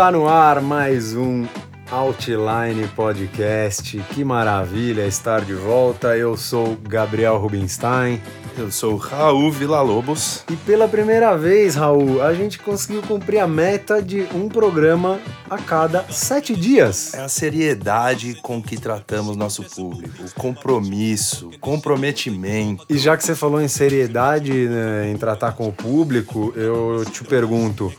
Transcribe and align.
Está 0.00 0.10
no 0.10 0.26
ar 0.26 0.62
mais 0.62 1.14
um 1.14 1.46
Outline 1.90 2.88
Podcast. 2.96 3.98
Que 4.14 4.24
maravilha 4.24 5.06
estar 5.06 5.42
de 5.42 5.52
volta. 5.52 6.16
Eu 6.16 6.38
sou 6.38 6.74
Gabriel 6.74 7.36
Rubinstein. 7.36 8.18
Eu 8.60 8.70
sou 8.70 8.96
Raul 8.96 9.50
Villa-Lobos. 9.50 10.44
E 10.50 10.54
pela 10.54 10.86
primeira 10.86 11.34
vez, 11.34 11.76
Raul, 11.76 12.22
a 12.22 12.34
gente 12.34 12.58
conseguiu 12.58 13.00
cumprir 13.00 13.38
a 13.38 13.46
meta 13.46 14.02
de 14.02 14.28
um 14.34 14.50
programa 14.50 15.18
a 15.48 15.56
cada 15.56 16.04
sete 16.10 16.54
dias. 16.54 17.14
É 17.14 17.22
a 17.22 17.28
seriedade 17.28 18.34
com 18.42 18.62
que 18.62 18.78
tratamos 18.78 19.34
nosso 19.34 19.62
público, 19.62 20.24
o 20.24 20.34
compromisso, 20.38 21.50
comprometimento. 21.58 22.84
E 22.90 22.98
já 22.98 23.16
que 23.16 23.24
você 23.24 23.34
falou 23.34 23.62
em 23.62 23.68
seriedade, 23.68 24.52
né, 24.52 25.10
em 25.10 25.16
tratar 25.16 25.52
com 25.52 25.66
o 25.66 25.72
público, 25.72 26.52
eu 26.54 27.02
te 27.10 27.24
pergunto. 27.24 27.90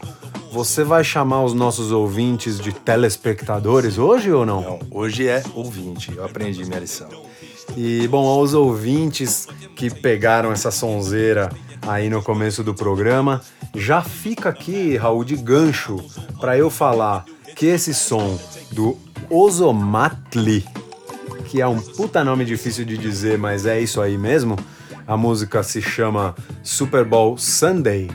Você 0.52 0.84
vai 0.84 1.04
chamar 1.04 1.44
os 1.44 1.56
nossos 1.56 1.92
ouvintes 1.92 2.60
de 2.60 2.72
telespectadores 2.72 3.98
hoje 3.98 4.32
ou 4.32 4.46
não? 4.46 4.62
Não, 4.62 4.80
hoje 4.92 5.28
é 5.28 5.42
ouvinte. 5.56 6.14
Eu 6.16 6.24
aprendi 6.24 6.64
minha 6.66 6.80
lição. 6.80 7.10
E, 7.76 8.08
bom, 8.08 8.28
aos 8.28 8.54
ouvintes 8.54 9.48
que 9.76 9.90
pegaram 9.90 10.52
essa 10.52 10.72
sonzeira 10.72 11.50
aí 11.82 12.10
no 12.10 12.22
começo 12.22 12.64
do 12.64 12.74
programa, 12.74 13.42
já 13.74 14.02
fica 14.02 14.50
aqui, 14.50 14.98
Raul, 14.98 15.24
de 15.24 15.36
gancho 15.36 15.98
para 16.40 16.58
eu 16.58 16.70
falar 16.70 17.26
que 17.56 17.66
esse 17.66 17.94
som 17.94 18.40
do 18.72 18.98
Ozomatli, 19.30 20.66
que 21.46 21.62
é 21.62 21.68
um 21.68 21.80
puta 21.80 22.24
nome 22.24 22.46
difícil 22.46 22.86
de 22.86 22.98
dizer, 22.98 23.38
mas 23.38 23.66
é 23.66 23.80
isso 23.80 24.02
aí 24.02 24.18
mesmo, 24.18 24.58
a 25.08 25.16
música 25.18 25.64
se 25.64 25.82
chama 25.82 26.36
Super 26.62 27.06
Bowl 27.06 27.38
Sunday, 27.38 28.10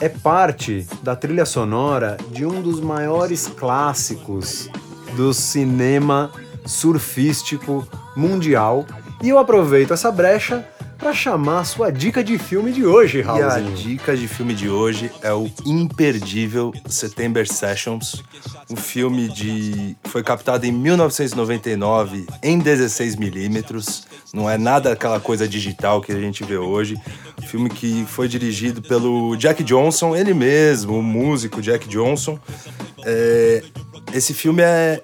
é 0.00 0.08
parte 0.08 0.86
da 1.02 1.14
trilha 1.14 1.46
sonora 1.46 2.16
de 2.30 2.44
um 2.44 2.60
dos 2.60 2.80
maiores 2.80 3.46
clássicos 3.46 4.68
do 5.16 5.32
cinema 5.32 6.30
surfístico 6.66 7.86
mundial. 8.16 8.86
E 9.22 9.28
eu 9.28 9.38
aproveito 9.38 9.92
essa 9.92 10.10
brecha 10.10 10.66
para 10.98 11.12
chamar 11.12 11.60
a 11.60 11.64
sua 11.64 11.90
dica 11.90 12.22
de 12.22 12.38
filme 12.38 12.72
de 12.72 12.86
hoje, 12.86 13.20
Raul. 13.20 13.40
E 13.40 13.42
a 13.42 13.58
dica 13.60 14.16
de 14.16 14.26
filme 14.26 14.54
de 14.54 14.68
hoje 14.68 15.10
é 15.22 15.32
o 15.32 15.50
imperdível 15.66 16.72
September 16.88 17.46
Sessions, 17.46 18.22
um 18.70 18.76
filme 18.76 19.28
de 19.28 19.96
foi 20.04 20.22
captado 20.22 20.64
em 20.64 20.72
1999 20.72 22.26
em 22.42 22.58
16 22.58 23.16
milímetros. 23.16 24.06
Não 24.32 24.48
é 24.48 24.56
nada 24.56 24.92
aquela 24.92 25.20
coisa 25.20 25.46
digital 25.46 26.00
que 26.00 26.12
a 26.12 26.18
gente 26.18 26.42
vê 26.42 26.56
hoje. 26.56 26.96
Um 27.38 27.46
filme 27.46 27.68
que 27.68 28.04
foi 28.06 28.26
dirigido 28.26 28.80
pelo 28.80 29.36
Jack 29.36 29.62
Johnson, 29.62 30.16
ele 30.16 30.32
mesmo, 30.32 30.98
o 30.98 31.02
músico 31.02 31.60
Jack 31.60 31.88
Johnson. 31.88 32.38
É, 33.04 33.62
esse 34.12 34.32
filme 34.32 34.62
é, 34.62 35.00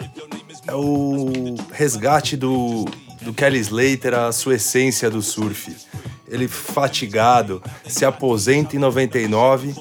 é 0.71 0.75
o 0.75 1.57
resgate 1.73 2.37
do, 2.37 2.85
do 3.23 3.35
Kelly 3.35 3.59
Slater 3.59 4.15
à 4.15 4.31
sua 4.31 4.55
essência 4.55 5.11
do 5.11 5.21
surf. 5.21 5.77
Ele 6.29 6.47
fatigado, 6.47 7.61
se 7.89 8.05
aposenta 8.05 8.77
em 8.77 8.79
99, 8.79 9.75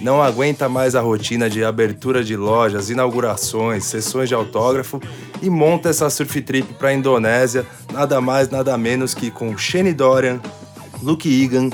não 0.00 0.20
aguenta 0.20 0.68
mais 0.68 0.96
a 0.96 1.00
rotina 1.00 1.48
de 1.48 1.62
abertura 1.64 2.24
de 2.24 2.36
lojas, 2.36 2.90
inaugurações, 2.90 3.84
sessões 3.84 4.28
de 4.28 4.34
autógrafo 4.34 5.00
e 5.40 5.48
monta 5.48 5.90
essa 5.90 6.10
surf 6.10 6.42
trip 6.42 6.74
para 6.74 6.88
a 6.88 6.94
Indonésia, 6.94 7.64
nada 7.92 8.20
mais, 8.20 8.50
nada 8.50 8.76
menos 8.76 9.14
que 9.14 9.30
com 9.30 9.56
Shane 9.56 9.94
Dorian, 9.94 10.40
Luke 11.00 11.28
Egan, 11.28 11.70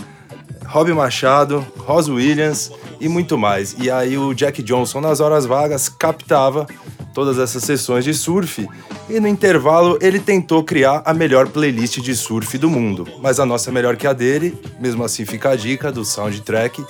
Rob 0.66 0.92
Machado, 0.92 1.66
Ross 1.78 2.09
Williams 2.09 2.71
e 3.00 3.09
muito 3.09 3.36
mais. 3.38 3.76
E 3.78 3.91
aí 3.91 4.16
o 4.16 4.34
Jack 4.34 4.62
Johnson, 4.62 5.00
nas 5.00 5.20
horas 5.20 5.47
vagas, 5.47 5.88
captava 5.88 6.66
todas 7.14 7.38
essas 7.38 7.64
sessões 7.64 8.04
de 8.04 8.14
surf 8.14 8.69
e 9.09 9.19
no 9.19 9.26
intervalo 9.26 9.98
ele 10.00 10.20
tentou 10.20 10.62
criar 10.62 11.03
a 11.04 11.12
melhor 11.12 11.48
playlist 11.48 11.98
de 12.00 12.14
surf 12.14 12.56
do 12.59 12.70
mundo. 12.70 13.09
Mas 13.20 13.41
a 13.41 13.47
nossa 13.47 13.70
é 13.70 13.72
melhor 13.72 13.97
que 13.97 14.06
a 14.06 14.12
dele, 14.12 14.56
mesmo 14.78 15.03
assim 15.03 15.25
fica 15.25 15.50
a 15.50 15.56
dica 15.56 15.91
do 15.91 16.04
soundtrack, 16.04 16.84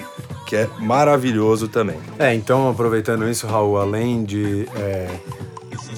que 0.47 0.57
é 0.57 0.69
maravilhoso 0.79 1.69
também. 1.69 1.97
É, 2.19 2.35
então 2.35 2.69
aproveitando 2.69 3.29
isso, 3.29 3.47
Raul, 3.47 3.79
além 3.79 4.25
de, 4.25 4.69
é, 4.77 5.09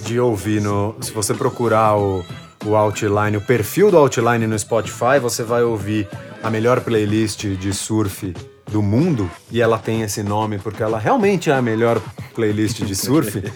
de 0.04 0.20
ouvir 0.20 0.60
no. 0.60 0.94
Se 1.00 1.12
você 1.12 1.32
procurar 1.34 1.96
o, 1.96 2.24
o 2.64 2.76
Outline, 2.76 3.36
o 3.36 3.40
perfil 3.40 3.90
do 3.90 3.96
Outline 3.96 4.46
no 4.46 4.58
Spotify, 4.58 5.18
você 5.20 5.42
vai 5.42 5.62
ouvir 5.62 6.08
a 6.42 6.50
melhor 6.50 6.80
playlist 6.80 7.46
de 7.46 7.72
surf 7.72 8.34
do 8.70 8.82
mundo, 8.82 9.30
e 9.50 9.60
ela 9.60 9.78
tem 9.78 10.02
esse 10.02 10.22
nome 10.22 10.58
porque 10.58 10.82
ela 10.82 10.98
realmente 10.98 11.50
é 11.50 11.54
a 11.54 11.62
melhor 11.62 12.00
playlist 12.34 12.82
de 12.82 12.94
surf. 12.94 13.42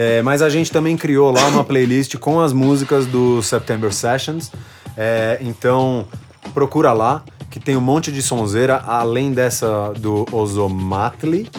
É, 0.00 0.22
mas 0.22 0.42
a 0.42 0.48
gente 0.48 0.70
também 0.70 0.96
criou 0.96 1.32
lá 1.32 1.44
uma 1.48 1.64
playlist 1.64 2.16
com 2.18 2.38
as 2.38 2.52
músicas 2.52 3.04
do 3.04 3.42
September 3.42 3.92
Sessions. 3.92 4.52
É, 4.96 5.38
então 5.40 6.06
procura 6.54 6.92
lá, 6.92 7.24
que 7.50 7.58
tem 7.58 7.76
um 7.76 7.80
monte 7.80 8.12
de 8.12 8.22
sonzeira, 8.22 8.76
além 8.86 9.32
dessa 9.32 9.92
do 9.98 10.24
Ozomatli. 10.30 11.50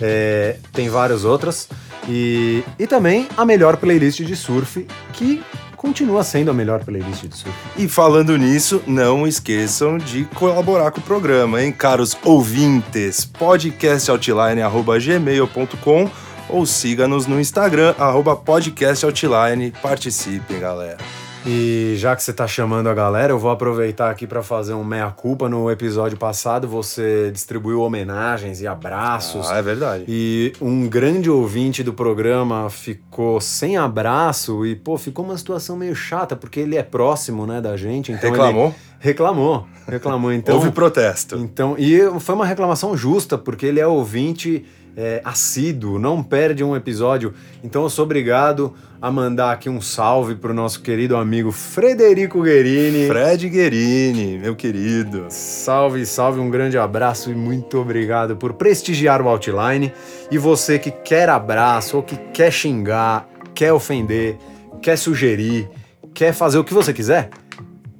É, 0.00 0.58
tem 0.72 0.88
várias 0.88 1.24
outras. 1.24 1.68
E, 2.08 2.62
e 2.78 2.86
também 2.86 3.26
a 3.36 3.44
melhor 3.44 3.76
playlist 3.76 4.22
de 4.22 4.36
surf, 4.36 4.86
que 5.12 5.42
continua 5.90 6.22
sendo 6.22 6.52
a 6.52 6.54
melhor 6.54 6.84
playlist 6.84 7.26
de 7.26 7.36
surf. 7.36 7.52
E 7.76 7.88
falando 7.88 8.38
nisso, 8.38 8.80
não 8.86 9.26
esqueçam 9.26 9.98
de 9.98 10.24
colaborar 10.36 10.92
com 10.92 11.00
o 11.00 11.02
programa, 11.02 11.60
hein, 11.60 11.72
caros 11.72 12.16
ouvintes? 12.24 13.24
podcastoutline.gmail.com 13.24 16.10
ou 16.48 16.64
siga-nos 16.64 17.26
no 17.26 17.40
Instagram, 17.40 17.96
arroba 17.98 18.36
podcastoutline. 18.36 19.72
Participem, 19.82 20.60
galera. 20.60 20.98
E 21.46 21.94
já 21.96 22.14
que 22.14 22.22
você 22.22 22.32
está 22.32 22.46
chamando 22.46 22.88
a 22.88 22.94
galera, 22.94 23.32
eu 23.32 23.38
vou 23.38 23.50
aproveitar 23.50 24.10
aqui 24.10 24.26
para 24.26 24.42
fazer 24.42 24.74
um 24.74 24.84
meia-culpa. 24.84 25.48
No 25.48 25.70
episódio 25.70 26.18
passado, 26.18 26.68
você 26.68 27.30
distribuiu 27.32 27.80
homenagens 27.80 28.60
e 28.60 28.66
abraços. 28.66 29.50
Ah, 29.50 29.56
é 29.56 29.62
verdade. 29.62 30.04
E 30.06 30.52
um 30.60 30.86
grande 30.86 31.30
ouvinte 31.30 31.82
do 31.82 31.94
programa 31.94 32.68
ficou 32.68 33.40
sem 33.40 33.78
abraço 33.78 34.66
e, 34.66 34.76
pô, 34.76 34.98
ficou 34.98 35.24
uma 35.24 35.38
situação 35.38 35.76
meio 35.76 35.94
chata, 35.94 36.36
porque 36.36 36.60
ele 36.60 36.76
é 36.76 36.82
próximo, 36.82 37.46
né, 37.46 37.60
da 37.60 37.76
gente. 37.76 38.12
Então 38.12 38.30
Reclamou? 38.30 38.74
reclamou, 38.98 39.66
reclamou. 39.88 40.32
Então, 40.40 40.56
Houve 40.56 40.70
protesto. 40.70 41.36
Então, 41.36 41.74
e 41.78 41.98
foi 42.20 42.34
uma 42.34 42.46
reclamação 42.46 42.96
justa, 42.96 43.36
porque 43.38 43.66
ele 43.66 43.80
é 43.80 43.86
ouvinte 43.86 44.64
é, 44.96 45.20
assíduo, 45.24 45.98
não 45.98 46.22
perde 46.22 46.62
um 46.62 46.76
episódio. 46.76 47.34
Então 47.62 47.82
eu 47.82 47.90
sou 47.90 48.04
obrigado 48.04 48.74
a 49.00 49.10
mandar 49.10 49.52
aqui 49.52 49.68
um 49.68 49.80
salve 49.80 50.34
pro 50.34 50.52
nosso 50.52 50.82
querido 50.82 51.16
amigo 51.16 51.50
Frederico 51.50 52.42
Guerini. 52.42 53.06
Fred 53.06 53.48
Guerini, 53.48 54.38
meu 54.38 54.54
querido. 54.54 55.26
Salve, 55.30 56.04
salve, 56.04 56.38
um 56.38 56.50
grande 56.50 56.76
abraço 56.76 57.30
e 57.30 57.34
muito 57.34 57.78
obrigado 57.78 58.36
por 58.36 58.52
prestigiar 58.54 59.22
o 59.22 59.28
Outline. 59.28 59.92
E 60.30 60.36
você 60.36 60.78
que 60.78 60.90
quer 60.90 61.28
abraço 61.28 61.96
ou 61.96 62.02
que 62.02 62.16
quer 62.32 62.52
xingar, 62.52 63.26
quer 63.54 63.72
ofender, 63.72 64.36
quer 64.82 64.96
sugerir, 64.96 65.68
quer 66.12 66.34
fazer 66.34 66.58
o 66.58 66.64
que 66.64 66.74
você 66.74 66.92
quiser, 66.92 67.30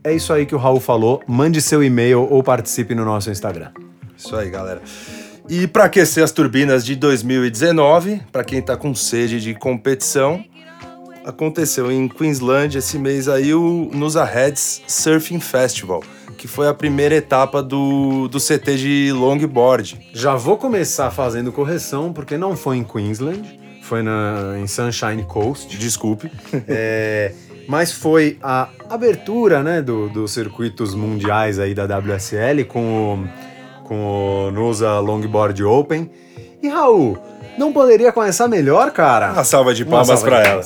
é 0.02 0.14
isso 0.14 0.32
aí 0.32 0.46
que 0.46 0.54
o 0.54 0.58
Raul 0.58 0.80
falou. 0.80 1.22
Mande 1.26 1.60
seu 1.60 1.82
e-mail 1.82 2.26
ou 2.30 2.42
participe 2.42 2.94
no 2.94 3.04
nosso 3.04 3.30
Instagram. 3.30 3.70
Isso 4.16 4.34
aí, 4.34 4.50
galera. 4.50 4.82
E 5.52 5.66
para 5.66 5.86
aquecer 5.86 6.22
as 6.22 6.30
turbinas 6.30 6.86
de 6.86 6.94
2019, 6.94 8.22
para 8.30 8.44
quem 8.44 8.60
está 8.60 8.76
com 8.76 8.94
sede 8.94 9.40
de 9.40 9.52
competição, 9.52 10.44
aconteceu 11.24 11.90
em 11.90 12.06
Queensland 12.06 12.78
esse 12.78 12.96
mês 12.96 13.26
aí 13.26 13.52
o 13.52 13.90
Nusa 13.92 14.22
Heads 14.22 14.80
Surfing 14.86 15.40
Festival, 15.40 16.04
que 16.38 16.46
foi 16.46 16.68
a 16.68 16.72
primeira 16.72 17.16
etapa 17.16 17.60
do, 17.64 18.28
do 18.28 18.38
CT 18.38 18.76
de 18.76 19.12
longboard. 19.12 19.98
Já 20.12 20.36
vou 20.36 20.56
começar 20.56 21.10
fazendo 21.10 21.50
correção, 21.50 22.12
porque 22.12 22.38
não 22.38 22.56
foi 22.56 22.76
em 22.76 22.84
Queensland, 22.84 23.42
foi 23.82 24.02
na, 24.04 24.54
em 24.56 24.68
Sunshine 24.68 25.24
Coast. 25.24 25.76
Desculpe. 25.76 26.30
É, 26.68 27.34
mas 27.68 27.92
foi 27.92 28.38
a 28.40 28.68
abertura 28.88 29.64
né, 29.64 29.82
dos 29.82 30.12
do 30.12 30.28
circuitos 30.28 30.94
mundiais 30.94 31.58
aí 31.58 31.74
da 31.74 31.84
WSL 31.84 32.64
com 32.66 33.14
o 33.14 33.49
com 33.90 34.46
o 34.46 34.50
Nusa 34.52 35.00
Longboard 35.00 35.64
Open. 35.64 36.08
E 36.62 36.68
Raul, 36.68 37.18
não 37.58 37.72
poderia 37.72 38.12
começar 38.12 38.46
melhor, 38.46 38.92
cara? 38.92 39.32
Uma 39.32 39.42
salva 39.42 39.74
de 39.74 39.84
palmas 39.84 40.22
para 40.22 40.40
ela. 40.44 40.64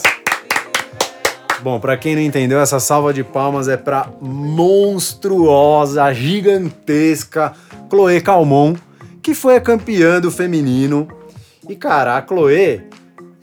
Bom, 1.62 1.80
para 1.80 1.96
quem 1.96 2.14
não 2.14 2.20
entendeu, 2.20 2.60
essa 2.60 2.78
salva 2.78 3.14
de 3.14 3.24
palmas 3.24 3.66
é 3.66 3.78
para 3.78 4.10
monstruosa, 4.20 6.12
gigantesca 6.12 7.54
Chloe 7.88 8.20
Calmon, 8.20 8.74
que 9.22 9.32
foi 9.32 9.56
a 9.56 9.60
campeã 9.60 10.20
do 10.20 10.30
feminino. 10.30 11.08
E 11.66 11.74
cara, 11.74 12.18
a 12.18 12.26
Chloe 12.26 12.82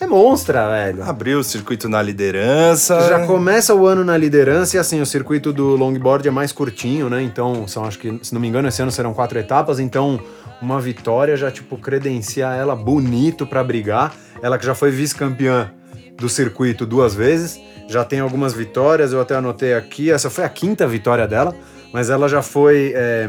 é 0.03 0.07
monstra, 0.07 0.67
velho. 0.67 1.03
Abriu 1.03 1.39
o 1.39 1.43
circuito 1.43 1.87
na 1.87 2.01
liderança. 2.01 2.99
Já 3.07 3.25
começa 3.25 3.73
o 3.75 3.85
ano 3.85 4.03
na 4.03 4.17
liderança 4.17 4.77
e 4.77 4.79
assim, 4.79 4.99
o 4.99 5.05
circuito 5.05 5.53
do 5.53 5.75
longboard 5.75 6.27
é 6.27 6.31
mais 6.31 6.51
curtinho, 6.51 7.09
né? 7.09 7.21
Então, 7.21 7.67
são 7.67 7.85
acho 7.85 7.99
que, 7.99 8.19
se 8.23 8.33
não 8.33 8.41
me 8.41 8.47
engano, 8.47 8.67
esse 8.67 8.81
ano 8.81 8.91
serão 8.91 9.13
quatro 9.13 9.37
etapas, 9.37 9.79
então 9.79 10.19
uma 10.61 10.81
vitória 10.81 11.37
já, 11.37 11.51
tipo, 11.51 11.77
credencia 11.77 12.47
ela 12.47 12.75
bonito 12.75 13.45
para 13.45 13.63
brigar. 13.63 14.13
Ela 14.41 14.57
que 14.57 14.65
já 14.65 14.73
foi 14.73 14.89
vice-campeã 14.89 15.71
do 16.17 16.27
circuito 16.27 16.85
duas 16.85 17.15
vezes, 17.15 17.59
já 17.87 18.03
tem 18.03 18.19
algumas 18.19 18.53
vitórias, 18.53 19.11
eu 19.11 19.21
até 19.21 19.35
anotei 19.35 19.73
aqui, 19.73 20.11
essa 20.11 20.29
foi 20.29 20.43
a 20.43 20.49
quinta 20.49 20.87
vitória 20.87 21.27
dela, 21.27 21.55
mas 21.91 22.09
ela 22.09 22.27
já 22.27 22.41
foi 22.41 22.93
é, 22.95 23.27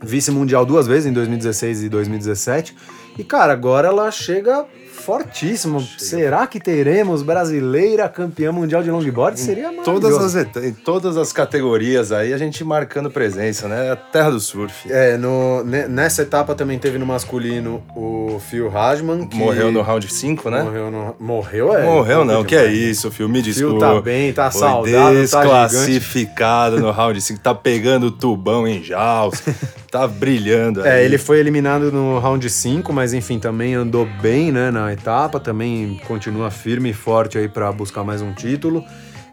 vice-mundial 0.00 0.64
duas 0.64 0.86
vezes, 0.86 1.06
em 1.06 1.12
2016 1.12 1.84
e 1.84 1.88
2017. 1.88 2.76
E, 3.18 3.24
cara, 3.24 3.52
agora 3.52 3.88
ela 3.88 4.10
chega 4.10 4.64
fortíssimo. 5.02 5.80
Será 5.98 6.46
que 6.46 6.58
teremos 6.60 7.22
brasileira 7.22 8.08
campeã 8.08 8.52
mundial 8.52 8.82
de 8.82 8.90
longboard? 8.90 9.38
Seria 9.38 9.70
todas 9.84 10.16
as 10.16 10.56
Em 10.56 10.72
todas 10.72 11.16
as 11.16 11.32
categorias 11.32 12.12
aí, 12.12 12.32
a 12.32 12.38
gente 12.38 12.62
marcando 12.64 13.10
presença, 13.10 13.68
né? 13.68 13.90
A 13.92 13.96
terra 13.96 14.30
do 14.30 14.40
surf. 14.40 14.90
É, 14.90 15.16
no, 15.16 15.62
ne- 15.64 15.86
nessa 15.88 16.22
etapa 16.22 16.54
também 16.54 16.78
teve 16.78 16.98
no 16.98 17.06
masculino 17.06 17.82
o 17.96 18.40
Phil 18.48 18.70
Hajman. 18.76 19.26
Que 19.26 19.36
Morreu 19.36 19.72
no 19.72 19.82
round 19.82 20.12
5, 20.12 20.50
né? 20.50 20.62
Morreu, 20.62 20.90
no, 20.90 21.16
morreu 21.18 21.76
é. 21.76 21.82
Morreu 21.84 22.24
não, 22.24 22.44
que 22.44 22.54
é 22.56 22.66
isso, 22.72 23.10
Phil, 23.10 23.28
me 23.28 23.42
Phil 23.42 23.52
desculpa. 23.52 23.80
tá 23.86 24.00
bem, 24.00 24.32
tá 24.32 24.50
Foi 24.50 24.60
saudável, 24.60 25.28
tá 25.28 25.42
desclassificado 25.42 26.78
no 26.80 26.90
round 26.90 27.20
5, 27.20 27.40
tá 27.40 27.54
pegando 27.54 28.10
tubão 28.10 28.66
em 28.66 28.82
jaws, 28.82 29.42
tá 29.90 30.06
brilhando 30.06 30.84
É, 30.86 30.92
aí. 30.98 31.04
ele 31.04 31.18
foi 31.18 31.38
eliminado 31.38 31.90
no 31.92 32.18
round 32.18 32.48
5, 32.48 32.92
mas 32.92 33.12
enfim, 33.12 33.38
também 33.38 33.74
andou 33.74 34.06
bem, 34.20 34.52
né, 34.52 34.70
na 34.70 34.91
etapa, 34.92 35.38
também 35.40 36.00
continua 36.06 36.50
firme 36.50 36.90
e 36.90 36.94
forte 36.94 37.38
aí 37.38 37.48
pra 37.48 37.70
buscar 37.72 38.04
mais 38.04 38.20
um 38.22 38.32
título. 38.32 38.84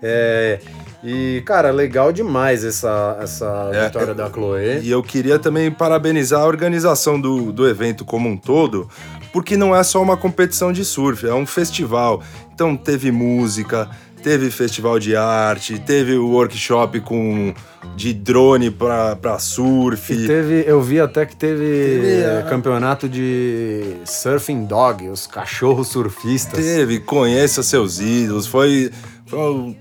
É, 0.02 0.60
e, 1.04 1.42
cara, 1.46 1.72
legal 1.72 2.12
demais 2.14 2.64
essa, 2.64 3.18
essa 3.22 3.70
É, 3.74 3.86
vitória 3.86 4.12
eu- 4.12 4.16
da 4.16 4.30
Chloe. 4.30 4.80
E 4.82 4.90
eu 4.90 5.04
queria 5.04 5.38
também 5.38 5.70
parabenizar 5.70 6.42
a 6.42 6.46
organização 6.46 7.20
do, 7.20 7.52
do 7.52 7.68
evento 7.68 8.06
como 8.06 8.30
um 8.30 8.38
todo, 8.38 8.88
porque 9.34 9.58
não 9.58 9.76
é 9.76 9.84
só 9.84 10.02
uma 10.02 10.16
competição 10.16 10.72
de 10.72 10.86
surf, 10.86 11.28
é 11.28 11.34
um 11.34 11.46
festival. 11.46 12.22
Então 12.54 12.76
teve 12.78 13.12
música, 13.12 13.90
teve 14.22 14.50
festival 14.52 15.00
de 15.00 15.16
arte, 15.16 15.80
teve 15.80 16.16
o 16.16 16.28
workshop 16.30 17.00
com 17.02 17.54
de 17.96 18.14
drone 18.14 18.70
pra, 18.70 19.16
pra 19.16 19.40
surf. 19.40 20.14
E 20.14 20.28
teve, 20.28 20.64
eu 20.68 20.82
vi 20.82 21.00
até 21.00 21.26
que 21.26 21.36
teve, 21.36 21.64
Teve, 21.66 22.22
é, 22.24 22.46
campeonato 22.50 23.08
de 23.10 23.96
surfing 24.06 24.66
dog, 24.66 25.08
os 25.10 25.26
cachorros 25.26 25.88
surfistas. 25.88 26.64
Teve, 26.64 27.00
conheça 27.00 27.64
seus 27.64 28.00
ídolos, 28.00 28.46
foi, 28.48 28.92
foi 29.26 29.76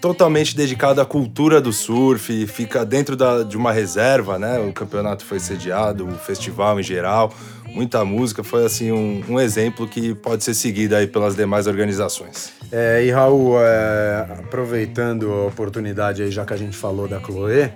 totalmente 0.00 0.54
dedicado 0.56 1.00
à 1.00 1.06
cultura 1.06 1.60
do 1.60 1.72
surf, 1.72 2.46
fica 2.46 2.84
dentro 2.84 3.16
da- 3.16 3.42
de 3.42 3.56
uma 3.56 3.72
reserva, 3.72 4.38
né? 4.38 4.58
O 4.58 4.72
campeonato 4.72 5.24
foi 5.24 5.40
sediado, 5.40 6.06
o 6.06 6.12
festival 6.18 6.78
em 6.78 6.82
geral, 6.82 7.32
muita 7.74 8.04
música, 8.04 8.44
foi 8.44 8.64
assim 8.64 8.92
um, 8.92 9.22
um 9.28 9.40
exemplo 9.40 9.88
que 9.88 10.14
pode 10.14 10.44
ser 10.44 10.54
seguido 10.54 10.94
aí 10.94 11.06
pelas 11.06 11.34
demais 11.34 11.66
organizações. 11.66 12.52
É, 12.70 13.04
e 13.04 13.10
Raul, 13.10 13.60
é, 13.60 14.26
aproveitando 14.38 15.30
a 15.32 15.46
oportunidade 15.46 16.22
aí, 16.22 16.30
já 16.30 16.44
que 16.44 16.54
a 16.54 16.56
gente 16.56 16.76
falou 16.76 17.08
da 17.08 17.20
Chloe, 17.20 17.70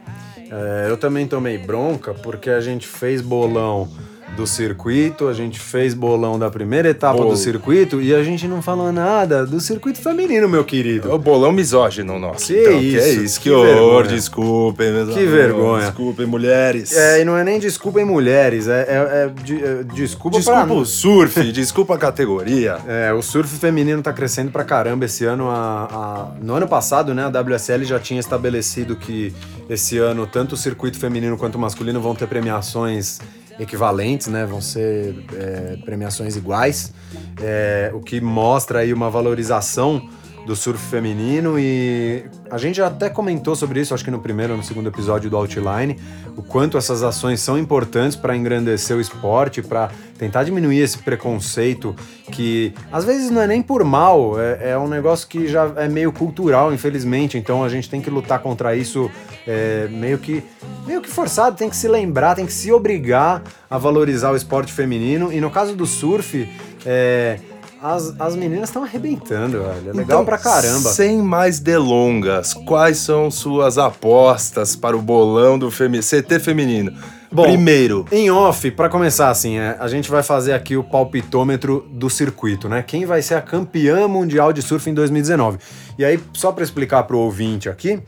é, 0.51 0.87
eu 0.89 0.97
também 0.97 1.27
tomei 1.27 1.59
bronca 1.59 2.15
porque 2.15 2.49
a 2.49 2.61
gente 2.61 2.87
fez 2.87 3.21
bolão 3.21 3.89
do 4.37 4.47
circuito, 4.47 5.27
a 5.27 5.33
gente 5.35 5.59
fez 5.59 5.95
bolão 5.95 6.39
da 6.39 6.49
primeira 6.49 6.89
etapa 6.91 7.17
Bolo. 7.19 7.31
do 7.31 7.37
circuito 7.37 8.01
e 8.01 8.15
a 8.15 8.23
gente 8.23 8.47
não 8.47 8.63
falou 8.63 8.93
nada 8.93 9.45
do 9.45 9.61
circuito 9.61 9.99
feminino, 10.01 10.49
meu 10.49 10.61
É 10.61 10.65
querido. 10.65 11.13
o 11.13 11.19
bolão 11.19 11.51
misógino 11.51 12.19
nosso. 12.21 12.47
Que 12.47 12.61
então, 12.61 12.79
que 12.79 12.99
é 12.99 13.09
isso, 13.11 13.21
isso, 13.25 13.41
que 13.41 13.49
que, 13.49 13.55
horror, 13.55 14.07
desculpem, 14.07 14.93
meus 14.93 15.09
Que 15.09 15.15
amigos, 15.21 15.33
vergonha. 15.35 15.87
Desculpem, 15.87 16.25
mulheres. 16.27 16.97
É, 16.97 17.21
e 17.21 17.25
não 17.25 17.37
é 17.37 17.43
nem 17.43 17.59
desculpa 17.59 18.01
em 18.01 18.05
mulheres, 18.05 18.69
é, 18.69 18.83
é- 18.83 19.25
é 19.25 19.43
de- 19.43 19.65
é 19.65 19.83
desculpa, 19.83 20.37
desculpa 20.39 20.65
pra... 20.67 20.75
o 20.75 20.85
surf, 20.87 21.43
desculpa 21.53 21.95
a 21.97 21.99
categoria. 21.99 22.79
É, 22.87 23.13
o 23.13 23.21
surf 23.23 23.57
feminino 23.59 24.01
tá 24.03 24.13
crescendo 24.13 24.53
pra 24.53 24.63
caramba 24.63 25.05
esse 25.07 25.25
ano. 25.25 25.49
A, 25.51 25.89
a- 25.91 26.29
no 26.41 26.55
ano 26.55 26.69
passado, 26.69 27.13
né, 27.13 27.25
a 27.25 27.29
WSL 27.29 27.85
já 27.85 27.99
tinha 27.99 28.21
estabelecido 28.21 28.95
que 28.95 29.33
esse 29.69 29.99
ano 29.99 30.27
tanto 30.29 30.53
o 30.55 30.57
circuito 30.57 30.97
feminino 30.99 31.37
quanto 31.37 31.57
o 31.57 31.59
masculino 31.59 32.01
vão 32.01 32.15
ter 32.15 32.27
premiações 32.29 33.19
equivalentes, 33.59 34.29
né? 34.29 34.47
Vão 34.47 34.61
ser 34.61 35.25
é, 35.35 35.77
premiações 35.85 36.37
iguais, 36.37 36.93
é, 37.41 37.91
o 37.95 38.01
que 38.01 38.21
mostra 38.21 38.81
aí 38.81 38.93
uma 38.93 39.11
valorização 39.11 40.09
do 40.49 40.57
surf 40.57 40.83
feminino 40.83 41.59
e 41.59 42.25
a 42.51 42.57
gente 42.57 42.81
até 42.81 43.11
comentou 43.11 43.55
sobre 43.55 43.83
isso, 43.83 43.93
acho 43.93 44.03
que 44.03 44.11
no 44.11 44.19
primeiro 44.19 44.55
ou 44.55 44.57
no 44.57 44.65
segundo 44.65 44.89
episódio 44.89 45.29
do 45.29 45.37
Outline, 45.37 45.99
o 46.39 46.43
quanto 46.43 46.79
essas 46.79 47.03
ações 47.03 47.41
são 47.41 47.59
importantes 47.59 48.17
para 48.17 48.35
engrandecer 48.35 48.97
o 48.97 49.01
esporte, 49.01 49.61
para 49.61 49.91
tentar 50.17 50.45
diminuir 50.45 50.79
esse 50.79 50.97
preconceito 50.97 51.95
que 52.33 52.73
às 52.91 53.05
vezes 53.05 53.31
não 53.31 53.43
é 53.43 53.47
nem 53.47 53.61
por 53.61 53.85
mal, 53.85 54.41
é, 54.41 54.71
é 54.71 54.79
um 54.79 54.89
negócio 54.89 55.29
que 55.29 55.47
já 55.47 55.71
é 55.77 55.87
meio 55.87 56.11
cultural, 56.13 56.73
infelizmente. 56.73 57.37
Então 57.37 57.63
a 57.63 57.69
gente 57.69 57.91
tem 57.91 58.01
que 58.01 58.09
lutar 58.09 58.39
contra 58.39 58.75
isso 58.75 59.11
é, 59.47 59.87
meio 59.91 60.17
que 60.17 60.43
meio 60.87 61.03
que 61.03 61.11
forçado, 61.11 61.57
tem 61.57 61.69
que 61.69 61.77
se 61.77 61.87
lembrar, 61.87 62.35
tem 62.35 62.47
que 62.47 62.53
se 62.55 62.73
obrigar 62.73 63.43
a 63.69 63.77
valorizar 63.77 64.33
o 64.33 64.37
esporte 64.37 64.73
feminino. 64.73 65.31
E 65.31 65.43
no 65.43 65.51
caso 65.51 65.77
do 65.77 65.85
surf, 65.85 66.49
é, 66.87 67.39
as, 67.83 68.15
as 68.19 68.35
meninas 68.37 68.69
estão 68.69 68.83
arrebentando, 68.83 69.59
velho. 69.63 69.69
É 69.69 69.93
legal 69.93 70.03
Então, 70.03 70.25
pra 70.25 70.39
caramba. 70.39 70.91
Sem 70.91 71.23
mais 71.23 71.61
delongas, 71.61 72.55
quais 72.55 72.99
são 72.99 73.31
suas 73.31 73.79
apostas 73.79 74.75
para 74.77 74.97
o 74.97 75.03
bolão 75.03 75.59
do 75.59 75.71
femi 75.71 76.01
CT 76.01 76.39
feminino? 76.41 76.93
Bom, 77.31 77.43
Primeiro, 77.43 78.07
Em 78.11 78.31
off, 78.31 78.71
pra 78.71 78.89
começar 78.89 79.29
assim, 79.29 79.59
é, 79.59 79.77
a 79.79 79.87
gente 79.87 80.11
vai 80.11 80.23
fazer 80.23 80.55
aqui 80.55 80.77
o 80.77 80.83
palpitômetro 80.83 81.87
do 81.93 82.09
circuito, 82.09 82.69
né? 82.71 82.83
Quem 82.83 83.05
vai 83.05 83.21
ser 83.21 83.35
a 83.35 83.43
campeã 83.43 84.09
mundial 84.09 84.51
de 84.53 84.63
surf 84.63 84.89
em 84.89 84.95
2019. 84.95 85.59
E 85.99 86.05
aí, 86.05 86.19
só 86.33 86.53
pra 86.53 86.65
explicar 86.65 87.03
pro 87.03 87.19
ouvinte 87.19 87.69
aqui, 87.69 88.01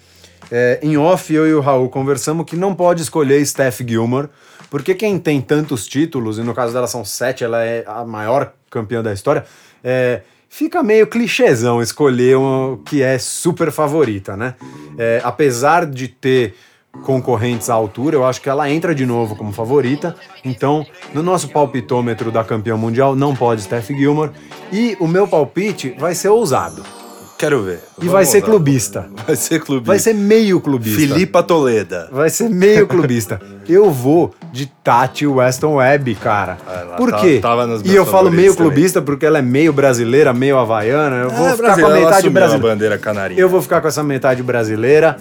é, 0.51 0.81
em 0.83 0.97
off 0.97 1.33
eu 1.35 1.47
e 1.47 1.53
o 1.53 1.61
Raul 1.61 1.91
conversamos 1.91 2.47
que 2.47 2.57
não 2.57 2.75
pode 2.75 3.03
escolher 3.03 3.45
Steph 3.45 3.83
Gilmore, 3.87 4.29
porque 4.71 4.95
quem 4.95 5.19
tem 5.19 5.41
tantos 5.41 5.87
títulos, 5.87 6.39
e 6.39 6.43
no 6.43 6.55
caso 6.55 6.73
dela 6.73 6.87
são 6.87 7.05
sete, 7.05 7.43
ela 7.45 7.63
é 7.63 7.85
a 7.87 8.05
maior 8.05 8.53
campeã 8.71 9.03
da 9.03 9.13
história, 9.13 9.45
é, 9.83 10.23
fica 10.49 10.83
meio 10.83 11.07
clichêzão 11.07 11.83
escolher 11.83 12.37
um 12.37 12.77
que 12.85 13.03
é 13.03 13.19
super 13.19 13.73
favorita, 13.73 14.37
né? 14.37 14.55
É, 14.97 15.21
apesar 15.25 15.85
de 15.85 16.09
ter 16.09 16.55
concorrentes 17.03 17.71
à 17.71 17.75
altura, 17.75 18.17
eu 18.17 18.25
acho 18.25 18.41
que 18.41 18.49
ela 18.49 18.69
entra 18.69 18.95
de 18.95 19.07
novo 19.07 19.37
como 19.37 19.53
favorita. 19.53 20.15
Então, 20.45 20.85
no 21.15 21.23
nosso 21.23 21.49
palpitômetro 21.49 22.31
da 22.31 22.45
campeã 22.45 22.77
mundial, 22.77 23.15
não 23.15 23.35
pode 23.35 23.63
Steph 23.63 23.89
Gilmore. 23.89 24.33
E 24.73 24.97
o 25.01 25.07
meu 25.07 25.27
palpite 25.27 25.95
vai 25.99 26.15
ser 26.15 26.29
ousado. 26.29 27.00
Quero 27.41 27.63
ver. 27.63 27.81
E 28.01 28.07
vai 28.09 28.25
ser 28.25 28.41
lá. 28.41 28.45
clubista. 28.47 29.09
Vai 29.27 29.35
ser 29.37 29.61
clubista. 29.61 29.87
Vai 29.87 29.99
ser 29.99 30.15
meio 30.15 30.61
clubista. 30.61 31.01
Filipa 31.01 31.43
Toleda. 31.43 32.09
Vai 32.13 32.29
ser 32.31 32.49
meio 32.51 32.87
clubista. 32.87 33.41
Eu 33.69 33.91
vou 33.91 34.35
de 34.53 34.67
Tati 34.67 35.27
Weston 35.27 35.75
Webb, 35.77 36.15
cara. 36.17 36.59
ela 36.69 36.97
Por 36.97 37.11
tá- 37.11 37.21
quê? 37.21 37.39
tava 37.41 37.67
nos 37.67 37.83
e 37.83 37.95
eu 37.95 38.05
falo 38.07 38.31
meio 38.31 38.53
também. 38.55 38.71
clubista 38.73 39.01
porque 39.03 39.25
ela 39.27 39.39
é 39.39 39.43
meio 39.43 39.73
brasileira, 39.73 40.33
meio 40.33 40.59
havaiana. 40.59 41.17
Eu 41.17 41.31
vou 41.31 41.49
É, 41.49 41.57
ficar 41.57 41.81
com 41.81 41.87
a 41.87 41.91
metade 41.91 42.29
brasileira. 42.31 42.55
a 42.55 42.59
bandeira 42.59 42.99
canarinha. 42.99 43.41
Eu 43.41 43.49
vou 43.49 43.63
ficar 43.63 43.81
com 43.81 43.89
essa 43.89 44.03
metade 44.03 44.43
brasileira. 44.43 45.17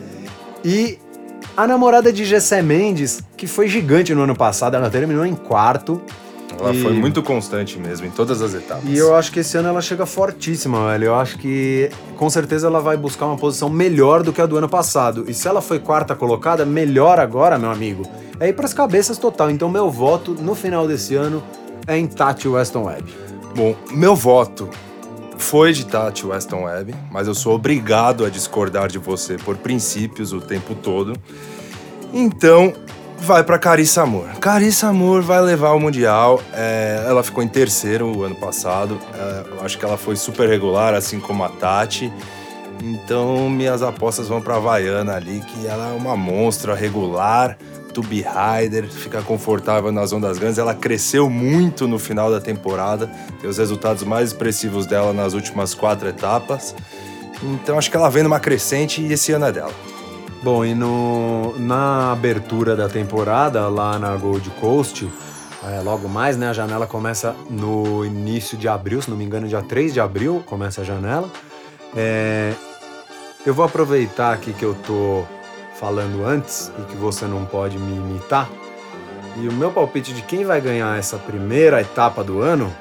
E 0.63 0.97
a 1.55 1.65
namorada 1.67 2.11
de 2.11 2.25
Gessé 2.25 2.61
Mendes, 2.61 3.21
que 3.38 3.47
foi 3.47 3.67
gigante 3.67 4.13
no 4.13 4.21
ano 4.23 4.35
passado, 4.35 4.75
ela 4.75 4.89
terminou 4.89 5.25
em 5.25 5.35
quarto. 5.35 6.01
Ela 6.59 6.73
E- 6.73 6.81
foi 6.81 6.93
muito 6.93 7.23
constante 7.23 7.79
mesmo, 7.79 8.05
em 8.07 8.09
todas 8.11 8.41
as 8.41 8.53
etapas. 8.53 8.83
E 8.87 8.97
eu 8.97 9.15
acho 9.15 9.31
que 9.31 9.39
esse 9.39 9.57
ano 9.57 9.69
ela 9.69 9.81
chega 9.81 10.05
fortíssima, 10.05 10.89
velho. 10.91 11.05
Eu 11.05 11.15
acho 11.15 11.37
que 11.37 11.89
com 12.17 12.29
certeza 12.29 12.67
ela 12.67 12.81
vai 12.81 12.97
buscar 12.97 13.25
uma 13.27 13.37
posição 13.37 13.69
melhor 13.69 14.23
do 14.23 14.33
que 14.33 14.41
a 14.41 14.45
do 14.45 14.57
ano 14.57 14.67
passado. 14.69 15.25
E 15.27 15.33
se 15.33 15.47
ela 15.47 15.61
foi 15.61 15.79
quarta 15.79 16.15
colocada, 16.15 16.65
melhor 16.65 17.19
agora, 17.19 17.57
meu 17.57 17.71
amigo, 17.71 18.03
é 18.39 18.49
ir 18.49 18.53
pras 18.53 18.73
cabeças 18.73 19.17
total. 19.17 19.49
Então 19.49 19.69
meu 19.69 19.89
voto 19.89 20.31
no 20.33 20.53
final 20.55 20.87
desse 20.87 21.15
ano 21.15 21.41
é 21.87 21.97
em 21.97 22.05
Tati 22.07 22.47
Weston 22.47 22.83
Webb. 22.83 23.13
Bom, 23.55 23.75
meu 23.91 24.15
voto 24.15 24.69
foi 25.37 25.71
de 25.73 25.85
Tati 25.85 26.27
Weston 26.27 26.63
Webb, 26.65 26.93
mas 27.11 27.27
eu 27.27 27.33
sou 27.33 27.55
obrigado 27.55 28.25
a 28.25 28.29
discordar 28.29 28.89
de 28.89 28.99
você 28.99 29.37
por 29.37 29.55
princípios 29.57 30.33
o 30.33 30.41
tempo 30.41 30.75
todo. 30.75 31.13
Então, 32.13 32.73
vai 33.21 33.43
pra 33.43 33.59
Carissa 33.59 34.01
Amor. 34.03 34.27
Carissa 34.39 34.88
Amor 34.88 35.21
vai 35.21 35.41
levar 35.41 35.71
o 35.71 35.79
Mundial. 35.79 36.41
É, 36.53 37.03
ela 37.07 37.23
ficou 37.23 37.43
em 37.43 37.47
terceiro 37.47 38.17
o 38.17 38.23
ano 38.23 38.35
passado. 38.35 38.99
É, 39.13 39.43
eu 39.51 39.65
acho 39.65 39.77
que 39.77 39.85
ela 39.85 39.97
foi 39.97 40.15
super 40.15 40.47
regular, 40.47 40.93
assim 40.93 41.19
como 41.19 41.43
a 41.43 41.49
Tati. 41.49 42.11
Então, 42.81 43.49
minhas 43.49 43.81
apostas 43.81 44.27
vão 44.27 44.41
pra 44.41 44.55
Havaiana 44.55 45.15
ali, 45.15 45.41
que 45.41 45.67
ela 45.67 45.89
é 45.89 45.93
uma 45.93 46.15
monstra 46.15 46.73
regular. 46.73 47.57
tube 47.93 48.23
rider, 48.23 48.89
fica 48.89 49.21
confortável 49.21 49.91
nas 49.91 50.13
ondas 50.13 50.38
grandes. 50.38 50.57
Ela 50.57 50.73
cresceu 50.73 51.29
muito 51.29 51.88
no 51.88 51.99
final 51.99 52.31
da 52.31 52.39
temporada, 52.39 53.09
tem 53.41 53.49
os 53.49 53.57
resultados 53.57 54.03
mais 54.03 54.29
expressivos 54.29 54.85
dela 54.85 55.11
nas 55.11 55.33
últimas 55.33 55.73
quatro 55.73 56.07
etapas. 56.07 56.73
Então 57.43 57.77
acho 57.77 57.89
que 57.89 57.97
ela 57.97 58.09
vem 58.09 58.23
numa 58.23 58.39
crescente 58.39 59.01
e 59.01 59.11
esse 59.11 59.31
ano 59.31 59.45
é 59.45 59.51
dela. 59.51 59.73
Bom, 60.41 60.63
e 60.63 60.74
no, 60.74 61.53
na 61.60 62.13
abertura 62.13 62.75
da 62.75 62.88
temporada 62.88 63.67
lá 63.67 64.00
na 64.00 64.15
Gold 64.15 64.50
Coast, 64.51 65.12
é, 65.67 65.81
logo 65.81 66.08
mais, 66.08 66.38
né? 66.38 66.50
A 66.50 66.53
janela 66.53 66.88
começa 66.88 67.36
no 67.50 68.05
início 68.05 68.58
de 68.58 68.67
abril, 68.67 69.01
se 69.01 69.10
não 69.10 69.17
me 69.17 69.25
engano, 69.25 69.50
dia 69.50 69.62
3 69.62 69.93
de 69.93 70.00
abril 70.00 70.41
começa 70.46 70.79
a 70.79 70.84
janela. 70.86 71.29
É, 71.93 72.53
eu 73.46 73.53
vou 73.53 73.65
aproveitar 73.65 74.34
aqui 74.34 74.53
que 74.53 74.63
eu 74.63 74.74
tô 74.88 75.25
falando 75.77 76.25
antes 76.25 76.72
e 76.79 76.81
que 76.84 76.96
você 76.96 77.25
não 77.25 77.46
pode 77.46 77.77
me 77.77 77.98
imitar. 77.98 78.50
E 79.38 79.48
o 79.48 79.53
meu 79.53 79.72
palpite 79.72 80.13
de 80.13 80.22
quem 80.22 80.46
vai 80.46 80.62
ganhar 80.62 80.98
essa 80.98 81.17
primeira 81.17 81.81
etapa 81.81 82.24
do 82.24 82.41
ano 82.41 82.74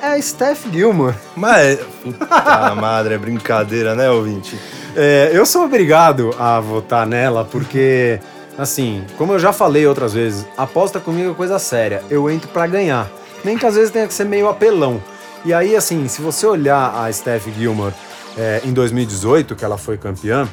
é 0.00 0.06
a 0.06 0.22
Steph 0.22 0.66
Gilmore. 0.72 1.16
Mas, 1.36 1.80
puta 2.02 2.74
madre, 2.76 3.14
é 3.14 3.18
brincadeira, 3.18 3.94
né, 3.94 4.10
ouvinte? 4.10 4.58
É, 4.96 5.30
eu 5.32 5.44
sou 5.44 5.64
obrigado 5.64 6.34
a 6.38 6.60
votar 6.60 7.06
nela 7.06 7.44
porque, 7.44 8.18
assim, 8.56 9.04
como 9.16 9.34
eu 9.34 9.38
já 9.38 9.52
falei 9.52 9.86
outras 9.86 10.14
vezes, 10.14 10.46
aposta 10.56 10.98
comigo 10.98 11.30
é 11.30 11.34
coisa 11.34 11.58
séria. 11.58 12.02
Eu 12.10 12.30
entro 12.30 12.48
para 12.48 12.66
ganhar. 12.66 13.10
Nem 13.44 13.56
que 13.56 13.66
às 13.66 13.74
vezes 13.74 13.90
tenha 13.90 14.06
que 14.06 14.14
ser 14.14 14.24
meio 14.24 14.48
apelão. 14.48 15.02
E 15.44 15.54
aí, 15.54 15.76
assim, 15.76 16.08
se 16.08 16.20
você 16.20 16.46
olhar 16.46 16.94
a 16.94 17.12
Steph 17.12 17.46
Gilmore 17.56 17.94
é, 18.36 18.60
em 18.64 18.72
2018, 18.72 19.54
que 19.54 19.64
ela 19.64 19.78
foi 19.78 19.96
campeã, 19.96 20.48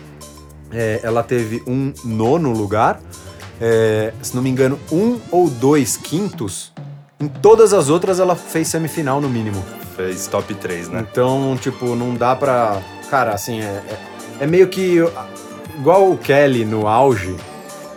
é, 0.71 0.99
ela 1.03 1.23
teve 1.23 1.63
um 1.65 1.93
nono 2.03 2.51
lugar, 2.51 2.99
é, 3.59 4.13
se 4.21 4.35
não 4.35 4.43
me 4.43 4.49
engano, 4.49 4.79
um 4.91 5.19
ou 5.31 5.49
dois 5.49 5.97
quintos. 5.97 6.71
Em 7.19 7.27
todas 7.27 7.73
as 7.73 7.89
outras 7.89 8.19
ela 8.19 8.35
fez 8.35 8.67
semifinal 8.67 9.19
no 9.19 9.29
mínimo. 9.29 9.63
Fez 9.95 10.27
top 10.27 10.53
3, 10.53 10.89
né? 10.89 11.05
Então, 11.09 11.57
tipo, 11.59 11.95
não 11.95 12.13
dá 12.13 12.35
pra. 12.35 12.81
Cara, 13.09 13.31
assim, 13.31 13.61
é, 13.61 13.81
é, 14.39 14.47
meio 14.47 14.67
que. 14.67 14.97
Igual 15.77 16.11
o 16.11 16.17
Kelly 16.17 16.63
no 16.63 16.87
auge, 16.87 17.35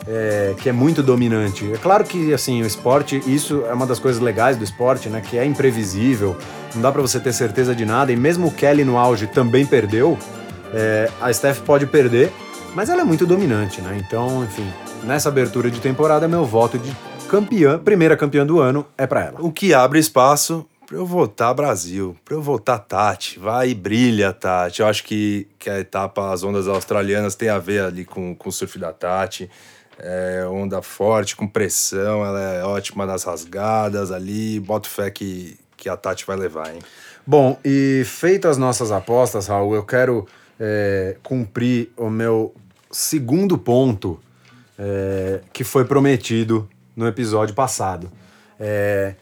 é, 0.06 0.54
que 0.60 0.68
é 0.68 0.72
muito 0.72 1.02
dominante. 1.02 1.70
É 1.72 1.76
claro 1.76 2.02
que, 2.02 2.34
assim, 2.34 2.62
o 2.62 2.66
esporte, 2.66 3.22
isso 3.26 3.64
é 3.68 3.72
uma 3.72 3.86
das 3.86 3.98
coisas 3.98 4.20
legais 4.20 4.56
do 4.56 4.64
esporte, 4.64 5.08
né? 5.08 5.20
Que 5.20 5.38
é 5.38 5.44
imprevisível, 5.44 6.36
não 6.74 6.82
dá 6.82 6.90
para 6.90 7.00
você 7.00 7.20
ter 7.20 7.32
certeza 7.32 7.74
de 7.74 7.84
nada. 7.84 8.10
E 8.10 8.16
mesmo 8.16 8.48
o 8.48 8.50
Kelly 8.50 8.84
no 8.84 8.98
auge 8.98 9.26
também 9.28 9.64
perdeu, 9.64 10.18
é, 10.74 11.08
a 11.20 11.32
Steph 11.32 11.60
pode 11.60 11.86
perder, 11.86 12.32
mas 12.74 12.88
ela 12.88 13.02
é 13.02 13.04
muito 13.04 13.26
dominante, 13.26 13.80
né? 13.80 13.96
Então, 14.04 14.42
enfim, 14.44 14.66
nessa 15.04 15.28
abertura 15.28 15.70
de 15.70 15.80
temporada, 15.80 16.26
meu 16.26 16.44
voto 16.44 16.78
de 16.78 16.92
campeã, 17.28 17.78
primeira 17.78 18.16
campeã 18.16 18.44
do 18.44 18.58
ano, 18.58 18.86
é 18.96 19.06
para 19.06 19.24
ela. 19.26 19.36
O 19.40 19.52
que 19.52 19.72
abre 19.72 19.98
espaço 19.98 20.66
para 20.88 20.96
eu 20.96 21.04
votar 21.04 21.52
Brasil, 21.52 22.16
para 22.24 22.34
eu 22.34 22.40
votar 22.40 22.78
Tati. 22.78 23.38
Vai 23.38 23.68
e 23.68 23.74
brilha, 23.74 24.32
Tati. 24.32 24.80
Eu 24.80 24.86
acho 24.86 25.04
que, 25.04 25.46
que 25.58 25.68
a 25.68 25.78
etapa, 25.78 26.32
as 26.32 26.42
ondas 26.42 26.66
australianas 26.66 27.34
tem 27.34 27.50
a 27.50 27.58
ver 27.58 27.82
ali 27.82 28.06
com, 28.06 28.34
com 28.34 28.48
o 28.48 28.52
surf 28.52 28.78
da 28.78 28.90
Tati. 28.90 29.50
É, 29.98 30.46
onda 30.50 30.80
forte, 30.80 31.36
com 31.36 31.46
pressão, 31.46 32.24
ela 32.24 32.40
é 32.40 32.64
ótima 32.64 33.04
nas 33.04 33.24
rasgadas 33.24 34.10
ali. 34.10 34.58
Boto 34.60 34.88
fé 34.88 35.10
que, 35.10 35.58
que 35.76 35.90
a 35.90 35.96
Tati 35.96 36.24
vai 36.26 36.38
levar, 36.38 36.74
hein? 36.74 36.80
Bom, 37.26 37.58
e 37.62 38.02
feitas 38.06 38.52
as 38.52 38.56
nossas 38.56 38.90
apostas, 38.90 39.46
Raul, 39.46 39.74
eu 39.74 39.84
quero 39.84 40.26
é, 40.58 41.16
cumprir 41.22 41.92
o 41.98 42.08
meu 42.08 42.54
segundo 42.90 43.58
ponto 43.58 44.18
é, 44.78 45.42
que 45.52 45.64
foi 45.64 45.84
prometido 45.84 46.66
no 46.96 47.06
episódio 47.06 47.54
passado. 47.54 48.10
É, 48.58 49.16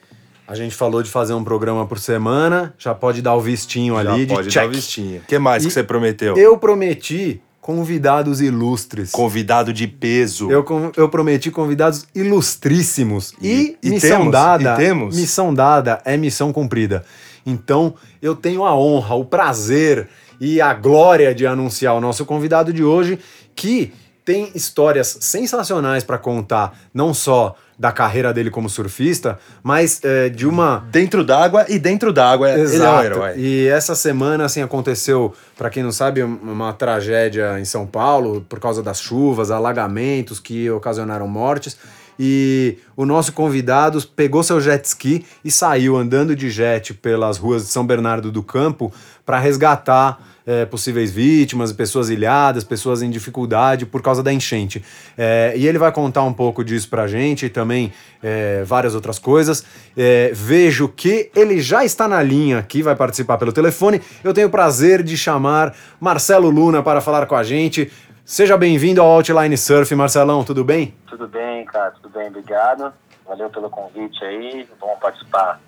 a 0.46 0.54
gente 0.54 0.74
falou 0.74 1.02
de 1.02 1.10
fazer 1.10 1.34
um 1.34 1.42
programa 1.44 1.86
por 1.86 1.98
semana, 1.98 2.74
já 2.78 2.94
pode 2.94 3.20
dar 3.22 3.34
o 3.34 3.40
vistinho 3.40 3.94
Já 3.94 4.00
ali 4.12 4.26
pode 4.26 4.48
de 4.48 4.54
dar 4.54 4.62
check. 4.62 4.70
o 4.70 4.74
vistinho. 4.74 5.20
O 5.20 5.26
que 5.26 5.38
mais 5.38 5.64
E 5.64 5.66
que 5.68 5.72
você 5.72 5.82
prometeu? 5.82 6.36
Eu 6.36 6.56
prometi 6.58 7.40
convidados 7.60 8.40
ilustres. 8.40 9.10
Convidado 9.10 9.72
de 9.72 9.88
peso. 9.88 10.48
Eu, 10.50 10.64
eu 10.96 11.08
prometi 11.08 11.50
convidados 11.50 12.06
ilustríssimos. 12.14 13.34
E, 13.42 13.76
E- 13.82 13.88
e 13.88 13.90
missão 13.90 14.18
temos? 14.18 14.32
dada. 14.32 14.74
E 14.74 14.76
temos? 14.76 15.16
Missão 15.16 15.52
dada 15.52 16.00
é 16.04 16.16
missão 16.16 16.52
cumprida. 16.52 17.04
Então, 17.44 17.94
eu 18.22 18.34
tenho 18.36 18.64
a 18.64 18.74
honra, 18.76 19.14
o 19.16 19.24
prazer 19.24 20.08
e 20.40 20.60
a 20.60 20.72
glória 20.74 21.34
de 21.34 21.46
anunciar 21.46 21.94
o 21.94 22.00
nosso 22.00 22.24
convidado 22.24 22.72
de 22.72 22.84
hoje, 22.84 23.18
que 23.54 23.92
tem 24.26 24.50
histórias 24.54 25.16
sensacionais 25.21 26.04
para 26.04 26.18
contar, 26.18 26.76
não 26.92 27.14
só 27.14 27.54
da 27.78 27.92
carreira 27.92 28.33
dele 28.35 28.50
como 28.50 28.68
surfista, 28.68 29.38
mas 29.62 30.00
é, 30.02 30.28
de 30.28 30.47
uma 30.47 30.85
Dentro 30.90 31.23
d'água 31.23 31.64
e 31.68 31.78
dentro 31.78 32.12
d'água 32.12 32.50
ele 32.50 32.61
é 32.61 32.62
um 32.62 32.64
Exato. 32.75 33.04
herói. 33.04 33.35
E 33.37 33.68
essa 33.68 33.95
semana, 33.95 34.45
assim, 34.47 34.62
aconteceu, 34.62 35.33
para 35.56 35.71
quem 35.71 35.83
não 35.83 35.92
sabe, 35.92 36.25
um- 36.25 36.38
uma 36.42 36.73
tragédia 36.73 37.61
em 37.61 37.64
São 37.64 37.87
Paulo 37.87 38.45
por 38.49 38.59
causa 38.59 38.83
das 38.83 39.00
chuvas, 39.00 39.50
alagamentos 39.50 40.40
que 40.40 40.68
ocasionaram 40.71 41.28
mortes. 41.28 41.76
E 42.18 42.78
o 42.96 43.04
nosso 43.04 43.32
convidado 43.32 44.02
pegou 44.08 44.42
seu 44.42 44.61
jet 44.61 44.85
ski 44.85 45.25
e 45.44 45.50
saiu 45.50 45.96
andando 45.96 46.35
de 46.35 46.50
jet 46.50 46.94
pelas 46.94 47.37
ruas 47.38 47.64
de 47.64 47.68
São 47.68 47.87
Bernardo 47.87 48.32
do 48.32 48.42
Campo 48.42 48.92
para 49.25 49.38
resgatar 49.38 50.18
eh, 50.46 50.64
possíveis 50.64 51.11
vítimas, 51.11 51.73
pessoas 51.73 52.08
ilhadas, 52.08 52.62
pessoas 52.62 53.02
em 53.02 53.11
dificuldade 53.11 53.85
por 53.85 54.00
causa 54.00 54.23
da 54.23 54.32
enchente. 54.32 54.82
Eh, 55.18 55.54
e 55.56 55.66
ele 55.66 55.78
vai 55.78 55.90
contar 55.90 56.23
um 56.23 56.32
pouco 56.32 56.64
disso 56.64 56.88
pra 56.88 57.08
gente 57.08 57.46
e 57.46 57.49
também 57.49 57.92
eh, 58.23 58.62
várias 58.64 58.94
outras 58.94 59.18
coisas. 59.18 59.64
Eh, 59.96 60.30
vejo 60.32 60.88
que 60.88 61.30
ele 61.35 61.61
já 61.61 61.85
está 61.85 62.06
na 62.06 62.23
linha 62.23 62.58
aqui, 62.58 62.82
vai 62.82 62.94
participar 62.94 63.38
pelo 63.38 63.52
telefone. 63.52 64.00
Eu 64.23 64.32
tenho 64.32 64.46
o 64.46 64.50
prazer 64.50 65.02
de 65.02 65.16
chamar 65.16 65.75
Marcelo 66.00 66.49
Luna 66.49 66.82
para 66.82 67.00
falar 67.00 67.26
com 67.26 67.35
a 67.35 67.42
gente. 67.42 67.90
Seja 68.28 68.56
bem-vindo 68.56 69.00
ao 69.00 69.06
Outline 69.06 69.56
Surf, 69.56 69.95
Marcelão, 69.95 70.42
tudo 70.42 70.64
bem? 70.64 70.92
Tudo 71.06 71.28
bem, 71.28 71.64
cara, 71.64 71.92
tudo 71.92 72.09
bem, 72.09 72.26
obrigado. 72.26 72.92
Valeu 73.25 73.49
pelo 73.49 73.71
convite 73.71 74.25
aí. 74.25 74.68
Vamos 74.80 74.99
participar 74.99 75.61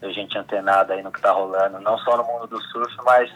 da 0.00 0.08
gente 0.10 0.38
antenada 0.38 0.94
aí 0.94 1.02
no 1.02 1.10
que 1.10 1.20
tá 1.20 1.32
rolando, 1.32 1.80
não 1.80 1.98
só 1.98 2.16
no 2.16 2.22
mundo 2.22 2.46
do 2.46 2.62
surf, 2.66 2.94
mas 3.04 3.28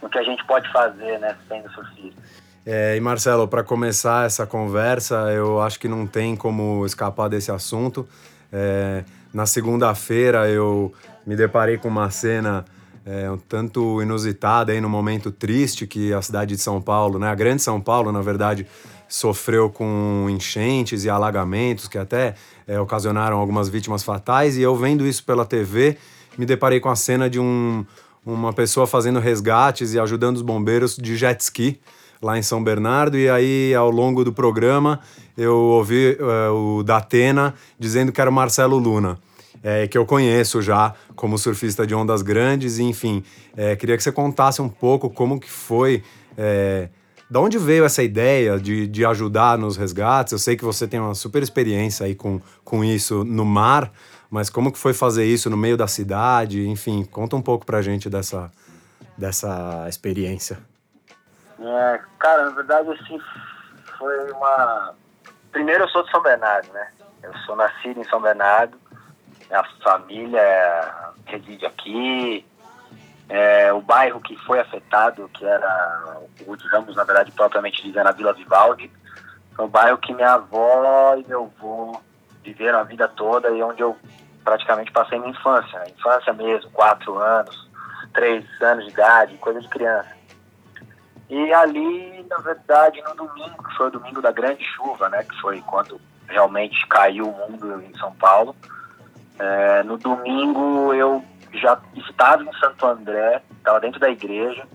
no 0.00 0.08
que 0.08 0.16
a 0.16 0.22
gente 0.22 0.42
pode 0.46 0.72
fazer, 0.72 1.18
né, 1.18 1.36
sendo 1.46 1.70
surfista. 1.70 2.18
É, 2.64 2.96
e 2.96 3.00
Marcelo, 3.00 3.46
para 3.46 3.62
começar 3.62 4.24
essa 4.24 4.46
conversa, 4.46 5.30
eu 5.30 5.60
acho 5.60 5.78
que 5.78 5.86
não 5.86 6.06
tem 6.06 6.34
como 6.34 6.86
escapar 6.86 7.28
desse 7.28 7.52
assunto. 7.52 8.08
É, 8.50 9.04
na 9.34 9.44
segunda-feira 9.44 10.48
eu 10.48 10.94
me 11.26 11.36
deparei 11.36 11.76
com 11.76 11.88
uma 11.88 12.08
cena 12.10 12.64
é, 13.08 13.30
um 13.30 13.38
tanto 13.38 14.02
inusitada 14.02 14.70
aí 14.70 14.82
no 14.82 14.88
momento 14.88 15.30
triste 15.32 15.86
que 15.86 16.12
a 16.12 16.20
cidade 16.20 16.54
de 16.54 16.60
São 16.60 16.78
Paulo, 16.78 17.18
né, 17.18 17.30
a 17.30 17.34
grande 17.34 17.62
São 17.62 17.80
Paulo, 17.80 18.12
na 18.12 18.20
verdade, 18.20 18.66
sofreu 19.08 19.70
com 19.70 20.26
enchentes 20.28 21.04
e 21.04 21.08
alagamentos 21.08 21.88
que 21.88 21.96
até 21.96 22.34
é, 22.66 22.78
ocasionaram 22.78 23.38
algumas 23.38 23.70
vítimas 23.70 24.02
fatais. 24.02 24.58
E 24.58 24.62
eu 24.62 24.76
vendo 24.76 25.06
isso 25.06 25.24
pela 25.24 25.46
TV, 25.46 25.96
me 26.36 26.44
deparei 26.44 26.80
com 26.80 26.90
a 26.90 26.96
cena 26.96 27.30
de 27.30 27.40
um, 27.40 27.86
uma 28.26 28.52
pessoa 28.52 28.86
fazendo 28.86 29.18
resgates 29.18 29.94
e 29.94 29.98
ajudando 29.98 30.36
os 30.36 30.42
bombeiros 30.42 30.94
de 30.94 31.16
jet 31.16 31.40
ski 31.40 31.80
lá 32.20 32.36
em 32.36 32.42
São 32.42 32.62
Bernardo. 32.62 33.16
E 33.16 33.30
aí, 33.30 33.74
ao 33.74 33.90
longo 33.90 34.22
do 34.22 34.34
programa, 34.34 35.00
eu 35.34 35.54
ouvi 35.54 36.18
eh, 36.20 36.48
o 36.50 36.82
Datena 36.82 37.54
dizendo 37.78 38.12
que 38.12 38.20
era 38.20 38.28
o 38.28 38.32
Marcelo 38.32 38.76
Luna. 38.76 39.18
Eh, 39.62 39.86
que 39.86 39.96
eu 39.96 40.06
conheço 40.06 40.62
já 40.62 40.94
como 41.14 41.38
surfista 41.38 41.86
de 41.86 41.94
ondas 41.94 42.22
grandes, 42.22 42.78
e, 42.78 42.82
enfim, 42.84 43.24
eh, 43.56 43.76
queria 43.76 43.96
que 43.96 44.02
você 44.02 44.12
contasse 44.12 44.62
um 44.62 44.68
pouco 44.68 45.10
como 45.10 45.40
que 45.40 45.50
foi, 45.50 46.02
eh, 46.36 46.88
da 47.30 47.40
onde 47.40 47.58
veio 47.58 47.84
essa 47.84 48.02
ideia 48.02 48.58
de, 48.58 48.86
de 48.86 49.04
ajudar 49.04 49.58
nos 49.58 49.76
resgates. 49.76 50.32
Eu 50.32 50.38
sei 50.38 50.56
que 50.56 50.64
você 50.64 50.86
tem 50.86 50.98
uma 50.98 51.14
super 51.14 51.42
experiência 51.42 52.06
aí 52.06 52.14
com, 52.14 52.40
com 52.64 52.82
isso 52.84 53.24
no 53.24 53.44
mar, 53.44 53.92
mas 54.30 54.48
como 54.48 54.72
que 54.72 54.78
foi 54.78 54.94
fazer 54.94 55.24
isso 55.26 55.50
no 55.50 55.56
meio 55.56 55.76
da 55.76 55.86
cidade? 55.86 56.66
Enfim, 56.68 57.04
conta 57.04 57.36
um 57.36 57.42
pouco 57.42 57.66
pra 57.66 57.82
gente 57.82 58.08
dessa, 58.08 58.50
dessa 59.16 59.86
experiência. 59.88 60.58
É, 61.60 62.00
cara, 62.18 62.44
na 62.44 62.50
verdade, 62.50 62.90
assim, 62.90 63.18
foi 63.98 64.32
uma... 64.32 64.94
Primeiro, 65.50 65.84
eu 65.84 65.88
sou 65.88 66.04
de 66.04 66.10
São 66.10 66.22
Bernardo, 66.22 66.72
né? 66.72 66.88
Eu 67.22 67.36
sou 67.44 67.56
nascido 67.56 68.00
em 68.00 68.04
São 68.04 68.20
Bernardo, 68.20 68.78
minha 69.48 69.64
família 69.82 71.12
reside 71.26 71.66
aqui, 71.66 72.44
é, 73.28 73.72
o 73.72 73.80
bairro 73.80 74.20
que 74.20 74.36
foi 74.38 74.60
afetado, 74.60 75.28
que 75.34 75.44
era 75.44 76.20
o 76.46 76.54
Ramos, 76.70 76.96
na 76.96 77.04
verdade, 77.04 77.32
propriamente 77.32 77.82
dizendo, 77.82 78.08
a 78.08 78.12
Vila 78.12 78.32
Vivaldi, 78.32 78.90
foi 79.54 79.64
um 79.64 79.68
bairro 79.68 79.98
que 79.98 80.14
minha 80.14 80.34
avó 80.34 81.14
e 81.16 81.26
meu 81.28 81.50
avô 81.56 82.00
viveram 82.42 82.78
a 82.78 82.84
vida 82.84 83.08
toda 83.08 83.50
e 83.50 83.62
onde 83.62 83.82
eu 83.82 83.96
praticamente 84.44 84.90
passei 84.92 85.18
minha 85.18 85.32
infância, 85.32 85.82
infância 85.90 86.32
mesmo, 86.32 86.70
quatro 86.70 87.18
anos, 87.18 87.68
três 88.14 88.44
anos 88.62 88.86
de 88.86 88.92
idade, 88.92 89.36
coisa 89.36 89.60
de 89.60 89.68
criança. 89.68 90.16
E 91.28 91.52
ali, 91.52 92.24
na 92.30 92.38
verdade, 92.38 93.02
no 93.02 93.14
domingo, 93.14 93.62
que 93.62 93.76
foi 93.76 93.88
o 93.88 93.90
domingo 93.90 94.22
da 94.22 94.32
grande 94.32 94.64
chuva, 94.64 95.10
né, 95.10 95.22
que 95.24 95.38
foi 95.40 95.60
quando 95.60 96.00
realmente 96.26 96.86
caiu 96.86 97.28
o 97.28 97.50
mundo 97.50 97.82
em 97.82 97.94
São 97.98 98.14
Paulo. 98.14 98.56
É, 99.38 99.82
no 99.84 99.96
domingo 99.96 100.92
eu 100.92 101.24
já 101.52 101.78
estava 101.96 102.42
em 102.42 102.52
Santo 102.54 102.86
André, 102.86 103.42
estava 103.56 103.80
dentro 103.80 104.00
da 104.00 104.10
igreja. 104.10 104.66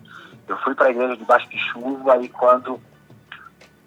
Eu 0.47 0.57
fui 0.57 0.73
para 0.73 0.87
a 0.87 0.91
igreja 0.91 1.17
debaixo 1.17 1.49
de 1.49 1.57
chuva 1.57 2.17
e 2.17 2.29
quando 2.29 2.79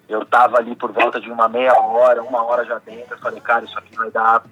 eu 0.08 0.22
estava 0.22 0.58
ali 0.58 0.74
por 0.76 0.92
volta 0.92 1.20
de 1.20 1.30
uma 1.30 1.48
meia 1.48 1.74
hora, 1.74 2.22
uma 2.22 2.42
hora 2.42 2.64
já 2.64 2.78
dentro, 2.78 3.14
eu 3.14 3.18
falei, 3.18 3.40
cara, 3.40 3.64
isso 3.64 3.78
aqui 3.78 3.96
vai 3.96 4.10
dar, 4.10 4.44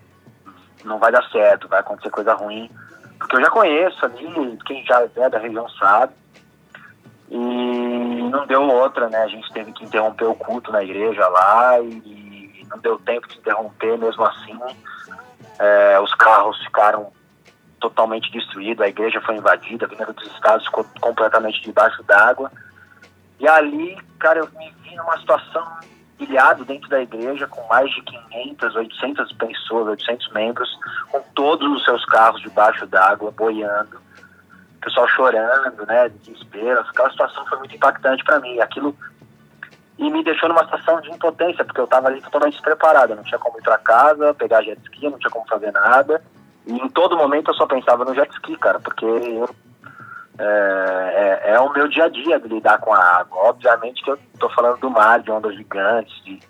não 0.84 0.98
vai 0.98 1.12
dar 1.12 1.22
certo, 1.30 1.68
vai 1.68 1.80
acontecer 1.80 2.10
coisa 2.10 2.34
ruim. 2.34 2.70
Porque 3.18 3.36
eu 3.36 3.40
já 3.40 3.50
conheço 3.50 4.04
ali, 4.04 4.58
quem 4.66 4.84
já 4.84 5.08
é 5.16 5.30
da 5.30 5.38
região 5.38 5.68
sabe. 5.68 6.12
E 7.30 7.36
não 8.30 8.46
deu 8.46 8.62
outra, 8.62 9.08
né? 9.08 9.18
A 9.18 9.28
gente 9.28 9.50
teve 9.52 9.72
que 9.72 9.84
interromper 9.84 10.24
o 10.24 10.34
culto 10.34 10.70
na 10.70 10.82
igreja 10.82 11.26
lá 11.28 11.80
e 11.80 12.66
não 12.68 12.78
deu 12.78 12.98
tempo 12.98 13.28
de 13.28 13.38
interromper 13.38 13.96
mesmo 13.98 14.24
assim. 14.24 14.58
É, 15.58 16.00
os 16.00 16.14
carros 16.14 16.58
ficaram 16.64 17.12
totalmente 17.80 18.30
destruídos, 18.32 18.84
a 18.84 18.88
igreja 18.88 19.20
foi 19.20 19.36
invadida, 19.36 19.84
a 19.84 19.86
Avenida 19.86 20.12
dos 20.12 20.26
Estados 20.32 20.64
ficou 20.66 20.84
completamente 21.00 21.60
debaixo 21.62 22.02
d'água. 22.04 22.50
E 23.38 23.46
ali, 23.46 23.96
cara, 24.18 24.40
eu 24.40 24.48
me 24.56 24.72
vi 24.82 24.94
numa 24.96 25.18
situação 25.18 25.66
ilhado 26.18 26.64
dentro 26.64 26.88
da 26.88 27.02
igreja 27.02 27.46
com 27.46 27.66
mais 27.68 27.90
de 27.90 28.00
500, 28.02 28.76
800 28.76 29.32
pessoas, 29.32 29.88
800 29.88 30.32
membros, 30.32 30.68
com 31.10 31.20
todos 31.34 31.70
os 31.76 31.84
seus 31.84 32.04
carros 32.06 32.40
debaixo 32.40 32.86
d'água, 32.86 33.30
boiando, 33.32 34.00
pessoal 34.80 35.08
chorando, 35.08 35.86
né, 35.86 36.08
de 36.08 36.18
desespero. 36.18 36.80
Aquela 36.80 37.10
situação 37.10 37.44
foi 37.46 37.58
muito 37.58 37.74
impactante 37.74 38.22
para 38.24 38.40
mim. 38.40 38.60
Aquilo 38.60 38.96
e 39.98 40.10
me 40.10 40.24
deixou 40.24 40.48
numa 40.48 40.64
situação 40.64 41.00
de 41.00 41.10
impotência, 41.10 41.64
porque 41.64 41.80
eu 41.80 41.84
estava 41.84 42.08
ali 42.08 42.20
totalmente 42.20 42.54
despreparado, 42.54 43.14
não 43.14 43.22
tinha 43.22 43.38
como 43.38 43.58
ir 43.58 43.62
para 43.62 43.78
casa, 43.78 44.34
pegar 44.34 44.62
jet 44.62 44.80
ski, 44.82 45.08
não 45.08 45.18
tinha 45.18 45.30
como 45.30 45.46
fazer 45.46 45.72
nada. 45.72 46.22
E 46.66 46.72
em 46.72 46.88
todo 46.88 47.16
momento 47.16 47.50
eu 47.50 47.54
só 47.54 47.66
pensava 47.66 48.04
no 48.04 48.14
jet 48.14 48.32
ski, 48.32 48.56
cara, 48.56 48.80
porque 48.80 49.04
eu, 49.04 49.48
é, 50.38 51.42
é, 51.46 51.52
é, 51.52 51.60
o 51.60 51.72
meu 51.72 51.86
dia 51.86 52.04
a 52.04 52.08
dia 52.08 52.40
de 52.40 52.48
lidar 52.48 52.78
com 52.78 52.92
a 52.92 52.98
água. 52.98 53.50
Obviamente 53.50 54.02
que 54.02 54.10
eu 54.10 54.18
tô 54.38 54.48
falando 54.50 54.78
do 54.78 54.90
mar, 54.90 55.20
de 55.20 55.30
ondas 55.30 55.54
gigantes, 55.54 56.12
de, 56.24 56.40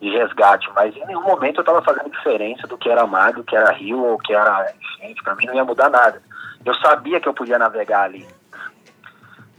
de 0.00 0.10
resgate, 0.10 0.70
mas 0.74 0.96
em 0.96 1.06
nenhum 1.06 1.22
momento 1.22 1.58
eu 1.58 1.62
estava 1.62 1.82
fazendo 1.82 2.10
diferença 2.10 2.66
do 2.66 2.78
que 2.78 2.88
era 2.88 3.06
mar, 3.06 3.34
do 3.34 3.44
que 3.44 3.54
era 3.54 3.72
rio 3.72 4.02
ou 4.02 4.18
que 4.18 4.32
era 4.32 4.72
gente. 5.00 5.22
Para 5.22 5.34
mim 5.34 5.46
não 5.46 5.54
ia 5.54 5.64
mudar 5.64 5.90
nada. 5.90 6.22
Eu 6.64 6.74
sabia 6.76 7.20
que 7.20 7.28
eu 7.28 7.34
podia 7.34 7.58
navegar 7.58 8.04
ali. 8.04 8.26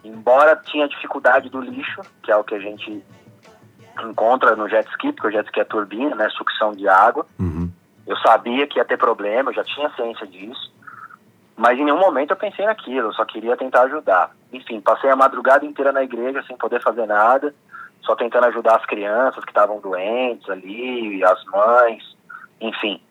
Embora 0.06 0.56
tinha 0.56 0.88
dificuldade 0.88 1.50
do 1.50 1.60
lixo, 1.60 2.02
que 2.22 2.32
é 2.32 2.38
o 2.38 2.44
que 2.44 2.54
a 2.54 2.60
gente 2.60 3.04
encontra 4.04 4.56
no 4.56 4.70
jet 4.70 4.88
ski, 4.92 5.12
porque 5.12 5.30
o 5.30 5.32
jet 5.32 5.46
ski 5.48 5.62
é 5.62 5.64
turbina, 5.64 6.16
né, 6.16 6.30
sucção 6.30 6.74
de 6.74 6.88
água. 6.88 7.26
Uhum. 7.40 7.72
Eu 8.06 8.16
sabia 8.18 8.68
que 8.68 8.78
ia 8.78 8.86
ter 8.86 8.98
problema, 8.98 9.50
eu 9.50 9.56
já 9.56 9.64
tinha 9.64 9.90
ciência 9.96 10.28
disso. 10.28 10.72
Mas 11.58 11.80
em 11.80 11.86
nenhum 11.86 12.00
momento 12.00 12.32
eu 12.32 12.38
pensei 12.38 12.66
naquilo, 12.66 13.08
eu 13.08 13.14
só 13.14 13.26
queria 13.26 13.58
tentar 13.58 13.84
ajudar. 13.84 14.30
Enfim, 14.54 14.80
passei 14.80 15.10
a 15.10 15.16
madrugada 15.16 15.66
inteira 15.66 15.92
na 15.92 16.04
igreja 16.04 16.44
sem 16.46 16.56
poder 16.56 16.84
fazer 16.84 17.08
nada, 17.08 17.56
só 18.02 18.16
tentando 18.16 18.46
ajudar 18.46 18.76
as 18.76 18.86
crianças 18.86 19.44
que 19.44 19.50
estavam 19.50 19.80
doentes 19.80 20.48
ali, 20.48 21.24
as 21.24 21.44
mães, 21.46 22.16
enfim. 22.62 23.02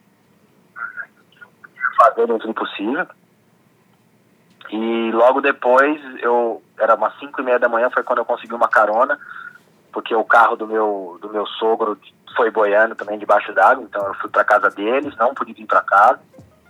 Fazer 1.97 2.29
dentro 2.29 2.47
do 2.47 2.55
possível. 2.55 3.07
E 4.71 5.11
logo 5.13 5.41
depois, 5.41 6.01
eu 6.21 6.63
era 6.79 6.95
umas 6.95 7.17
5 7.19 7.41
e 7.41 7.45
meia 7.45 7.59
da 7.59 7.69
manhã, 7.69 7.91
foi 7.91 8.03
quando 8.03 8.19
eu 8.19 8.25
consegui 8.25 8.55
uma 8.55 8.69
carona, 8.69 9.19
porque 9.93 10.15
o 10.15 10.25
carro 10.25 10.57
do 10.57 10.67
meu, 10.67 11.19
do 11.21 11.29
meu 11.29 11.47
sogro 11.47 11.99
foi 12.37 12.51
boiando 12.51 12.95
também 12.95 13.19
debaixo 13.19 13.53
d'água, 13.53 13.85
então 13.85 14.05
eu 14.07 14.15
fui 14.15 14.29
para 14.29 14.45
casa 14.45 14.69
deles, 14.71 15.17
não 15.17 15.35
pude 15.35 15.53
vir 15.53 15.67
para 15.67 15.83
casa, 15.83 16.21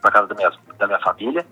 para 0.00 0.11
casa 0.11 0.26
da 0.26 0.34
minha, 0.34 0.52
da 0.78 0.87
minha 0.87 1.00
família. 1.00 1.44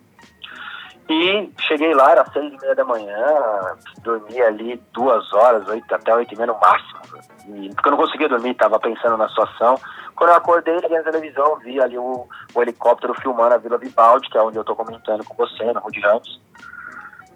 E 1.09 1.51
cheguei 1.67 1.93
lá, 1.95 2.13
era 2.13 2.25
seis 2.33 2.53
e 2.53 2.59
meia 2.59 2.75
da 2.75 2.85
manhã, 2.85 3.77
dormi 4.03 4.41
ali 4.41 4.81
duas 4.93 5.33
horas, 5.33 5.67
oito, 5.69 5.93
até 5.95 6.15
oito 6.15 6.33
e 6.33 6.37
meia 6.37 6.53
no 6.53 6.61
máximo. 6.61 7.01
E, 7.49 7.75
porque 7.75 7.89
eu 7.89 7.93
não 7.93 7.99
conseguia 7.99 8.29
dormir, 8.29 8.53
estava 8.53 8.79
pensando 8.79 9.17
na 9.17 9.29
situação. 9.29 9.79
Quando 10.15 10.31
eu 10.31 10.37
acordei, 10.37 10.77
liguei 10.77 10.99
na 10.99 11.11
televisão, 11.11 11.59
vi 11.59 11.81
ali 11.81 11.99
o, 11.99 12.29
o 12.55 12.63
helicóptero 12.63 13.15
filmando 13.15 13.55
a 13.55 13.59
Vila 13.59 13.79
Vivaldi, 13.79 14.31
que 14.31 14.39
é 14.39 14.43
onde 14.43 14.57
eu 14.57 14.63
estou 14.63 14.77
comentando 14.77 15.25
com 15.25 15.35
você, 15.35 15.73
na 15.73 15.81
Rude 15.81 16.01
Ramos. 16.01 16.41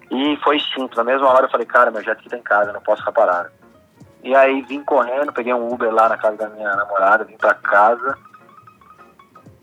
E 0.09 0.37
foi 0.43 0.57
extinto. 0.57 0.95
Na 0.97 1.03
mesma 1.03 1.27
hora 1.27 1.45
eu 1.45 1.51
falei, 1.51 1.65
cara, 1.65 1.91
meu 1.91 2.03
jet 2.03 2.27
tá 2.29 2.37
em 2.37 2.41
casa, 2.41 2.71
não 2.71 2.81
posso 2.81 3.01
ficar 3.01 3.11
parado. 3.11 3.49
E 4.23 4.35
aí 4.35 4.61
vim 4.61 4.83
correndo, 4.83 5.31
peguei 5.31 5.53
um 5.53 5.71
Uber 5.71 5.93
lá 5.93 6.09
na 6.09 6.17
casa 6.17 6.37
da 6.37 6.49
minha 6.49 6.75
namorada, 6.75 7.23
vim 7.23 7.37
para 7.37 7.53
casa 7.53 8.17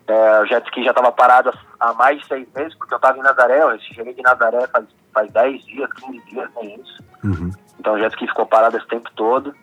é, 0.07 0.41
o 0.41 0.47
jet 0.47 0.65
ski 0.67 0.85
já 0.85 0.91
estava 0.91 1.11
parado 1.13 1.53
há 1.81 1.93
mais 1.95 2.21
de 2.21 2.27
seis 2.27 2.47
meses, 2.55 2.75
porque 2.77 2.93
eu 2.93 2.97
estava 2.97 3.19
em 3.19 3.23
Nazaré, 3.23 3.63
eu 3.63 3.79
cheguei 3.81 4.13
de 4.13 4.23
Nazaré 4.23 4.67
faz, 4.67 4.85
faz 5.13 5.33
10 5.33 5.65
dias, 5.65 5.91
15 5.95 6.21
dias, 6.27 6.51
nem 6.57 6.75
isso. 6.81 7.03
Uhum. 7.25 7.51
Então 7.79 7.95
o 7.95 7.99
jet 7.99 8.13
ski 8.13 8.27
ficou 8.27 8.47
parado 8.47 8.77
esse 8.77 8.87
tempo 8.87 9.11
todo. 9.17 9.55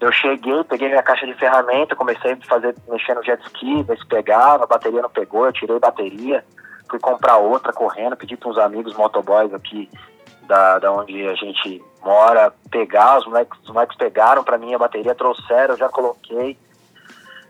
Eu 0.00 0.12
cheguei, 0.12 0.62
peguei 0.64 0.88
minha 0.88 1.02
caixa 1.02 1.26
de 1.26 1.34
ferramenta, 1.34 1.96
comecei 1.96 2.32
a 2.32 2.36
fazer, 2.46 2.76
mexer 2.88 3.14
no 3.14 3.24
jet 3.24 3.42
ski, 3.46 3.82
ver 3.82 3.98
se 3.98 4.06
pegava, 4.06 4.64
a 4.64 4.66
bateria 4.66 5.02
não 5.02 5.10
pegou, 5.10 5.46
eu 5.46 5.52
tirei 5.52 5.78
bateria, 5.78 6.44
fui 6.94 7.00
comprar 7.00 7.38
outra 7.38 7.72
correndo, 7.72 8.16
pedi 8.16 8.36
para 8.36 8.48
uns 8.48 8.58
amigos 8.58 8.94
motoboys 8.94 9.52
aqui 9.52 9.90
da, 10.42 10.78
da 10.78 10.92
onde 10.92 11.26
a 11.26 11.34
gente 11.34 11.82
mora 12.02 12.52
pegar, 12.70 13.18
os 13.18 13.26
moleques, 13.26 13.58
os 13.62 13.70
moleques 13.70 13.96
pegaram 13.96 14.44
para 14.44 14.58
mim 14.58 14.74
a 14.74 14.78
bateria, 14.78 15.14
trouxeram, 15.14 15.76
já 15.76 15.88
coloquei 15.88 16.56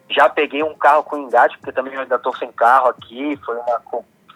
já 0.08 0.28
peguei 0.28 0.62
um 0.62 0.74
carro 0.74 1.02
com 1.02 1.16
engate, 1.16 1.58
porque 1.58 1.72
também 1.72 1.94
eu 1.94 2.00
ainda 2.00 2.16
estou 2.16 2.34
sem 2.36 2.50
carro 2.52 2.88
aqui. 2.88 3.38
Foi 3.44 3.56
uma, 3.56 3.80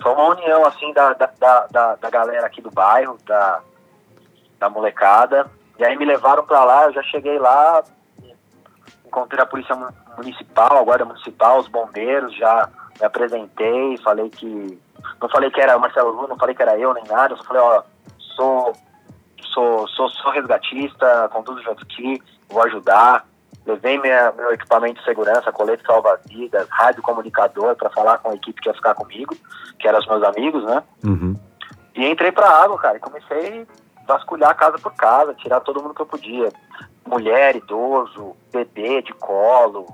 foi 0.00 0.12
uma 0.12 0.28
união 0.30 0.64
assim 0.66 0.92
da, 0.92 1.12
da, 1.12 1.26
da, 1.70 1.94
da 1.96 2.10
galera 2.10 2.46
aqui 2.46 2.60
do 2.60 2.70
bairro, 2.70 3.18
da, 3.26 3.60
da 4.58 4.70
molecada. 4.70 5.50
E 5.78 5.84
aí 5.84 5.96
me 5.96 6.04
levaram 6.04 6.44
para 6.44 6.64
lá, 6.64 6.86
eu 6.86 6.92
já 6.92 7.02
cheguei 7.04 7.38
lá, 7.38 7.84
encontrei 9.06 9.40
a 9.40 9.46
polícia 9.46 9.76
municipal, 10.16 10.78
a 10.78 10.82
guarda 10.82 11.04
municipal, 11.04 11.60
os 11.60 11.68
bombeiros, 11.68 12.34
já 12.34 12.68
me 12.98 13.06
apresentei, 13.06 13.96
falei 13.98 14.28
que. 14.30 14.80
Não 15.20 15.28
falei 15.28 15.50
que 15.50 15.60
era 15.60 15.76
o 15.76 15.80
Marcelo 15.80 16.12
Lula, 16.12 16.28
não 16.28 16.38
falei 16.38 16.54
que 16.54 16.62
era 16.62 16.78
eu 16.78 16.94
nem 16.94 17.04
nada, 17.04 17.34
eu 17.34 17.38
só 17.38 17.44
falei, 17.44 17.62
ó, 17.62 17.82
sou, 18.18 18.72
sou, 19.52 19.88
sou, 19.88 20.08
sou 20.08 20.32
resgatista, 20.32 21.28
conduzo 21.32 21.62
jet 21.62 21.80
ski, 21.82 22.22
vou 22.48 22.62
ajudar. 22.62 23.26
Levei 23.66 23.98
minha, 23.98 24.32
meu 24.32 24.52
equipamento 24.52 24.98
de 24.98 25.04
segurança, 25.04 25.52
colete 25.52 25.82
salva-vidas, 25.84 26.66
rádio 26.70 27.02
comunicador 27.02 27.76
para 27.76 27.90
falar 27.90 28.16
com 28.18 28.30
a 28.30 28.34
equipe 28.34 28.62
que 28.62 28.68
ia 28.68 28.74
ficar 28.74 28.94
comigo, 28.94 29.36
que 29.78 29.86
eram 29.86 29.98
os 29.98 30.06
meus 30.06 30.22
amigos, 30.22 30.64
né? 30.64 30.82
Uhum. 31.04 31.38
E 31.94 32.06
entrei 32.06 32.32
pra 32.32 32.48
água, 32.48 32.78
cara, 32.78 32.96
e 32.96 33.00
comecei 33.00 33.66
a 34.06 34.12
vasculhar 34.12 34.56
casa 34.56 34.78
por 34.78 34.94
casa, 34.94 35.34
tirar 35.34 35.60
todo 35.60 35.82
mundo 35.82 35.94
que 35.94 36.00
eu 36.00 36.06
podia. 36.06 36.48
Mulher, 37.06 37.56
idoso, 37.56 38.34
bebê 38.50 39.02
de 39.02 39.12
colo. 39.12 39.86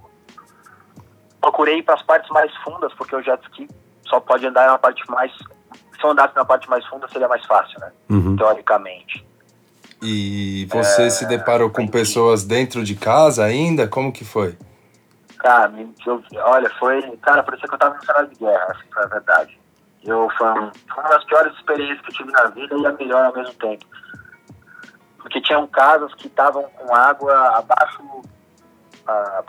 Procurei 1.41 1.79
ir 1.79 1.83
para 1.83 1.95
as 1.95 2.03
partes 2.03 2.31
mais 2.31 2.55
fundas, 2.59 2.95
porque 2.95 3.17
o 3.17 3.23
jet 3.23 3.43
ski 3.47 3.69
só 4.09 4.21
pode 4.21 4.47
andar 4.47 4.67
na 4.67 4.79
parte 4.79 5.03
mais. 5.11 5.33
Se 5.33 6.05
eu 6.05 6.11
andasse 6.11 6.35
na 6.35 6.45
parte 6.45 6.69
mais 6.69 6.85
funda, 6.87 7.09
seria 7.09 7.29
mais 7.29 7.45
fácil, 7.47 7.79
né? 7.81 7.93
Uhum. 8.11 8.37
Teoricamente. 8.37 9.27
E 10.03 10.67
você 10.71 11.05
é, 11.05 11.11
se 11.11 11.27
deparou 11.27 11.71
com 11.71 11.87
pessoas 11.89 12.45
dentro 12.45 12.85
de 12.85 12.95
casa 12.95 13.45
ainda? 13.45 13.89
Como 13.89 14.13
que 14.13 14.25
foi? 14.25 14.57
Cara, 15.39 15.73
eu, 16.07 16.23
olha, 16.43 16.71
foi. 16.79 17.03
Cara, 17.19 17.43
parecia 17.43 17.69
que 17.69 17.75
eu 17.75 17.79
tava 17.79 17.95
no 17.95 18.05
cenário 18.05 18.29
de 18.29 18.37
guerra, 18.37 18.67
assim, 18.71 18.85
foi 18.93 19.03
a 19.03 19.07
verdade. 19.07 19.59
Eu, 20.05 20.29
foi, 20.37 20.49
foi 20.49 21.05
uma 21.05 21.09
das 21.09 21.25
piores 21.25 21.55
experiências 21.55 22.01
que 22.01 22.11
eu 22.11 22.17
tive 22.17 22.33
na 22.33 22.45
vida 22.47 22.77
e 22.77 22.87
a 22.87 22.93
melhor 22.93 23.25
ao 23.25 23.35
mesmo 23.35 23.55
tempo. 23.55 23.87
Porque 25.19 25.41
tinham 25.41 25.67
casas 25.67 26.13
que 26.15 26.27
estavam 26.27 26.63
com 26.65 26.95
água 26.95 27.59
abaixo, 27.59 28.03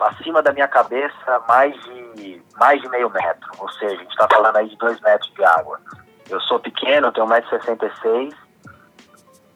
acima 0.00 0.42
da 0.42 0.52
minha 0.52 0.68
cabeça, 0.68 1.42
mais 1.48 1.74
de, 2.14 2.42
mais 2.56 2.80
de 2.80 2.88
meio 2.88 3.10
metro. 3.10 3.50
Ou 3.58 3.68
seja, 3.72 3.94
a 3.94 3.98
gente 3.98 4.10
está 4.10 4.28
falando 4.30 4.56
aí 4.56 4.68
de 4.68 4.76
dois 4.76 5.00
metros 5.00 5.32
de 5.34 5.44
água. 5.44 5.80
Eu 6.28 6.40
sou 6.40 6.58
pequeno, 6.58 7.12
tenho 7.12 7.26
1,66m 7.26 8.34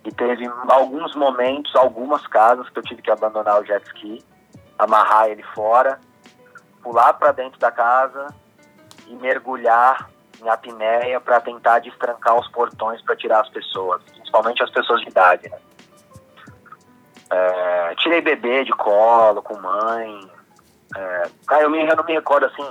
e 0.05 0.13
teve 0.13 0.51
alguns 0.69 1.15
momentos, 1.15 1.75
algumas 1.77 2.27
casas 2.27 2.69
que 2.71 2.79
eu 2.79 2.83
tive 2.83 3.03
que 3.03 3.11
abandonar 3.11 3.61
o 3.61 3.65
jet 3.65 3.85
ski, 3.89 4.25
amarrar 4.79 5.29
ele 5.29 5.43
fora, 5.55 6.01
pular 6.83 7.13
para 7.15 7.33
dentro 7.33 7.59
da 7.59 7.71
casa 7.71 8.35
e 9.07 9.15
mergulhar 9.15 10.09
em 10.41 10.49
apneia 10.49 11.21
para 11.21 11.41
tentar 11.41 11.81
destrancar 11.81 12.39
os 12.39 12.49
portões 12.49 13.03
para 13.03 13.17
tirar 13.17 13.41
as 13.41 13.49
pessoas, 13.51 14.03
principalmente 14.05 14.63
as 14.63 14.71
pessoas 14.71 15.03
de 15.03 15.09
idade, 15.09 15.49
né? 15.51 15.59
É, 17.31 17.95
tirei 17.97 18.21
bebê 18.21 18.65
de 18.65 18.73
colo 18.73 19.43
com 19.43 19.59
mãe. 19.61 20.31
É, 20.97 21.31
cara, 21.47 21.63
eu, 21.63 21.71
me, 21.71 21.87
eu 21.87 21.97
não 21.97 22.05
me 22.05 22.13
recordo 22.13 22.47
assim 22.47 22.67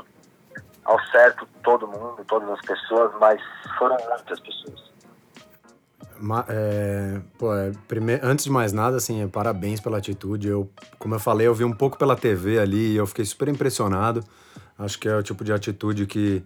ao 0.84 1.00
certo 1.06 1.48
todo 1.64 1.88
mundo, 1.88 2.24
todas 2.28 2.50
as 2.50 2.62
pessoas, 2.62 3.12
mas 3.20 3.40
foram 3.78 3.96
muitas 4.10 4.40
pessoas. 4.40 4.90
é, 6.50 7.22
pô, 7.38 7.56
é, 7.56 7.72
prime... 7.88 8.20
Antes 8.24 8.46
de 8.46 8.52
mais 8.52 8.74
nada, 8.74 8.98
assim, 8.98 9.28
parabéns 9.28 9.80
pela 9.80 10.00
atitude. 10.00 10.48
Eu, 10.48 10.70
como 10.98 11.16
eu 11.16 11.20
falei, 11.20 11.48
eu 11.48 11.54
vi 11.54 11.64
um 11.64 11.72
pouco 11.72 11.98
pela 11.98 12.16
TV 12.16 12.60
ali 12.60 12.94
e 12.94 12.98
eu 12.98 13.06
fiquei 13.06 13.24
super 13.24 13.48
impressionado. 13.48 14.24
Acho 14.78 14.98
que 14.98 15.08
é 15.08 15.16
o 15.16 15.22
tipo 15.22 15.44
de 15.44 15.54
atitude 15.54 16.08
que, 16.08 16.44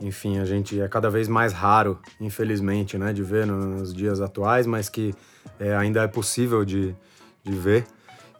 enfim, 0.00 0.38
a 0.38 0.44
gente 0.44 0.78
é 0.80 0.86
cada 0.88 1.08
vez 1.08 1.26
mais 1.26 1.52
raro, 1.52 1.98
infelizmente, 2.20 2.98
né, 2.98 3.12
de 3.12 3.22
ver 3.22 3.46
nos 3.46 3.94
dias 3.94 4.20
atuais, 4.20 4.66
mas 4.66 4.88
que 4.88 5.14
é, 5.58 5.74
ainda 5.74 6.02
é 6.02 6.08
possível 6.08 6.64
de, 6.64 6.94
de 7.50 7.56
ver. 7.56 7.86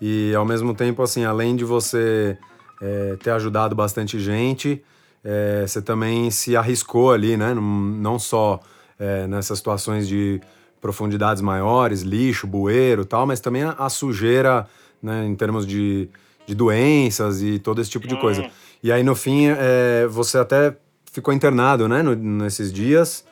E 0.00 0.34
ao 0.34 0.44
mesmo 0.44 0.74
tempo, 0.74 1.02
assim, 1.02 1.24
além 1.24 1.56
de 1.56 1.64
você 1.64 2.36
é, 2.80 3.16
ter 3.22 3.30
ajudado 3.30 3.74
bastante 3.74 4.18
gente, 4.18 4.82
é, 5.24 5.64
você 5.66 5.80
também 5.80 6.30
se 6.30 6.56
arriscou 6.56 7.12
ali, 7.12 7.36
né? 7.36 7.54
Não, 7.54 7.62
não 7.62 8.18
só 8.18 8.60
é, 8.98 9.26
nessas 9.26 9.58
situações 9.58 10.06
de 10.06 10.40
profundidades 10.80 11.42
maiores, 11.42 12.02
lixo, 12.02 12.46
bueiro 12.46 13.04
tal, 13.04 13.26
mas 13.26 13.40
também 13.40 13.62
a, 13.62 13.70
a 13.72 13.88
sujeira, 13.88 14.66
né, 15.02 15.26
em 15.26 15.34
termos 15.34 15.66
de, 15.66 16.08
de 16.46 16.54
doenças 16.54 17.42
e 17.42 17.58
todo 17.58 17.80
esse 17.80 17.90
tipo 17.90 18.06
de 18.06 18.16
coisa. 18.20 18.48
E 18.82 18.92
aí, 18.92 19.02
no 19.02 19.16
fim, 19.16 19.46
é, 19.48 20.06
você 20.06 20.38
até 20.38 20.76
ficou 21.10 21.32
internado, 21.32 21.88
né, 21.88 22.02
no, 22.02 22.14
nesses 22.14 22.72
dias. 22.72 23.24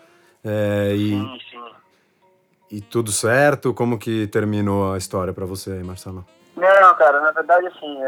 É, 0.42 0.94
e. 0.96 1.14
E 2.74 2.80
tudo 2.80 3.12
certo? 3.12 3.72
Como 3.72 3.96
que 3.96 4.26
terminou 4.26 4.94
a 4.94 4.98
história 4.98 5.32
para 5.32 5.46
você 5.46 5.70
aí, 5.70 5.84
Marcelo? 5.84 6.26
Não, 6.56 6.94
cara, 6.96 7.20
na 7.20 7.30
verdade, 7.30 7.68
assim, 7.68 8.00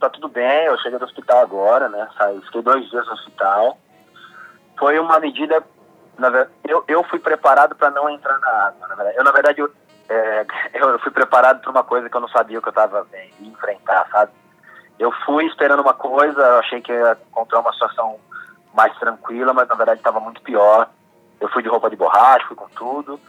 tá 0.00 0.08
tudo 0.08 0.26
bem, 0.26 0.64
eu 0.64 0.78
cheguei 0.78 0.98
do 0.98 1.04
hospital 1.04 1.40
agora, 1.40 1.86
né? 1.90 2.08
Saí, 2.16 2.40
fiquei 2.46 2.62
dois 2.62 2.88
dias 2.88 3.06
no 3.06 3.12
hospital. 3.12 3.76
Foi 4.78 4.98
uma 4.98 5.20
medida. 5.20 5.62
Na, 6.16 6.46
eu, 6.66 6.82
eu 6.88 7.04
fui 7.04 7.18
preparado 7.18 7.76
para 7.76 7.90
não 7.90 8.08
entrar 8.08 8.38
na 8.38 8.48
água. 8.48 8.88
Na 8.88 8.94
verdade. 8.94 9.18
Eu, 9.18 9.24
na 9.24 9.32
verdade, 9.32 9.60
eu, 9.60 9.70
é, 10.08 10.46
eu 10.72 10.98
fui 11.00 11.10
preparado 11.10 11.60
para 11.60 11.70
uma 11.70 11.84
coisa 11.84 12.08
que 12.08 12.16
eu 12.16 12.22
não 12.22 12.28
sabia 12.28 12.58
que 12.58 12.68
eu 12.68 12.70
estava 12.70 13.06
enfrentar, 13.38 14.08
sabe? 14.10 14.32
Eu 14.98 15.12
fui 15.26 15.44
esperando 15.44 15.80
uma 15.80 15.92
coisa, 15.92 16.58
achei 16.58 16.80
que 16.80 16.90
ia 16.90 17.18
encontrar 17.28 17.60
uma 17.60 17.72
situação 17.74 18.18
mais 18.72 18.98
tranquila, 18.98 19.52
mas 19.52 19.68
na 19.68 19.74
verdade 19.74 20.00
estava 20.00 20.20
muito 20.20 20.40
pior. 20.40 20.88
Eu 21.38 21.50
fui 21.50 21.62
de 21.62 21.68
roupa 21.68 21.90
de 21.90 21.96
borracha, 21.96 22.46
fui 22.46 22.56
com 22.56 22.68
tudo. 22.70 23.20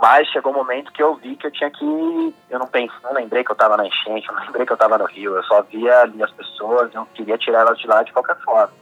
Mas 0.00 0.26
chegou 0.28 0.52
um 0.52 0.56
momento 0.56 0.90
que 0.92 1.02
eu 1.02 1.14
vi 1.16 1.36
que 1.36 1.46
eu 1.46 1.50
tinha 1.50 1.70
que. 1.70 2.34
Eu 2.48 2.58
não 2.58 2.66
pensei, 2.66 2.96
não 3.04 3.12
lembrei 3.12 3.44
que 3.44 3.50
eu 3.50 3.54
estava 3.54 3.76
na 3.76 3.86
enchente, 3.86 4.26
eu 4.26 4.34
não 4.34 4.44
lembrei 4.44 4.64
que 4.64 4.72
eu 4.72 4.74
estava 4.74 4.96
no 4.96 5.04
rio. 5.04 5.36
Eu 5.36 5.44
só 5.44 5.60
via 5.62 6.00
ali 6.00 6.22
as 6.22 6.30
pessoas, 6.32 6.92
eu 6.94 7.06
queria 7.14 7.36
tirar 7.36 7.60
elas 7.60 7.78
de 7.78 7.86
lá 7.86 8.02
de 8.02 8.12
qualquer 8.12 8.36
forma. 8.36 8.72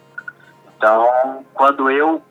Então, 0.76 1.44
quando 1.54 1.90
eu 1.90 2.22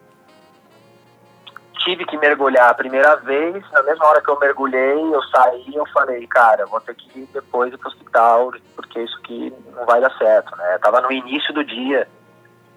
tive 1.80 2.06
que 2.06 2.17
mergulhar 2.17 2.69
a 2.69 2.73
primeira 2.73 3.17
vez, 3.17 3.62
na 3.71 3.84
mesma 3.84 4.06
hora 4.06 4.21
que 4.21 4.30
eu 4.30 4.39
mergulhei, 4.39 5.13
eu 5.13 5.21
saí 5.23 5.76
eu 5.76 5.86
falei, 5.88 6.26
cara, 6.28 6.65
vou 6.65 6.80
ter 6.80 6.95
que 6.95 7.19
ir 7.19 7.30
depois 7.34 7.73
ir 7.73 7.78
pro 7.78 7.89
hospital, 7.89 8.54
porque 8.73 9.02
isso 9.02 9.17
aqui 9.17 9.54
não 9.76 9.86
vai 9.86 10.00
dar 10.00 10.17
certo, 10.17 10.56
né? 10.56 10.76
Eu 10.76 10.80
tava 10.80 11.02
no 11.02 11.12
início 11.12 11.54
do 11.54 11.63
dia 11.63 12.08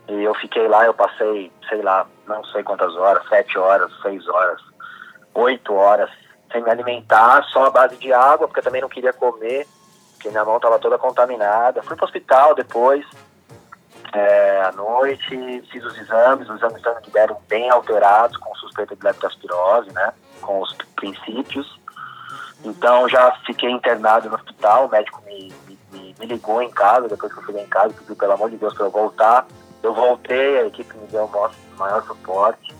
e 0.08 0.24
eu 0.24 0.34
fiquei 0.34 0.66
lá, 0.66 0.84
eu 0.84 0.94
passei, 0.94 1.52
sei 1.68 1.82
lá, 1.82 2.04
não 2.26 2.44
sei 2.46 2.64
quantas 2.64 2.96
horas, 2.96 3.26
sete 3.28 3.56
horas, 3.56 3.92
seis 4.02 4.26
horas 4.28 4.69
oito 5.34 5.74
horas 5.74 6.10
sem 6.52 6.62
me 6.62 6.70
alimentar, 6.70 7.44
só 7.44 7.66
a 7.66 7.70
base 7.70 7.96
de 7.96 8.12
água, 8.12 8.46
porque 8.46 8.60
eu 8.60 8.64
também 8.64 8.82
não 8.82 8.88
queria 8.88 9.12
comer, 9.12 9.66
porque 10.12 10.28
minha 10.28 10.44
mão 10.44 10.56
estava 10.56 10.78
toda 10.78 10.98
contaminada. 10.98 11.82
Fui 11.82 11.96
para 11.96 12.04
o 12.04 12.06
hospital 12.06 12.54
depois, 12.54 13.06
é, 14.12 14.62
à 14.62 14.72
noite, 14.72 15.62
fiz 15.70 15.84
os 15.84 15.96
exames, 15.96 16.48
os 16.48 16.56
exames 16.56 16.82
que 17.02 17.10
deram 17.10 17.40
bem 17.48 17.70
alterados, 17.70 18.36
com 18.36 18.54
suspeita 18.56 18.96
de 18.96 19.04
leptospirose, 19.04 19.92
né, 19.92 20.12
com 20.40 20.60
os 20.60 20.72
princípios. 20.96 21.78
Então 22.64 23.08
já 23.08 23.32
fiquei 23.46 23.70
internado 23.70 24.28
no 24.28 24.34
hospital, 24.34 24.86
o 24.86 24.90
médico 24.90 25.22
me, 25.24 25.52
me, 25.92 26.14
me 26.18 26.26
ligou 26.26 26.60
em 26.60 26.70
casa, 26.70 27.08
depois 27.08 27.32
que 27.32 27.38
eu 27.38 27.46
cheguei 27.46 27.62
em 27.62 27.68
casa, 27.68 27.94
pediu 27.94 28.16
pelo 28.16 28.32
amor 28.32 28.50
de 28.50 28.56
Deus 28.56 28.74
para 28.74 28.86
eu 28.86 28.90
voltar. 28.90 29.46
Eu 29.82 29.94
voltei, 29.94 30.58
a 30.58 30.66
equipe 30.66 30.94
me 30.98 31.06
deu 31.06 31.24
o 31.24 31.78
maior 31.78 32.02
suporte 32.02 32.79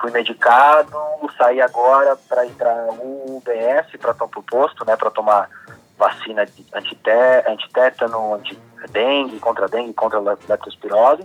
fui 0.00 0.10
medicado, 0.10 0.96
saí 1.36 1.60
agora 1.60 2.16
para 2.28 2.46
entrar 2.46 2.86
no 2.86 3.36
UBS 3.36 3.96
para 4.00 4.14
pro 4.14 4.42
posto, 4.42 4.84
né, 4.84 4.96
para 4.96 5.10
tomar 5.10 5.48
vacina 5.96 6.46
de 6.46 6.64
antité, 6.72 7.44
antitétano, 7.48 8.34
anti-dengue, 8.34 9.40
contra 9.40 9.68
dengue, 9.68 9.92
contra 9.92 10.20
leptospirose. 10.20 11.24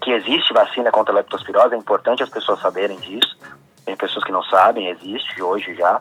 Que 0.00 0.12
existe 0.12 0.54
vacina 0.54 0.90
contra 0.90 1.14
leptospirose, 1.14 1.74
é 1.74 1.78
importante 1.78 2.22
as 2.22 2.30
pessoas 2.30 2.60
saberem 2.60 2.98
disso. 2.98 3.36
Tem 3.84 3.96
pessoas 3.96 4.24
que 4.24 4.32
não 4.32 4.42
sabem, 4.44 4.88
existe 4.88 5.42
hoje 5.42 5.74
já. 5.74 6.00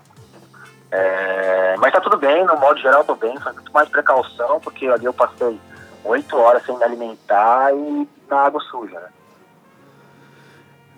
É, 0.89 1.75
mas 1.79 1.91
tá 1.91 1.99
tudo 1.99 2.17
bem, 2.17 2.45
no 2.45 2.55
modo 2.57 2.79
geral 2.79 3.03
tô 3.03 3.15
bem, 3.15 3.37
foi 3.41 3.51
muito 3.51 3.71
mais 3.73 3.89
precaução, 3.89 4.59
porque 4.61 4.87
ali 4.87 5.03
eu 5.03 5.13
passei 5.13 5.59
oito 6.05 6.37
horas 6.37 6.65
sem 6.65 6.77
me 6.77 6.83
alimentar 6.83 7.73
e 7.73 8.07
na 8.29 8.45
água 8.45 8.61
suja, 8.61 8.97
né? 8.97 9.09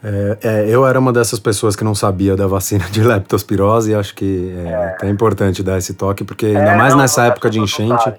É, 0.01 0.38
é, 0.41 0.69
eu 0.69 0.88
era 0.88 0.97
uma 0.97 1.12
dessas 1.12 1.39
pessoas 1.39 1.75
que 1.75 1.83
não 1.83 1.93
sabia 1.93 2.35
da 2.35 2.47
vacina 2.47 2.85
de 2.89 3.03
leptospirose 3.03 3.91
e 3.91 3.95
acho 3.95 4.15
que 4.15 4.55
é, 4.57 4.97
é. 5.03 5.07
é 5.07 5.09
importante 5.09 5.62
dar 5.62 5.77
esse 5.77 5.93
toque, 5.93 6.23
porque 6.23 6.45
é, 6.45 6.55
ainda 6.55 6.75
mais 6.75 6.93
não, 6.93 7.01
nessa 7.01 7.21
não, 7.21 7.27
época 7.29 7.49
de 7.49 7.59
enchente, 7.59 8.13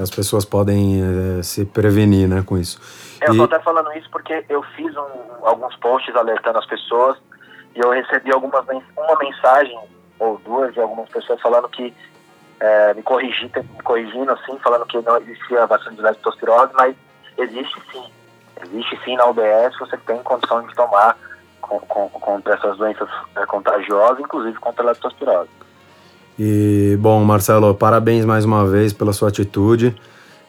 as 0.00 0.10
pessoas 0.10 0.44
podem 0.44 1.02
é, 1.38 1.42
se 1.42 1.64
prevenir 1.64 2.28
né, 2.28 2.42
com 2.46 2.56
isso. 2.56 2.80
Eu 3.22 3.32
estou 3.32 3.44
até 3.44 3.58
falando 3.60 3.92
isso 3.94 4.08
porque 4.10 4.44
eu 4.48 4.62
fiz 4.76 4.96
um, 4.96 5.46
alguns 5.46 5.74
posts 5.76 6.14
alertando 6.14 6.58
as 6.58 6.66
pessoas 6.66 7.18
e 7.74 7.80
eu 7.80 7.90
recebi 7.90 8.32
algumas, 8.32 8.64
uma 8.96 9.18
mensagem 9.18 9.78
ou 10.18 10.40
duas 10.44 10.72
de 10.72 10.80
algumas 10.80 11.08
pessoas 11.08 11.40
falando 11.40 11.68
que 11.68 11.92
me, 12.94 13.02
corrigi, 13.02 13.44
me 13.44 13.82
corrigindo 13.82 14.30
assim, 14.32 14.58
falando 14.62 14.86
que 14.86 15.00
não 15.00 15.16
existia 15.18 15.66
vacina 15.66 15.92
de 15.92 16.02
leptospirose, 16.02 16.72
mas 16.74 16.94
existe 17.38 17.80
sim 17.90 18.04
Existe 18.62 18.98
sim 19.04 19.16
na 19.16 19.26
UBS, 19.26 19.78
você 19.78 19.96
tem 19.98 20.22
condição 20.22 20.66
de 20.66 20.74
tomar 20.74 21.16
contra 21.60 22.54
essas 22.54 22.76
doenças 22.76 23.08
é, 23.36 23.46
contagiosas, 23.46 24.18
inclusive 24.20 24.58
contra 24.58 24.82
a 24.82 24.86
leptospirose. 24.88 25.50
E, 26.38 26.96
bom, 26.98 27.22
Marcelo, 27.22 27.74
parabéns 27.74 28.24
mais 28.24 28.44
uma 28.44 28.66
vez 28.66 28.92
pela 28.92 29.12
sua 29.12 29.28
atitude. 29.28 29.94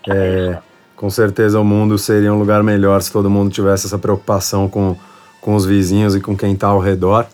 É, 0.10 0.58
com 0.96 1.10
certeza 1.10 1.60
o 1.60 1.64
mundo 1.64 1.98
seria 1.98 2.34
um 2.34 2.40
lugar 2.40 2.64
melhor 2.64 3.02
se 3.02 3.12
todo 3.12 3.30
mundo 3.30 3.52
tivesse 3.52 3.88
essa 3.88 4.00
preocupação 4.00 4.70
com, 4.70 4.96
com 5.42 5.56
os 5.56 5.66
vizinhos 5.66 6.16
e 6.16 6.22
com 6.22 6.36
quem 6.36 6.54
está 6.54 6.68
ao 6.68 6.80
redor. 6.80 7.26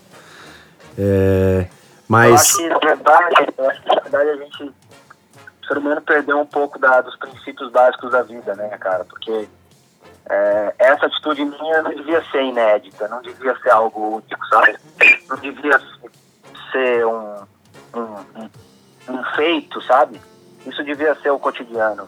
É, 0.98 1.68
mas... 2.08 2.30
Eu 2.30 2.36
acho 2.36 2.58
que, 2.58 2.70
na 2.70 2.80
verdade, 2.80 3.54
eu 3.58 3.70
acho 3.70 3.82
que, 3.82 3.88
na 3.88 4.02
verdade, 4.02 4.30
a 4.30 4.36
gente, 4.38 4.64
o 4.64 5.68
ser 5.68 5.78
humano 5.78 6.02
perdeu 6.02 6.40
um 6.40 6.46
pouco 6.46 6.80
da, 6.80 7.02
dos 7.02 7.16
princípios 7.18 7.72
básicos 7.72 8.12
da 8.12 8.24
vida, 8.24 8.56
né, 8.56 8.70
cara? 8.80 9.06
Porque 9.06 9.48
é, 10.30 10.74
essa 10.78 11.06
atitude 11.06 11.46
minha 11.46 11.82
não 11.82 11.94
devia 11.94 12.24
ser 12.32 12.44
inédita, 12.44 13.08
não 13.08 13.22
devia 13.22 13.56
ser 13.60 13.70
algo 13.70 14.18
único, 14.18 14.46
sabe? 14.48 14.78
Não 15.30 15.38
devia 15.38 15.80
ser 16.72 17.06
um, 17.06 17.36
um, 17.96 18.50
um, 19.10 19.24
feito, 19.36 19.82
sabe? 19.84 20.20
Isso 20.66 20.84
devia 20.84 21.16
ser 21.16 21.30
o 21.30 21.40
cotidiano. 21.40 22.08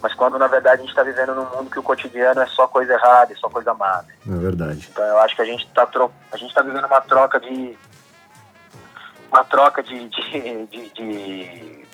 Mas 0.00 0.14
quando 0.14 0.38
na 0.38 0.46
verdade 0.46 0.76
a 0.76 0.80
gente 0.80 0.90
está 0.90 1.02
vivendo 1.02 1.34
num 1.34 1.56
mundo 1.56 1.70
que 1.70 1.78
o 1.78 1.82
cotidiano 1.82 2.40
é 2.40 2.46
só 2.46 2.68
coisa 2.68 2.92
errada, 2.92 3.32
é 3.32 3.36
só 3.36 3.48
coisa 3.48 3.74
má. 3.74 4.04
É 4.26 4.36
verdade. 4.36 4.88
Então 4.92 5.04
eu 5.04 5.18
acho 5.18 5.34
que 5.34 5.42
a 5.42 5.46
gente 5.46 5.64
está 5.66 5.86
tro... 5.86 6.12
a 6.30 6.36
gente 6.36 6.54
tá 6.54 6.62
vivendo 6.62 6.84
uma 6.84 7.00
troca 7.00 7.40
de 7.40 7.76
uma 9.28 9.42
troca 9.44 9.82
de, 9.82 10.08
de, 10.08 10.66
de, 10.66 10.90
de 10.90 11.85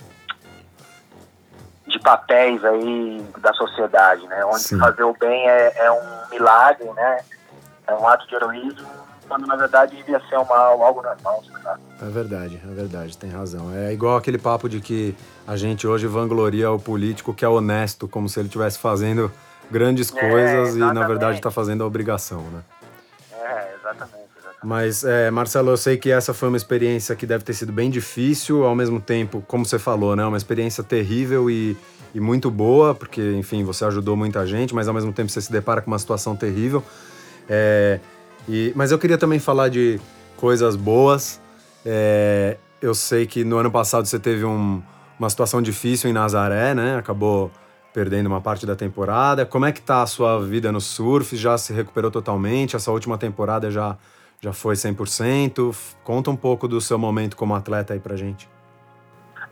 de 1.86 1.98
papéis 1.98 2.64
aí 2.64 3.24
da 3.38 3.52
sociedade, 3.52 4.26
né? 4.26 4.44
Onde 4.44 4.60
Sim. 4.60 4.78
fazer 4.78 5.02
o 5.02 5.14
bem 5.18 5.48
é, 5.48 5.72
é, 5.76 5.90
um 5.90 6.30
milagre, 6.30 6.88
né? 6.90 7.20
É 7.86 7.94
um 7.94 8.06
ato 8.06 8.26
de 8.26 8.34
heroísmo, 8.34 8.86
quando 9.28 9.46
na 9.46 9.56
verdade 9.56 9.96
devia 9.96 10.20
ser 10.28 10.38
um 10.38 10.44
mal, 10.44 10.82
algo 10.82 11.02
normal, 11.02 11.42
sabe? 11.62 11.80
É 12.00 12.04
verdade, 12.06 12.60
é 12.64 12.74
verdade, 12.74 13.18
tem 13.18 13.30
razão. 13.30 13.72
É 13.74 13.92
igual 13.92 14.16
aquele 14.16 14.38
papo 14.38 14.68
de 14.68 14.80
que 14.80 15.14
a 15.46 15.56
gente 15.56 15.86
hoje 15.86 16.06
vangloria 16.06 16.70
o 16.70 16.78
político 16.78 17.34
que 17.34 17.44
é 17.44 17.48
honesto, 17.48 18.06
como 18.06 18.28
se 18.28 18.38
ele 18.38 18.48
estivesse 18.48 18.78
fazendo 18.78 19.30
grandes 19.70 20.14
é, 20.14 20.20
coisas 20.20 20.76
e 20.76 20.78
na 20.78 21.06
verdade 21.06 21.36
está 21.36 21.50
fazendo 21.50 21.82
a 21.82 21.86
obrigação, 21.86 22.42
né? 22.42 22.62
Mas, 24.62 25.02
é, 25.02 25.30
Marcelo, 25.30 25.70
eu 25.70 25.76
sei 25.76 25.96
que 25.96 26.10
essa 26.10 26.32
foi 26.32 26.48
uma 26.48 26.56
experiência 26.56 27.16
que 27.16 27.26
deve 27.26 27.42
ter 27.42 27.52
sido 27.52 27.72
bem 27.72 27.90
difícil, 27.90 28.64
ao 28.64 28.76
mesmo 28.76 29.00
tempo, 29.00 29.42
como 29.46 29.64
você 29.64 29.78
falou, 29.78 30.14
né? 30.14 30.24
Uma 30.24 30.36
experiência 30.36 30.84
terrível 30.84 31.50
e, 31.50 31.76
e 32.14 32.20
muito 32.20 32.48
boa, 32.50 32.94
porque, 32.94 33.20
enfim, 33.32 33.64
você 33.64 33.84
ajudou 33.84 34.16
muita 34.16 34.46
gente, 34.46 34.72
mas 34.72 34.86
ao 34.86 34.94
mesmo 34.94 35.12
tempo 35.12 35.30
você 35.30 35.40
se 35.40 35.50
depara 35.50 35.82
com 35.82 35.90
uma 35.90 35.98
situação 35.98 36.36
terrível. 36.36 36.82
É, 37.48 37.98
e, 38.48 38.72
mas 38.76 38.92
eu 38.92 38.98
queria 38.98 39.18
também 39.18 39.40
falar 39.40 39.68
de 39.68 40.00
coisas 40.36 40.76
boas. 40.76 41.40
É, 41.84 42.56
eu 42.80 42.94
sei 42.94 43.26
que 43.26 43.42
no 43.44 43.56
ano 43.56 43.70
passado 43.70 44.06
você 44.06 44.18
teve 44.18 44.44
um, 44.44 44.80
uma 45.18 45.28
situação 45.28 45.60
difícil 45.60 46.08
em 46.08 46.12
Nazaré, 46.12 46.72
né? 46.72 46.96
Acabou 46.96 47.50
perdendo 47.92 48.26
uma 48.26 48.40
parte 48.40 48.64
da 48.64 48.76
temporada. 48.76 49.44
Como 49.44 49.66
é 49.66 49.72
que 49.72 49.82
tá 49.82 50.02
a 50.02 50.06
sua 50.06 50.40
vida 50.40 50.70
no 50.70 50.80
surf? 50.80 51.36
Já 51.36 51.58
se 51.58 51.72
recuperou 51.72 52.10
totalmente? 52.10 52.76
Essa 52.76 52.90
última 52.90 53.18
temporada 53.18 53.70
já 53.70 53.98
já 54.42 54.52
foi 54.52 54.74
100%? 54.74 55.94
Conta 56.02 56.30
um 56.30 56.36
pouco 56.36 56.66
do 56.66 56.80
seu 56.80 56.98
momento 56.98 57.36
como 57.36 57.54
atleta 57.54 57.94
aí 57.94 58.00
pra 58.00 58.16
gente. 58.16 58.50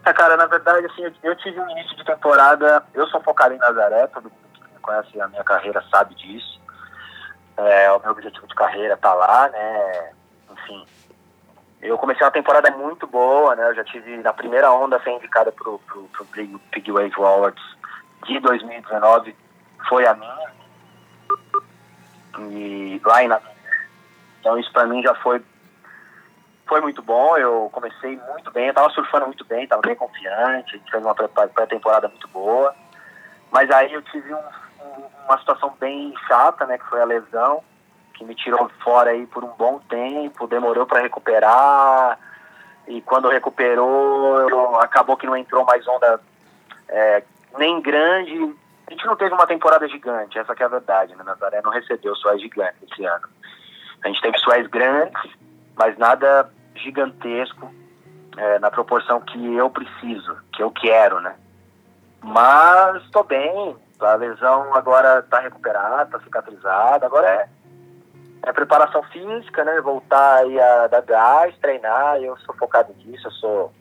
É, 0.04 0.12
cara, 0.12 0.36
na 0.36 0.46
verdade, 0.46 0.84
assim, 0.86 1.02
eu 1.22 1.36
tive 1.36 1.60
um 1.60 1.70
início 1.70 1.96
de 1.96 2.04
temporada, 2.04 2.82
eu 2.92 3.06
sou 3.06 3.20
focado 3.22 3.54
em 3.54 3.58
Nazaré, 3.58 4.08
todo 4.08 4.24
mundo 4.24 4.34
que 4.52 4.80
conhece 4.80 5.20
a 5.20 5.28
minha 5.28 5.44
carreira 5.44 5.82
sabe 5.90 6.14
disso. 6.16 6.60
É, 7.56 7.92
o 7.92 8.00
meu 8.00 8.10
objetivo 8.10 8.46
de 8.48 8.54
carreira 8.54 8.96
tá 8.96 9.14
lá, 9.14 9.48
né? 9.50 10.12
Enfim, 10.50 10.84
eu 11.82 11.96
comecei 11.96 12.24
uma 12.24 12.32
temporada 12.32 12.70
muito 12.72 13.06
boa, 13.06 13.54
né? 13.54 13.68
Eu 13.68 13.74
já 13.76 13.84
tive 13.84 14.16
na 14.16 14.32
primeira 14.32 14.72
onda 14.72 15.00
ser 15.02 15.10
indicada 15.10 15.52
pro, 15.52 15.78
pro, 15.80 16.02
pro 16.04 16.24
Big 16.24 16.90
Wave 16.90 17.14
Awards 17.16 17.62
de 18.26 18.40
2019, 18.40 19.36
foi 19.88 20.06
a 20.06 20.14
minha. 20.14 20.50
E 22.38 23.00
lá 23.04 23.22
em 23.22 23.28
Então 24.40 24.58
isso 24.58 24.72
pra 24.72 24.86
mim 24.86 25.02
já 25.02 25.14
foi 25.16 25.42
foi 26.66 26.80
muito 26.80 27.02
bom, 27.02 27.36
eu 27.36 27.68
comecei 27.72 28.16
muito 28.30 28.48
bem, 28.52 28.68
eu 28.68 28.74
tava 28.74 28.88
surfando 28.90 29.26
muito 29.26 29.44
bem, 29.44 29.66
tava 29.66 29.82
bem 29.82 29.96
confiante, 29.96 30.76
a 30.76 30.78
gente 30.78 30.88
fez 30.88 31.04
uma 31.04 31.14
pré-temporada 31.16 32.06
muito 32.06 32.28
boa. 32.28 32.72
Mas 33.50 33.68
aí 33.72 33.92
eu 33.92 34.00
tive 34.02 34.32
um, 34.32 34.38
um, 34.38 35.04
uma 35.24 35.36
situação 35.38 35.74
bem 35.80 36.14
chata, 36.28 36.64
né, 36.66 36.78
que 36.78 36.84
foi 36.84 37.02
a 37.02 37.04
lesão, 37.04 37.64
que 38.14 38.24
me 38.24 38.36
tirou 38.36 38.70
fora 38.84 39.10
aí 39.10 39.26
por 39.26 39.42
um 39.42 39.48
bom 39.58 39.80
tempo, 39.88 40.46
demorou 40.46 40.86
para 40.86 41.00
recuperar, 41.00 42.16
e 42.86 43.00
quando 43.02 43.28
recuperou, 43.28 44.76
acabou 44.80 45.16
que 45.16 45.26
não 45.26 45.36
entrou 45.36 45.64
mais 45.64 45.86
onda 45.88 46.20
é, 46.88 47.22
nem 47.58 47.80
grande. 47.80 48.32
A 48.86 48.90
gente 48.92 49.06
não 49.06 49.16
teve 49.16 49.34
uma 49.34 49.46
temporada 49.46 49.86
gigante, 49.88 50.38
essa 50.38 50.54
é 50.58 50.64
a 50.64 50.68
verdade, 50.68 51.14
né? 51.14 51.22
Nazaré 51.22 51.60
não 51.62 51.70
recebeu 51.70 52.14
suas 52.16 52.40
gigantes 52.40 52.82
esse 52.90 53.04
ano. 53.04 53.28
A 54.04 54.08
gente 54.08 54.20
teve 54.20 54.38
suas 54.38 54.66
grandes, 54.68 55.30
mas 55.76 55.96
nada 55.98 56.50
gigantesco 56.74 57.70
é, 58.36 58.58
na 58.58 58.70
proporção 58.70 59.20
que 59.20 59.54
eu 59.54 59.68
preciso, 59.70 60.36
que 60.52 60.62
eu 60.62 60.70
quero, 60.70 61.20
né? 61.20 61.34
Mas 62.22 63.02
estou 63.04 63.24
bem, 63.24 63.76
a 63.98 64.14
lesão 64.14 64.74
agora 64.74 65.20
está 65.20 65.40
recuperada, 65.40 66.04
está 66.04 66.20
cicatrizada, 66.20 67.06
agora 67.06 67.26
é, 67.26 67.48
é 68.42 68.52
preparação 68.52 69.02
física, 69.04 69.64
né? 69.64 69.80
Voltar 69.80 70.36
aí 70.36 70.60
a 70.60 70.86
dar 70.86 71.02
gás, 71.02 71.54
treinar, 71.58 72.16
eu 72.16 72.36
sou 72.38 72.54
focado 72.56 72.94
nisso, 72.98 73.26
eu 73.26 73.32
sou, 73.32 73.72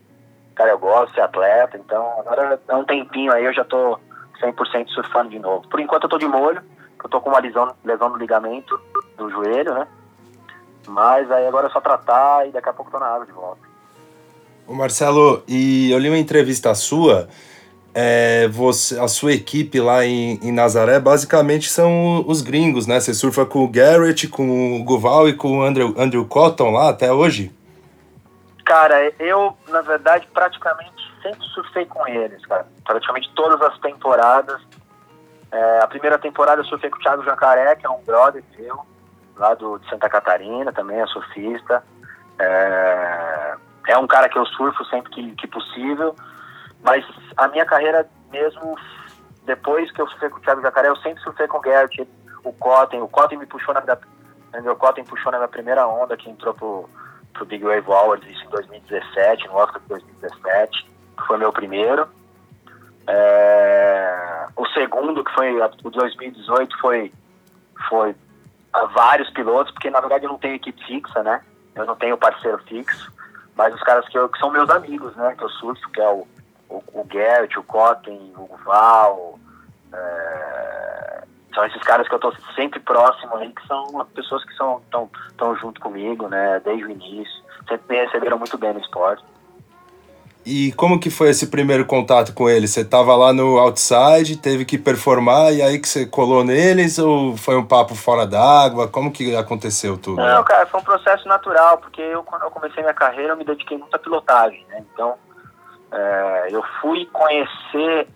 cara, 0.56 0.72
eu 0.72 0.80
gosto 0.80 1.10
de 1.10 1.16
ser 1.16 1.22
atleta, 1.22 1.78
então 1.78 2.20
agora 2.20 2.60
é 2.68 2.76
um 2.76 2.86
tempinho 2.86 3.32
aí 3.32 3.46
eu 3.46 3.54
já 3.54 3.62
estou 3.62 4.00
100% 4.42 4.90
surfando 4.90 5.30
de 5.30 5.40
novo. 5.40 5.68
Por 5.70 5.80
enquanto 5.80 6.04
eu 6.04 6.08
estou 6.08 6.20
de 6.20 6.28
molho, 6.28 6.62
eu 7.00 7.06
estou 7.06 7.22
com 7.22 7.30
uma 7.30 7.40
lesão, 7.40 7.76
lesão 7.84 8.10
no 8.10 8.18
ligamento 8.18 8.80
do 9.18 9.30
joelho, 9.30 9.74
né? 9.74 9.88
Mas 10.88 11.32
aí 11.32 11.48
agora 11.48 11.68
é 11.68 11.70
só 11.70 11.80
tratar 11.80 12.48
e 12.48 12.52
daqui 12.52 12.70
a 12.70 12.74
pouco 12.74 12.92
tô 12.92 13.00
na 13.00 13.08
água 13.08 13.26
de 13.26 13.32
volta. 13.32 13.62
O 14.68 14.74
Marcelo, 14.74 15.44
e 15.48 15.92
eu 15.92 15.98
li 15.98 16.10
uma 16.10 16.18
entrevista 16.18 16.74
sua, 16.76 17.28
é, 17.94 18.48
você, 18.50 19.00
a 19.00 19.08
sua 19.08 19.34
equipe 19.34 19.80
lá 19.80 20.06
em, 20.06 20.40
em, 20.44 20.52
Nazaré 20.52 21.00
basicamente 21.00 21.70
são 21.70 22.24
os 22.28 22.42
gringos, 22.42 22.86
né? 22.86 23.00
Você 23.00 23.14
surfa 23.14 23.46
com 23.46 23.64
o 23.64 23.68
Garrett, 23.68 24.28
com 24.28 24.80
o 24.80 24.84
Guval 24.84 25.28
e 25.28 25.34
com 25.34 25.60
o 25.60 25.64
Andrew, 25.64 25.96
Andrew 25.98 26.24
Cotton 26.26 26.70
lá 26.70 26.90
até 26.90 27.12
hoje? 27.12 27.52
Cara, 28.64 29.12
eu, 29.20 29.58
na 29.68 29.82
verdade, 29.82 30.28
praticamente 30.32 30.92
sempre 31.24 31.44
surfei 31.48 31.86
com 31.86 32.08
eles, 32.08 32.46
cara. 32.46 32.68
Praticamente 32.86 33.32
todas 33.34 33.60
as 33.62 33.78
temporadas. 33.80 34.62
É, 35.52 35.80
a 35.82 35.88
primeira 35.88 36.20
temporada 36.20 36.62
eu 36.62 36.66
surfei 36.66 36.92
com 36.92 36.98
o 36.98 37.02
Thiago 37.02 37.24
Jacaré, 37.24 37.76
que 37.76 37.88
é 37.88 37.90
um 37.90 38.04
brother 38.04 38.44
meu 38.58 38.86
lá 39.40 39.54
do, 39.56 39.80
de 39.80 39.90
Santa 39.90 40.10
Catarina, 40.10 40.72
também 40.72 41.00
é 41.00 41.08
surfista. 41.08 41.84
É, 42.38 43.56
é 43.88 43.98
um 43.98 44.06
cara 44.06 44.30
que 44.30 44.38
eu 44.38 44.46
surfo 44.46 44.86
sempre 44.86 45.12
que, 45.12 45.32
que 45.36 45.48
possível, 45.48 46.16
mas 46.84 47.06
a 47.36 47.48
minha 47.48 47.66
carreira 47.66 48.08
mesmo, 48.30 48.78
depois 49.46 49.92
que 49.92 50.02
eu 50.02 50.08
surfei 50.10 50.30
com 50.30 50.38
o 50.38 50.42
Thiago 50.42 50.62
Jacaré, 50.62 50.90
eu 50.90 50.96
sempre 50.98 51.24
surfei 51.24 51.48
com 51.48 51.58
o 51.58 51.64
Gert, 51.64 52.08
o 52.44 52.54
Cotton, 52.54 53.02
o 53.02 53.08
Cotton 53.08 53.38
me 53.38 53.46
puxou 53.46 53.74
na 53.74 53.82
minha, 53.82 53.98
o 54.72 54.76
Cotton 54.76 55.04
puxou 55.06 55.32
na 55.32 55.40
minha 55.40 55.48
primeira 55.48 55.88
onda 55.88 56.16
que 56.16 56.30
entrou 56.30 56.54
pro, 56.54 56.90
pro 57.34 57.46
Big 57.46 57.64
Wave 57.64 57.86
Awards, 57.88 58.30
isso 58.30 58.46
em 58.46 58.50
2017, 58.50 59.48
no 59.48 59.56
Oscar 59.56 59.82
de 59.82 59.88
2017, 59.88 60.92
que 61.18 61.28
foi 61.28 61.38
meu 61.38 61.52
primeiro. 61.52 62.08
É, 63.08 64.48
o 64.56 64.68
segundo, 64.68 65.24
que 65.24 65.34
foi 65.34 65.60
o 65.60 65.90
2018, 65.90 66.78
foi, 66.80 67.12
foi 67.90 68.16
vários 68.94 69.30
pilotos, 69.32 69.74
porque 69.74 69.90
na 69.90 70.00
verdade 70.00 70.26
eu 70.26 70.30
não 70.30 70.38
tenho 70.38 70.56
equipe 70.56 70.84
fixa, 70.86 71.24
né? 71.24 71.42
Eu 71.76 71.86
não 71.86 71.96
tenho 71.96 72.18
parceiro 72.18 72.58
fixo, 72.66 73.12
mas 73.56 73.74
os 73.74 73.82
caras 73.82 74.08
que, 74.10 74.18
eu, 74.18 74.30
que 74.30 74.40
são 74.40 74.52
meus 74.52 74.70
amigos, 74.70 75.16
né? 75.16 75.36
Que 75.38 75.44
eu 75.44 75.50
surfo, 75.50 75.90
que 75.92 76.02
é 76.02 76.10
o, 76.10 76.28
o, 76.70 76.84
o 76.94 77.08
Gert, 77.12 77.58
o 77.58 77.64
Cotton, 77.64 78.32
o 78.36 78.58
Val, 78.64 79.40
é, 79.94 81.24
são 81.54 81.66
esses 81.66 81.82
caras 81.82 82.08
que 82.08 82.14
eu 82.14 82.20
tô 82.20 82.34
sempre 82.56 82.80
próximo 82.80 83.36
aí, 83.36 83.52
que 83.52 83.66
são 83.68 84.00
as 84.02 84.08
pessoas 84.10 84.44
que 84.46 84.54
são 84.56 84.82
tão, 84.92 85.10
tão 85.38 85.56
junto 85.56 85.82
comigo, 85.82 86.28
né? 86.28 86.60
Desde 86.64 86.86
o 86.86 86.92
início, 86.92 87.44
sempre 87.68 87.98
me 87.98 88.06
receberam 88.06 88.38
muito 88.38 88.58
bem 88.58 88.74
no 88.74 88.80
esporte. 88.80 89.24
E 90.52 90.72
como 90.72 91.00
que 91.00 91.12
foi 91.12 91.30
esse 91.30 91.46
primeiro 91.46 91.86
contato 91.86 92.34
com 92.34 92.50
eles? 92.50 92.72
Você 92.72 92.82
estava 92.82 93.16
lá 93.16 93.32
no 93.32 93.60
outside, 93.60 94.36
teve 94.36 94.66
que 94.66 94.80
performar 94.80 95.54
e 95.54 95.62
aí 95.62 95.78
que 95.78 95.88
você 95.88 96.08
colou 96.08 96.44
neles 96.44 96.98
ou 96.98 97.38
foi 97.38 97.56
um 97.56 97.64
papo 97.64 97.94
fora 97.94 98.26
d'água? 98.26 98.88
Como 98.88 99.12
que 99.12 99.36
aconteceu 99.36 99.96
tudo? 99.96 100.18
Não, 100.18 100.44
cara, 100.44 100.66
foi 100.66 100.80
um 100.80 100.84
processo 100.84 101.28
natural, 101.28 101.78
porque 101.78 102.02
eu 102.02 102.24
quando 102.24 102.42
eu 102.42 102.50
comecei 102.50 102.82
minha 102.82 102.96
carreira 102.96 103.34
eu 103.34 103.38
me 103.38 103.46
dediquei 103.46 103.78
muito 103.78 103.94
à 103.94 104.00
pilotagem, 104.00 104.66
né? 104.70 104.84
Então 104.92 105.14
é, 105.92 106.48
eu 106.50 106.64
fui 106.82 107.06
conhecer 107.14 108.08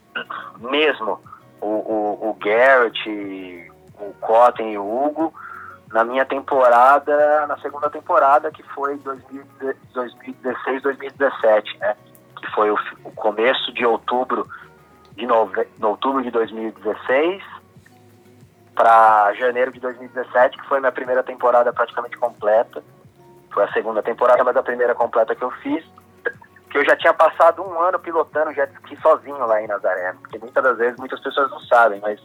mesmo 0.60 1.22
o, 1.62 1.68
o, 1.68 2.30
o 2.30 2.38
Garrett, 2.44 3.72
o 4.00 4.12
Cotton 4.20 4.70
e 4.70 4.78
o 4.80 5.06
Hugo 5.06 5.32
na 5.92 6.04
minha 6.04 6.26
temporada, 6.26 7.46
na 7.46 7.60
segunda 7.60 7.92
temporada, 7.92 8.50
que 8.50 8.64
foi 8.64 8.98
2016, 8.98 10.82
2017, 10.82 11.78
né? 11.78 11.96
Foi 12.54 12.72
o, 12.72 12.78
o 13.04 13.12
começo 13.12 13.72
de 13.74 13.86
outubro 13.86 14.48
de 15.16 15.26
nove, 15.26 15.68
no 15.80 15.90
outubro 15.90 16.22
de 16.24 16.32
2016 16.32 17.44
para 18.76 19.34
janeiro 19.36 19.72
de 19.72 19.80
2017, 19.80 20.58
que 20.58 20.68
foi 20.68 20.80
minha 20.80 20.92
primeira 20.92 21.24
temporada 21.24 21.72
praticamente 21.72 22.18
completa. 22.18 22.84
Foi 23.52 23.64
a 23.64 23.72
segunda 23.72 24.02
temporada, 24.02 24.44
mas 24.44 24.58
a 24.58 24.64
primeira 24.64 24.96
completa 24.96 25.36
que 25.36 25.44
eu 25.44 25.52
fiz. 25.52 25.86
Que 26.72 26.80
eu 26.80 26.86
já 26.86 26.96
tinha 26.96 27.14
passado 27.14 27.62
um 27.62 27.80
ano 27.80 28.00
pilotando 28.00 28.52
jet 28.52 28.74
ski 28.74 29.00
sozinho 29.00 29.46
lá 29.46 29.62
em 29.62 29.68
Nazaré. 29.68 30.14
Porque 30.14 30.40
muitas 30.40 30.64
das 30.64 30.78
vezes, 30.78 30.98
muitas 30.98 31.20
pessoas 31.20 31.52
não 31.52 31.60
sabem, 31.62 32.00
mas 32.02 32.20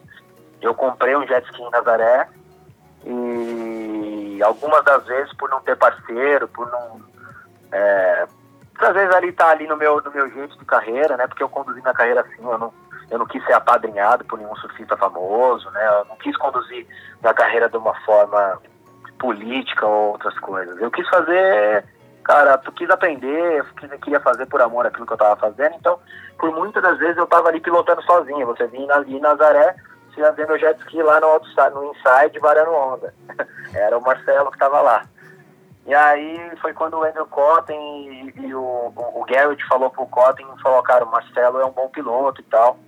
eu 0.62 0.75
comprei 0.75 1.14
um 1.14 1.27
jet 1.27 1.45
ski 1.45 1.62
em 1.62 1.71
Nazaré 1.71 2.29
e 3.05 4.41
algumas 4.43 4.83
das 4.85 5.05
vezes 5.05 5.33
por 5.35 5.51
não 5.51 5.61
ter 5.61 5.77
parceiro, 5.77 6.49
por 6.49 6.71
não. 6.71 7.01
É, 7.71 8.27
às 8.87 8.95
vezes 8.95 9.14
ali 9.14 9.33
tá 9.33 9.49
ali 9.51 9.67
no 9.67 9.77
meu, 9.77 10.01
no 10.01 10.11
meu 10.11 10.31
jeito 10.31 10.59
de 10.59 10.64
carreira, 10.64 11.17
né? 11.17 11.27
Porque 11.27 11.43
eu 11.43 11.49
conduzi 11.49 11.81
minha 11.81 11.95
carreira 11.95 12.21
assim, 12.21 12.43
eu 12.43 12.59
não, 12.59 12.73
eu 13.11 13.19
não 13.19 13.27
quis 13.27 13.45
ser 13.45 13.55
apadrinhado 13.55 14.25
por 14.25 14.38
nenhum 14.38 14.55
surfista 14.57 14.97
famoso, 14.97 15.71
né? 15.71 15.87
Eu 16.01 16.05
não 16.07 16.17
quis 16.17 16.37
conduzir 16.37 16.87
minha 17.21 17.35
carreira 17.35 17.69
de 17.69 17.77
uma 17.77 17.95
forma 18.03 18.61
política 19.19 19.87
ou 19.87 20.12
outras 20.12 20.38
coisas. 20.38 20.81
Eu 20.81 20.91
quis 20.91 21.09
fazer, 21.09 21.85
cara, 22.23 22.61
eu 22.64 22.73
quis 22.73 22.88
aprender, 22.91 23.64
eu 23.91 23.99
queria 23.99 24.21
fazer 24.21 24.47
por 24.47 24.61
amor 24.62 24.87
aquilo 24.87 25.07
que 25.07 25.12
eu 25.12 25.19
tava 25.19 25.37
fazendo, 25.37 25.75
então, 25.75 25.99
por 26.38 26.53
muitas 26.53 26.83
das 26.83 26.99
vezes 26.99 27.17
eu 27.17 27.27
tava 27.27 27.49
ali 27.49 27.61
pilotando 27.61 28.03
sozinho. 28.03 28.47
Você 28.47 28.67
vinha 28.67 28.95
ali 28.95 29.17
em 29.17 29.21
Nazaré, 29.21 29.75
você 30.09 30.21
ia 30.21 30.33
ver 30.33 30.47
meu 30.47 30.59
jet 30.59 30.79
ski 30.81 31.03
lá 31.03 31.21
no, 31.21 31.27
outside, 31.27 31.71
no 31.71 31.85
inside, 31.85 32.38
varando 32.38 32.73
onda. 32.73 33.14
Era 33.75 33.99
o 33.99 34.03
Marcelo 34.03 34.51
que 34.51 34.59
tava 34.59 34.81
lá. 34.81 35.05
E 35.88 35.94
aí 35.94 36.53
foi 36.61 36.74
quando 36.74 36.98
o 36.98 37.03
Andrew 37.03 37.24
Cotton 37.24 37.72
e, 37.72 38.35
e 38.42 38.55
o, 38.55 38.92
o, 38.94 39.24
Garrett 39.27 39.66
falou 39.66 39.88
pro 39.88 40.05
Cotton, 40.05 40.55
falou, 40.62 40.83
cara, 40.83 41.03
o 41.03 41.11
Marcelo 41.11 41.62
é 41.62 41.64
um 41.64 41.70
bom 41.70 41.88
piloto 41.88 42.42
e 42.42 42.44
tal. 42.44 42.79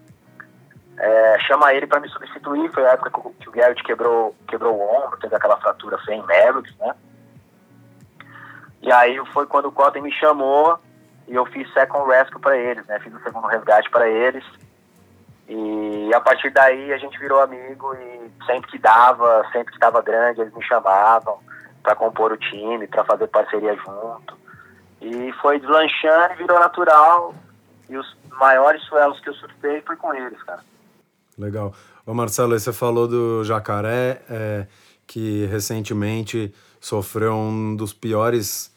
É, 0.98 1.38
chama 1.38 1.72
ele 1.72 1.86
para 1.86 1.98
me 1.98 2.10
substituir, 2.10 2.70
foi 2.74 2.86
a 2.86 2.90
época 2.90 3.10
que 3.40 3.48
o 3.48 3.52
Garrett 3.52 3.82
quebrou, 3.84 4.36
quebrou 4.46 4.76
o 4.76 4.82
ombro, 4.82 5.18
teve 5.18 5.34
aquela 5.34 5.56
fratura 5.56 5.96
feia 6.04 6.16
em 6.16 6.20
Mavericks, 6.20 6.76
né? 6.76 6.94
E 8.82 8.92
aí 8.92 9.18
foi 9.32 9.46
quando 9.46 9.68
o 9.68 9.72
Cotton 9.72 10.02
me 10.02 10.12
chamou 10.12 10.78
e 11.26 11.34
eu 11.34 11.46
fiz 11.46 11.72
second 11.72 12.06
rescue 12.06 12.38
para 12.38 12.58
eles, 12.58 12.84
né? 12.84 12.98
Fiz 12.98 13.14
o 13.14 13.22
segundo 13.22 13.46
resgate 13.46 13.88
para 13.88 14.06
eles. 14.10 14.44
E 15.48 16.10
a 16.14 16.20
partir 16.20 16.50
daí 16.50 16.92
a 16.92 16.98
gente 16.98 17.18
virou 17.18 17.40
amigo 17.40 17.94
e 17.94 18.30
sempre 18.44 18.70
que 18.70 18.78
dava, 18.78 19.42
sempre 19.52 19.68
que 19.68 19.78
estava 19.78 20.02
grande, 20.02 20.42
eles 20.42 20.52
me 20.52 20.62
chamavam 20.62 21.38
para 21.82 21.94
compor 21.94 22.32
o 22.32 22.36
time, 22.36 22.86
para 22.86 23.04
fazer 23.04 23.26
parceria 23.28 23.74
junto. 23.76 24.38
E 25.00 25.32
foi 25.40 25.58
deslanchando 25.58 26.34
e 26.34 26.36
virou 26.36 26.58
natural. 26.58 27.34
E 27.88 27.96
os 27.96 28.16
maiores 28.30 28.82
suelos 28.84 29.18
que 29.20 29.28
eu 29.28 29.34
surfei 29.34 29.80
foi 29.82 29.96
com 29.96 30.14
eles, 30.14 30.40
cara. 30.42 30.60
Legal. 31.38 31.74
Ô 32.06 32.14
Marcelo, 32.14 32.58
você 32.58 32.72
falou 32.72 33.08
do 33.08 33.42
jacaré, 33.44 34.22
é, 34.28 34.66
que 35.06 35.46
recentemente 35.46 36.54
sofreu 36.80 37.34
um 37.34 37.74
dos 37.74 37.92
piores 37.92 38.70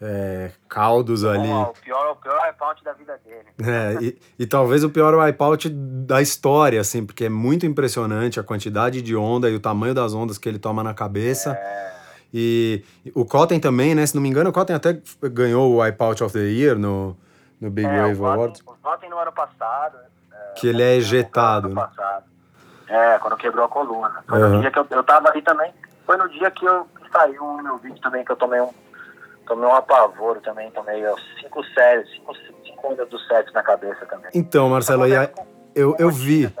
é, 0.00 0.52
caldos 0.68 1.24
ali. 1.24 1.48
o 1.48 1.72
pior, 1.82 2.12
o 2.12 2.16
pior 2.16 2.40
wipeout 2.46 2.84
da 2.84 2.92
vida 2.92 3.20
dele. 3.24 3.48
É, 3.60 4.02
e, 4.02 4.18
e 4.38 4.46
talvez 4.46 4.84
o 4.84 4.90
pior 4.90 5.14
wipeout 5.14 5.68
da 5.68 6.22
história, 6.22 6.80
assim, 6.80 7.04
porque 7.04 7.24
é 7.24 7.28
muito 7.28 7.66
impressionante 7.66 8.38
a 8.38 8.42
quantidade 8.42 9.02
de 9.02 9.16
onda 9.16 9.50
e 9.50 9.54
o 9.54 9.60
tamanho 9.60 9.94
das 9.94 10.14
ondas 10.14 10.38
que 10.38 10.48
ele 10.48 10.58
toma 10.58 10.82
na 10.82 10.94
cabeça. 10.94 11.52
É, 11.52 11.97
E 12.32 12.84
o 13.14 13.24
Cotton 13.24 13.58
também, 13.58 13.94
né? 13.94 14.06
Se 14.06 14.14
não 14.14 14.22
me 14.22 14.28
engano, 14.28 14.50
o 14.50 14.52
Cotton 14.52 14.74
até 14.74 15.00
ganhou 15.22 15.72
o 15.72 15.80
Wipeout 15.80 16.22
of 16.22 16.32
the 16.32 16.44
Year 16.44 16.78
no, 16.78 17.16
no 17.60 17.70
Big 17.70 17.88
é, 17.88 18.02
Wave 18.02 18.24
Awards. 18.24 18.62
O 18.66 18.74
Votem 18.82 19.08
no 19.08 19.18
ano 19.18 19.32
passado. 19.32 19.96
é, 20.32 20.52
Que 20.54 20.68
ele 20.68 20.82
é 20.82 20.96
ejetado, 20.96 21.68
ano 21.68 21.74
né? 21.76 22.22
É, 22.88 23.18
quando 23.18 23.36
quebrou 23.36 23.64
a 23.64 23.68
coluna. 23.68 24.24
Foi 24.26 24.40
Aham. 24.40 24.48
no 24.56 24.60
dia 24.60 24.70
que 24.70 24.78
eu, 24.78 24.86
eu 24.90 25.04
tava 25.04 25.28
ali 25.28 25.42
também. 25.42 25.72
Foi 26.06 26.16
no 26.16 26.28
dia 26.28 26.50
que 26.50 26.64
eu 26.64 26.86
saiu 27.12 27.42
o 27.42 27.62
meu 27.62 27.76
vídeo 27.78 28.00
também, 28.00 28.24
que 28.24 28.32
eu 28.32 28.36
tomei 28.36 28.60
um. 28.60 28.70
Tomei 29.46 29.66
um 29.66 29.74
apavoro 29.74 30.40
também, 30.42 30.70
tomei 30.72 31.06
ó, 31.06 31.16
cinco 31.40 31.64
séries, 31.72 32.06
cinco, 32.10 32.34
cinco 32.66 32.92
ondas 32.92 33.08
do 33.08 33.18
sete 33.20 33.52
na 33.54 33.62
cabeça 33.62 34.04
também. 34.04 34.30
Então, 34.34 34.68
Marcelo, 34.68 35.06
e 35.06 35.16
aí, 35.16 35.28
eu, 35.74 35.96
eu 35.98 36.10
vi. 36.10 36.52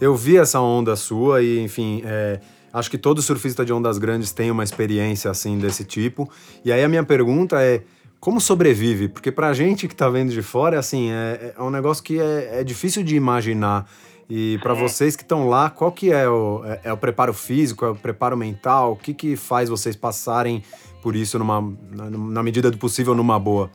Eu 0.00 0.14
vi 0.14 0.38
essa 0.38 0.60
onda 0.60 0.94
sua 0.94 1.42
e, 1.42 1.60
enfim, 1.60 2.02
é, 2.04 2.40
acho 2.72 2.90
que 2.90 2.98
todo 2.98 3.20
surfista 3.20 3.64
de 3.64 3.72
ondas 3.72 3.98
grandes 3.98 4.32
tem 4.32 4.50
uma 4.50 4.64
experiência 4.64 5.30
assim 5.30 5.58
desse 5.58 5.84
tipo. 5.84 6.30
E 6.64 6.72
aí 6.72 6.82
a 6.82 6.88
minha 6.88 7.04
pergunta 7.04 7.62
é 7.62 7.82
como 8.18 8.40
sobrevive? 8.40 9.08
Porque 9.08 9.32
pra 9.32 9.52
gente 9.52 9.88
que 9.88 9.96
tá 9.96 10.08
vendo 10.08 10.30
de 10.30 10.42
fora, 10.42 10.78
assim, 10.78 11.10
é, 11.10 11.54
é 11.58 11.62
um 11.62 11.70
negócio 11.70 12.02
que 12.04 12.20
é, 12.20 12.60
é 12.60 12.64
difícil 12.64 13.02
de 13.02 13.16
imaginar. 13.16 13.90
E 14.30 14.58
pra 14.62 14.74
vocês 14.74 15.16
que 15.16 15.22
estão 15.22 15.48
lá, 15.48 15.68
qual 15.68 15.90
que 15.90 16.12
é 16.12 16.28
o, 16.28 16.62
é, 16.64 16.80
é 16.84 16.92
o 16.92 16.96
preparo 16.96 17.34
físico, 17.34 17.84
é 17.84 17.90
o 17.90 17.96
preparo 17.96 18.36
mental? 18.36 18.92
O 18.92 18.96
que 18.96 19.12
que 19.12 19.36
faz 19.36 19.68
vocês 19.68 19.96
passarem 19.96 20.62
por 21.02 21.16
isso 21.16 21.38
numa, 21.38 21.60
na, 21.90 22.08
na 22.08 22.42
medida 22.42 22.70
do 22.70 22.78
possível 22.78 23.14
numa 23.14 23.38
boa? 23.38 23.70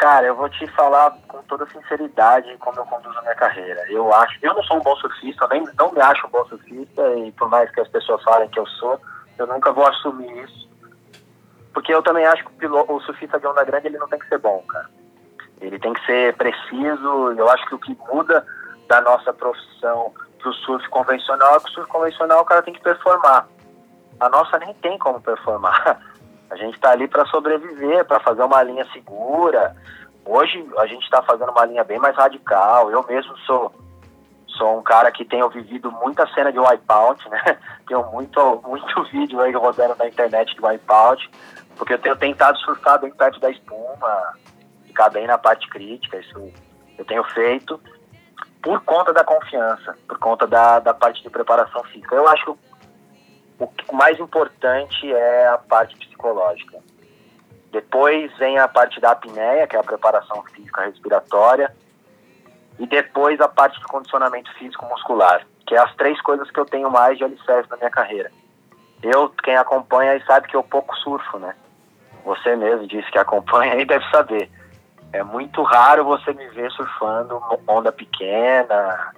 Cara, 0.00 0.26
eu 0.26 0.34
vou 0.34 0.48
te 0.48 0.66
falar 0.68 1.10
com 1.28 1.42
toda 1.42 1.66
sinceridade 1.66 2.56
como 2.56 2.80
eu 2.80 2.86
conduzo 2.86 3.18
a 3.18 3.20
minha 3.20 3.34
carreira. 3.34 3.84
Eu 3.90 4.10
acho, 4.14 4.38
eu 4.40 4.54
não 4.54 4.62
sou 4.62 4.78
um 4.78 4.82
bom 4.82 4.96
surfista, 4.96 5.46
nem 5.48 5.62
não 5.78 5.92
me 5.92 6.00
acho 6.00 6.26
um 6.26 6.30
bom 6.30 6.42
surfista 6.46 7.02
e 7.18 7.30
por 7.32 7.50
mais 7.50 7.70
que 7.70 7.82
as 7.82 7.88
pessoas 7.88 8.22
falem 8.22 8.48
que 8.48 8.58
eu 8.58 8.66
sou, 8.66 8.98
eu 9.36 9.46
nunca 9.46 9.70
vou 9.72 9.86
assumir 9.86 10.44
isso. 10.44 10.70
Porque 11.74 11.92
eu 11.92 12.02
também 12.02 12.24
acho 12.24 12.42
que 12.44 12.48
o, 12.50 12.54
pilo- 12.54 12.86
o 12.88 12.98
surfista 13.02 13.38
de 13.38 13.46
onda 13.46 13.62
grande 13.62 13.88
ele 13.88 13.98
não 13.98 14.08
tem 14.08 14.18
que 14.18 14.26
ser 14.28 14.38
bom, 14.38 14.64
cara. 14.68 14.88
Ele 15.60 15.78
tem 15.78 15.92
que 15.92 16.06
ser 16.06 16.34
preciso. 16.34 17.32
Eu 17.36 17.50
acho 17.50 17.66
que 17.66 17.74
o 17.74 17.78
que 17.78 17.94
muda 18.10 18.46
da 18.88 19.02
nossa 19.02 19.34
profissão 19.34 20.14
pro 20.38 20.54
surf 20.54 20.88
convencional 20.88 21.56
é 21.56 21.60
que 21.60 21.66
o 21.68 21.72
surf 21.72 21.90
convencional 21.90 22.40
o 22.40 22.44
cara 22.46 22.62
tem 22.62 22.72
que 22.72 22.80
performar. 22.80 23.46
A 24.18 24.30
nossa 24.30 24.58
nem 24.60 24.72
tem 24.76 24.96
como 24.98 25.20
performar. 25.20 26.00
A 26.50 26.56
gente 26.56 26.74
está 26.74 26.90
ali 26.90 27.06
para 27.06 27.24
sobreviver, 27.26 28.04
para 28.04 28.20
fazer 28.20 28.42
uma 28.42 28.62
linha 28.62 28.86
segura. 28.92 29.76
Hoje 30.24 30.68
a 30.78 30.86
gente 30.86 31.02
está 31.04 31.22
fazendo 31.22 31.50
uma 31.50 31.64
linha 31.64 31.84
bem 31.84 31.98
mais 31.98 32.16
radical. 32.16 32.90
Eu 32.90 33.04
mesmo 33.06 33.36
sou 33.38 33.72
sou 34.48 34.78
um 34.78 34.82
cara 34.82 35.10
que 35.10 35.24
tenho 35.24 35.48
vivido 35.48 35.90
muita 35.90 36.26
cena 36.34 36.52
de 36.52 36.58
wipeout, 36.58 37.26
né? 37.30 37.56
Tenho 37.88 38.04
muito 38.10 38.60
muito 38.66 39.04
vídeo 39.10 39.40
aí 39.40 39.52
rodando 39.52 39.96
na 39.96 40.06
internet 40.06 40.54
de 40.54 40.60
wipeout, 40.60 41.30
porque 41.76 41.94
eu 41.94 41.98
tenho 41.98 42.16
tentado 42.16 42.58
surfar 42.58 43.00
bem 43.00 43.10
perto 43.10 43.40
da 43.40 43.50
espuma, 43.50 44.34
ficar 44.86 45.08
bem 45.08 45.26
na 45.26 45.38
parte 45.38 45.66
crítica. 45.68 46.18
Isso 46.18 46.52
eu 46.98 47.04
tenho 47.06 47.24
feito 47.30 47.80
por 48.62 48.80
conta 48.82 49.12
da 49.12 49.24
confiança, 49.24 49.96
por 50.06 50.18
conta 50.18 50.46
da, 50.46 50.78
da 50.78 50.92
parte 50.92 51.22
de 51.22 51.30
preparação 51.30 51.82
física. 51.84 52.14
Eu 52.14 52.28
acho 52.28 52.44
que 52.44 52.69
o 53.60 53.94
mais 53.94 54.18
importante 54.18 55.12
é 55.12 55.48
a 55.48 55.58
parte 55.58 55.96
psicológica. 55.96 56.78
Depois 57.70 58.36
vem 58.38 58.58
a 58.58 58.66
parte 58.66 59.00
da 59.00 59.12
apneia, 59.12 59.66
que 59.66 59.76
é 59.76 59.78
a 59.78 59.84
preparação 59.84 60.42
física 60.54 60.82
respiratória. 60.82 61.72
E 62.78 62.86
depois 62.86 63.40
a 63.40 63.48
parte 63.48 63.78
de 63.78 63.84
condicionamento 63.86 64.52
físico 64.54 64.86
muscular, 64.86 65.46
que 65.66 65.74
é 65.74 65.78
as 65.78 65.94
três 65.96 66.20
coisas 66.22 66.50
que 66.50 66.58
eu 66.58 66.64
tenho 66.64 66.90
mais 66.90 67.18
de 67.18 67.24
alicerce 67.24 67.68
na 67.70 67.76
minha 67.76 67.90
carreira. 67.90 68.30
Eu, 69.02 69.28
quem 69.44 69.56
acompanha 69.56 70.12
aí 70.12 70.22
sabe 70.24 70.48
que 70.48 70.56
eu 70.56 70.62
pouco 70.62 70.96
surfo, 70.96 71.38
né? 71.38 71.54
Você 72.24 72.56
mesmo 72.56 72.86
disse 72.86 73.10
que 73.10 73.18
acompanha 73.18 73.74
aí 73.74 73.84
deve 73.86 74.04
saber. 74.10 74.50
É 75.12 75.22
muito 75.22 75.62
raro 75.62 76.04
você 76.04 76.32
me 76.32 76.48
ver 76.48 76.70
surfando 76.70 77.40
onda 77.66 77.92
pequena, 77.92 79.12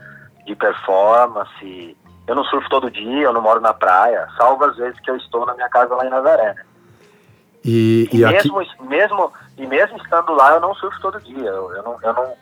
de 0.45 0.55
performance. 0.57 1.97
Eu 2.27 2.35
não 2.37 2.45
surfo 2.45 2.69
todo 2.69 2.91
dia, 2.91 3.23
eu 3.25 3.33
não 3.33 3.41
moro 3.43 3.61
na 3.61 3.75
praia, 3.75 4.29
salvo 4.37 4.65
as 4.65 4.77
vezes 4.77 4.99
que 5.01 5.11
eu 5.11 5.17
estou 5.17 5.45
na 5.45 5.55
minha 5.55 5.69
casa 5.69 5.95
lá 5.95 6.07
em 6.07 6.11
Nazaré. 6.11 6.55
né? 6.55 6.63
E, 7.65 8.09
E, 8.13 8.19
e 8.19 8.25
aqui. 8.25 8.35
mesmo, 8.53 8.63
mesmo, 8.89 9.33
e 9.57 9.67
mesmo 9.67 9.97
estando 9.99 10.33
lá, 10.33 10.53
eu 10.53 10.61
não 10.61 10.75
surfo 10.75 11.01
todo 11.01 11.21
dia. 11.21 11.49
Eu, 11.49 11.75
eu, 11.75 11.83
não, 11.83 11.99
eu, 12.03 12.13
não, 12.13 12.35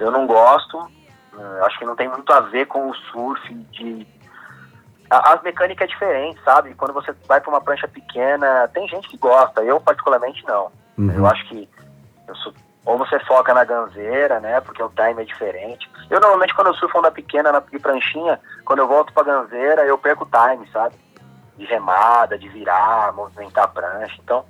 eu 0.00 0.10
não 0.10 0.26
gosto. 0.26 0.78
eh, 1.38 1.60
Acho 1.64 1.78
que 1.78 1.84
não 1.84 1.96
tem 1.96 2.08
muito 2.08 2.32
a 2.32 2.40
ver 2.40 2.66
com 2.66 2.88
o 2.88 2.94
surf 2.94 3.54
de. 3.72 4.06
As 5.10 5.40
mecânicas 5.42 5.86
é 5.88 5.90
diferente, 5.90 6.38
sabe? 6.44 6.74
Quando 6.74 6.92
você 6.92 7.14
vai 7.26 7.40
para 7.40 7.48
uma 7.50 7.60
prancha 7.62 7.88
pequena, 7.88 8.68
tem 8.74 8.86
gente 8.88 9.08
que 9.08 9.16
gosta. 9.16 9.62
Eu, 9.62 9.80
particularmente, 9.80 10.44
não. 10.46 10.70
Uhum. 10.98 11.10
Eu 11.12 11.26
acho 11.26 11.48
que 11.48 11.68
eu 12.28 12.34
sou- 12.36 12.52
ou 12.88 12.96
você 12.96 13.20
foca 13.20 13.52
na 13.52 13.64
ganzeira, 13.64 14.40
né? 14.40 14.62
Porque 14.62 14.82
o 14.82 14.88
time 14.88 15.20
é 15.20 15.26
diferente. 15.26 15.90
Eu 16.08 16.20
normalmente 16.20 16.54
quando 16.54 16.68
eu 16.68 16.74
surfo 16.74 16.98
onda 16.98 17.10
pequena 17.10 17.52
na 17.52 17.60
pranchinha, 17.60 18.40
quando 18.64 18.78
eu 18.78 18.88
volto 18.88 19.12
pra 19.12 19.24
ganzeira, 19.24 19.84
eu 19.84 19.98
perco 19.98 20.24
o 20.24 20.30
time, 20.30 20.66
sabe? 20.72 20.94
De 21.58 21.66
remada, 21.66 22.38
de 22.38 22.48
virar, 22.48 23.12
movimentar 23.12 23.64
a 23.64 23.68
prancha. 23.68 24.18
Então, 24.24 24.42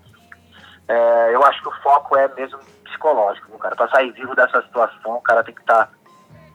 é, 0.86 1.34
eu 1.34 1.42
acho 1.46 1.60
que 1.60 1.68
o 1.68 1.82
foco 1.82 2.16
é 2.16 2.28
mesmo 2.36 2.60
psicológico, 2.84 3.58
cara. 3.58 3.74
Pra 3.74 3.88
sair 3.88 4.12
vivo 4.12 4.36
dessa 4.36 4.62
situação, 4.62 5.16
o 5.16 5.20
cara 5.20 5.42
tem 5.42 5.52
que 5.52 5.60
estar 5.60 5.90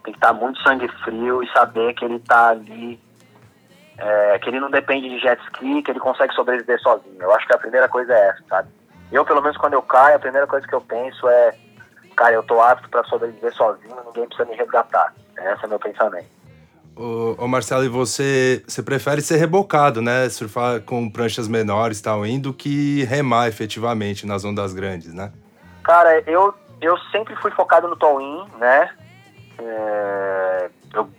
tem 0.06 0.14
que 0.14 0.18
estar 0.18 0.32
muito 0.32 0.62
sangue 0.62 0.88
frio 1.04 1.44
e 1.44 1.52
saber 1.52 1.94
que 1.96 2.06
ele 2.06 2.20
tá 2.20 2.48
ali, 2.48 2.98
é, 3.98 4.40
que 4.40 4.50
ele 4.50 4.62
não 4.62 4.72
depende 4.72 5.10
de 5.10 5.20
jet 5.20 5.42
ski, 5.48 5.82
que 5.82 5.92
ele 5.92 6.00
consegue 6.00 6.34
sobreviver 6.34 6.80
sozinho. 6.80 7.22
Eu 7.22 7.34
acho 7.34 7.46
que 7.46 7.54
a 7.54 7.58
primeira 7.58 7.90
coisa 7.90 8.14
é 8.14 8.30
essa, 8.30 8.44
sabe? 8.48 8.70
Eu, 9.12 9.26
pelo 9.26 9.42
menos, 9.42 9.58
quando 9.58 9.74
eu 9.74 9.82
caio, 9.82 10.16
a 10.16 10.20
primeira 10.20 10.48
coisa 10.48 10.66
que 10.66 10.74
eu 10.74 10.82
penso 10.82 11.28
é, 11.28 11.54
cara, 12.14 12.34
eu 12.34 12.44
tô 12.44 12.62
apto 12.62 12.90
para 12.90 13.04
sobreviver 13.06 13.54
sozinho, 13.54 13.96
ninguém 14.06 14.28
precisa 14.28 14.50
me 14.50 14.56
resgatar. 14.56 15.14
Esse 15.38 15.66
é 15.66 15.68
meu 15.68 15.80
pensamento. 15.80 16.28
Ô, 16.96 17.36
ô, 17.40 17.48
Marcelo, 17.48 17.84
e 17.84 17.90
você, 17.90 18.64
você 18.68 18.84
prefere 18.84 19.22
ser 19.22 19.38
rebocado, 19.38 20.02
né? 20.02 20.30
Surfar 20.30 20.82
com 20.82 21.10
pranchas 21.10 21.48
menores 21.48 22.00
e 22.00 22.04
tal, 22.04 22.26
indo 22.26 22.54
que 22.54 23.04
remar 23.06 23.48
efetivamente 23.48 24.28
nas 24.28 24.46
ondas 24.46 24.74
grandes, 24.74 25.12
né? 25.14 25.32
Cara, 25.84 26.22
eu, 26.30 26.54
eu 26.80 26.98
sempre 27.12 27.36
fui 27.38 27.50
focado 27.52 27.88
no 27.88 27.96
Tom-In, 27.96 28.46
né? 28.60 28.90
É, 29.58 30.70
eu, 30.94 31.10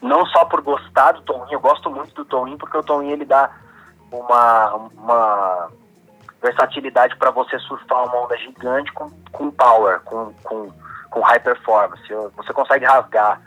não 0.00 0.24
só 0.26 0.46
por 0.46 0.62
gostar 0.62 1.12
do 1.12 1.22
Tom-In, 1.22 1.52
eu 1.52 1.60
gosto 1.60 1.90
muito 1.90 2.14
do 2.14 2.24
Tom-In, 2.24 2.56
porque 2.56 2.78
o 2.78 2.82
Tom-In 2.82 3.10
ele 3.10 3.26
dá 3.26 3.50
uma, 4.10 4.74
uma 4.74 5.70
versatilidade 6.44 7.16
para 7.16 7.30
você 7.30 7.58
surfar 7.60 8.04
uma 8.04 8.24
onda 8.24 8.36
gigante 8.36 8.92
com, 8.92 9.10
com 9.32 9.50
power, 9.50 10.00
com, 10.00 10.34
com, 10.44 10.70
com 11.10 11.20
high 11.20 11.40
performance. 11.40 12.02
Você 12.36 12.52
consegue 12.52 12.84
rasgar 12.84 13.40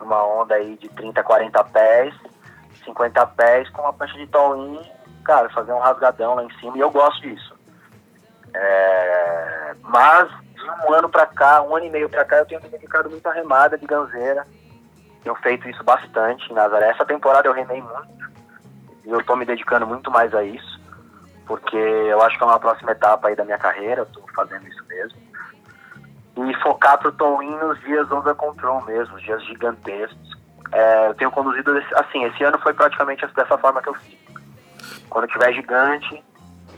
uma 0.00 0.24
onda 0.24 0.56
aí 0.56 0.76
de 0.76 0.88
30, 0.88 1.22
40 1.22 1.64
pés, 1.64 2.14
50 2.84 3.26
pés 3.28 3.68
com 3.70 3.82
uma 3.82 3.92
prancha 3.92 4.18
de 4.18 4.26
Tom-In, 4.26 4.80
cara, 5.24 5.48
fazer 5.50 5.72
um 5.72 5.78
rasgadão 5.78 6.34
lá 6.34 6.42
em 6.42 6.50
cima, 6.58 6.76
e 6.76 6.80
eu 6.80 6.90
gosto 6.90 7.20
disso. 7.22 7.54
É, 8.52 9.74
mas 9.82 10.28
de 10.52 10.88
um 10.88 10.92
ano 10.92 11.08
pra 11.08 11.26
cá, 11.26 11.62
um 11.62 11.76
ano 11.76 11.86
e 11.86 11.90
meio 11.90 12.08
pra 12.08 12.24
cá, 12.24 12.38
eu 12.38 12.46
tenho 12.46 12.60
dedicado 12.62 13.08
muito 13.08 13.26
à 13.28 13.32
remada 13.32 13.78
de 13.78 13.86
ganzeira. 13.86 14.44
Tenho 15.22 15.36
feito 15.36 15.68
isso 15.68 15.84
bastante 15.84 16.50
em 16.50 16.54
Nazaré. 16.54 16.88
Essa 16.88 17.04
temporada 17.04 17.46
eu 17.46 17.52
remei 17.52 17.80
muito. 17.80 18.30
E 19.04 19.10
eu 19.10 19.22
tô 19.24 19.36
me 19.36 19.44
dedicando 19.44 19.86
muito 19.86 20.10
mais 20.10 20.34
a 20.34 20.42
isso. 20.42 20.79
Porque 21.50 21.76
eu 21.76 22.22
acho 22.22 22.38
que 22.38 22.44
é 22.44 22.46
uma 22.46 22.60
próxima 22.60 22.92
etapa 22.92 23.26
aí 23.26 23.34
da 23.34 23.44
minha 23.44 23.58
carreira. 23.58 24.02
Eu 24.02 24.06
tô 24.06 24.22
fazendo 24.36 24.68
isso 24.68 24.84
mesmo. 24.86 25.18
E 26.36 26.62
focar 26.62 26.96
pro 26.96 27.10
Tom 27.10 27.42
In 27.42 27.56
nos 27.56 27.80
dias 27.80 28.08
under 28.12 28.36
control 28.36 28.84
mesmo, 28.84 29.16
os 29.16 29.22
dias 29.24 29.44
gigantescos. 29.46 30.38
É, 30.70 31.08
eu 31.08 31.14
tenho 31.14 31.30
conduzido 31.32 31.72
assim, 31.96 32.22
esse 32.22 32.44
ano 32.44 32.56
foi 32.60 32.72
praticamente 32.72 33.26
dessa 33.34 33.58
forma 33.58 33.82
que 33.82 33.88
eu 33.88 33.94
fiz. 33.94 34.16
Quando 35.08 35.26
tiver 35.26 35.52
gigante, 35.52 36.22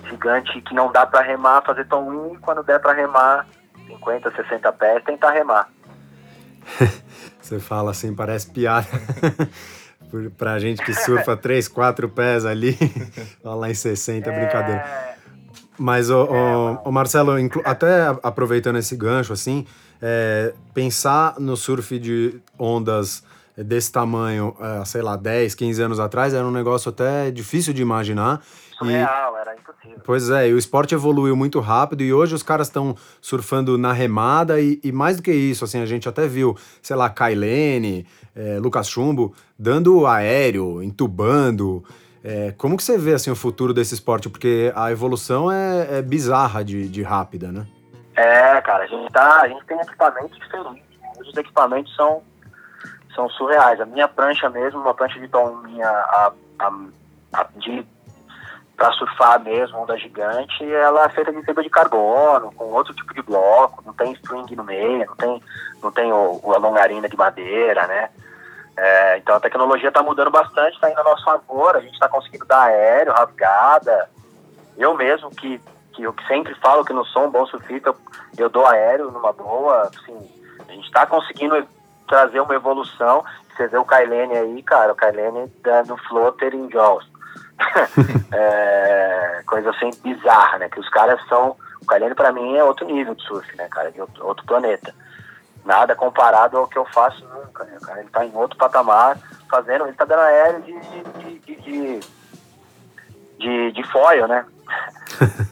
gigante 0.08 0.58
que 0.62 0.74
não 0.74 0.90
dá 0.90 1.04
pra 1.04 1.20
remar, 1.20 1.60
fazer 1.60 1.86
tom 1.86 2.10
in, 2.10 2.32
e 2.32 2.38
quando 2.38 2.62
der 2.62 2.80
pra 2.80 2.94
remar, 2.94 3.46
50, 3.86 4.30
60 4.30 4.72
pés, 4.72 5.04
tentar 5.04 5.32
remar. 5.32 5.68
Você 7.38 7.60
fala 7.60 7.90
assim, 7.90 8.16
parece 8.16 8.50
piada. 8.50 8.88
Por- 10.12 10.30
pra 10.32 10.58
gente 10.58 10.84
que 10.84 10.92
surfa 10.94 11.34
3, 11.40 11.66
4 11.68 12.06
pés 12.10 12.44
ali, 12.44 12.78
lá 13.42 13.70
em 13.70 13.74
60, 13.74 14.30
é 14.30 14.38
brincadeira. 14.40 14.84
Mas, 15.78 16.10
o, 16.10 16.24
o, 16.24 16.88
o 16.90 16.92
Marcelo, 16.92 17.32
até 17.64 18.02
a- 18.02 18.18
aproveitando 18.22 18.76
esse 18.76 18.94
gancho, 18.94 19.32
assim, 19.32 19.66
é, 20.02 20.52
pensar 20.74 21.36
no 21.40 21.56
surf 21.56 21.98
de 21.98 22.38
ondas 22.58 23.24
desse 23.56 23.90
tamanho, 23.90 24.54
é, 24.60 24.84
sei 24.84 25.00
lá, 25.02 25.16
10, 25.16 25.54
15 25.54 25.82
anos 25.82 25.98
atrás, 25.98 26.34
era 26.34 26.46
um 26.46 26.50
negócio 26.50 26.90
até 26.90 27.30
difícil 27.30 27.72
de 27.72 27.80
imaginar. 27.82 28.42
Surreal, 28.84 29.36
e, 29.36 29.40
era 29.40 29.54
impossível. 29.54 30.00
Pois 30.04 30.30
é, 30.30 30.48
e 30.48 30.54
o 30.54 30.58
esporte 30.58 30.94
evoluiu 30.94 31.36
muito 31.36 31.60
rápido 31.60 32.02
e 32.02 32.12
hoje 32.12 32.34
os 32.34 32.42
caras 32.42 32.68
estão 32.68 32.94
surfando 33.20 33.78
na 33.78 33.92
remada 33.92 34.60
e, 34.60 34.80
e, 34.82 34.92
mais 34.92 35.16
do 35.16 35.22
que 35.22 35.32
isso, 35.32 35.64
assim, 35.64 35.80
a 35.80 35.86
gente 35.86 36.08
até 36.08 36.26
viu, 36.26 36.56
sei 36.80 36.96
lá, 36.96 37.08
Kailene, 37.08 38.06
é, 38.34 38.58
Lucas 38.58 38.88
Chumbo, 38.88 39.34
dando 39.58 40.06
aéreo, 40.06 40.82
entubando. 40.82 41.84
É, 42.24 42.52
como 42.52 42.76
que 42.76 42.82
você 42.82 42.96
vê 42.96 43.14
assim, 43.14 43.30
o 43.30 43.36
futuro 43.36 43.74
desse 43.74 43.94
esporte? 43.94 44.28
Porque 44.28 44.72
a 44.76 44.90
evolução 44.92 45.50
é, 45.50 45.98
é 45.98 46.02
bizarra 46.02 46.64
de, 46.64 46.88
de 46.88 47.02
rápida, 47.02 47.50
né? 47.50 47.66
É, 48.14 48.60
cara, 48.60 48.84
a 48.84 48.86
gente, 48.86 49.12
tá, 49.12 49.40
a 49.40 49.48
gente 49.48 49.64
tem 49.64 49.78
equipamentos 49.80 50.38
diferentes. 50.38 50.84
Os 51.18 51.36
equipamentos 51.36 51.94
são, 51.96 52.22
são 53.14 53.28
surreais. 53.30 53.80
A 53.80 53.86
minha 53.86 54.06
prancha 54.06 54.48
mesmo, 54.50 54.80
uma 54.80 54.94
prancha 54.94 55.18
de 55.18 55.28
tom 55.28 55.56
minha 55.62 55.88
a, 55.88 56.32
a, 56.58 56.72
a, 57.32 57.48
de 57.56 57.86
para 58.82 58.90
surfar 58.94 59.38
mesmo, 59.38 59.78
onda 59.78 59.96
gigante, 59.96 60.64
ela 60.64 61.04
é 61.04 61.08
feita 61.10 61.32
de 61.32 61.40
fibra 61.42 61.62
de 61.62 61.70
carbono, 61.70 62.50
com 62.50 62.64
outro 62.64 62.92
tipo 62.92 63.14
de 63.14 63.22
bloco, 63.22 63.80
não 63.86 63.92
tem 63.92 64.10
string 64.14 64.56
no 64.56 64.64
meio, 64.64 65.06
não 65.06 65.14
tem, 65.14 65.42
não 65.80 65.92
tem 65.92 66.12
o, 66.12 66.40
o 66.42 66.58
longarina 66.58 67.08
de 67.08 67.16
madeira, 67.16 67.86
né? 67.86 68.10
É, 68.76 69.18
então 69.18 69.36
a 69.36 69.40
tecnologia 69.40 69.88
está 69.88 70.02
mudando 70.02 70.32
bastante, 70.32 70.74
está 70.74 70.90
indo 70.90 70.98
a 70.98 71.04
nosso 71.04 71.24
favor, 71.24 71.76
a 71.76 71.80
gente 71.80 71.92
está 71.92 72.08
conseguindo 72.08 72.44
dar 72.44 72.62
aéreo, 72.62 73.12
rasgada. 73.12 74.10
Eu 74.76 74.94
mesmo, 74.96 75.30
que, 75.30 75.60
que 75.92 76.02
eu 76.02 76.12
sempre 76.26 76.52
falo 76.56 76.84
que 76.84 76.92
não 76.92 77.04
sou 77.04 77.26
um 77.26 77.30
bom 77.30 77.46
surfista, 77.46 77.90
eu, 77.90 77.96
eu 78.36 78.50
dou 78.50 78.66
aéreo 78.66 79.12
numa 79.12 79.32
boa, 79.32 79.82
assim, 79.82 80.28
a 80.68 80.72
gente 80.72 80.86
está 80.86 81.06
conseguindo 81.06 81.64
trazer 82.08 82.40
uma 82.40 82.56
evolução. 82.56 83.24
Você 83.54 83.68
vê 83.68 83.78
o 83.78 83.84
Kailene 83.84 84.36
aí, 84.36 84.60
cara, 84.64 84.90
o 84.90 84.96
Kailene 84.96 85.46
dando 85.62 85.96
floater 85.98 86.52
em 86.52 86.68
Jaws. 86.68 87.11
é, 88.32 89.42
coisa 89.46 89.70
assim 89.70 89.90
bizarra, 90.02 90.58
né? 90.58 90.68
Que 90.68 90.80
os 90.80 90.88
caras 90.88 91.20
são. 91.28 91.56
O 91.80 91.86
Kailene 91.86 92.14
para 92.14 92.32
mim 92.32 92.56
é 92.56 92.62
outro 92.62 92.86
nível 92.86 93.14
de 93.14 93.22
surf, 93.24 93.56
né, 93.56 93.66
cara? 93.68 93.90
De 93.90 94.00
outro, 94.00 94.26
outro 94.26 94.46
planeta 94.46 94.94
nada 95.64 95.94
comparado 95.94 96.58
ao 96.58 96.66
que 96.66 96.76
eu 96.76 96.84
faço 96.86 97.24
nunca, 97.26 97.64
né, 97.64 97.78
cara? 97.82 98.00
Ele 98.00 98.10
tá 98.10 98.24
em 98.24 98.34
outro 98.34 98.58
patamar, 98.58 99.16
fazendo, 99.48 99.86
ele 99.86 99.96
tá 99.96 100.04
dando 100.04 100.20
aéreo 100.20 100.62
de, 100.62 100.80
de, 100.80 101.38
de, 101.38 101.56
de, 101.56 102.00
de, 103.38 103.72
de 103.72 103.82
foil, 103.90 104.26
né? 104.26 104.44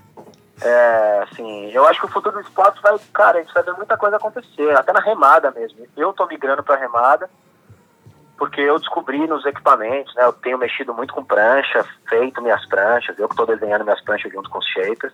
é, 0.63 1.27
assim, 1.31 1.71
eu 1.71 1.87
acho 1.87 2.01
que 2.01 2.07
o 2.07 2.11
futuro 2.11 2.37
do 2.37 2.43
esporte 2.43 2.81
vai, 2.83 2.99
cara, 3.13 3.39
a 3.39 3.43
gente 3.43 3.55
vai 3.55 3.63
ver 3.63 3.75
muita 3.75 3.97
coisa 3.97 4.17
acontecer, 4.17 4.77
até 4.77 4.93
na 4.93 5.01
remada 5.01 5.51
mesmo. 5.53 5.87
Eu 5.97 6.13
tô 6.13 6.27
migrando 6.27 6.63
pra 6.63 6.77
remada, 6.77 7.31
porque 8.41 8.63
eu 8.63 8.79
descobri 8.79 9.27
nos 9.27 9.45
equipamentos, 9.45 10.15
né? 10.15 10.25
Eu 10.25 10.33
tenho 10.33 10.57
mexido 10.57 10.95
muito 10.95 11.13
com 11.13 11.23
prancha, 11.23 11.85
feito 12.09 12.41
minhas 12.41 12.65
pranchas, 12.65 13.19
eu 13.19 13.29
que 13.29 13.37
tô 13.37 13.45
desenhando 13.45 13.85
minhas 13.85 14.01
pranchas 14.01 14.33
junto 14.33 14.49
com 14.49 14.59
os 14.59 14.67
shapers. 14.67 15.13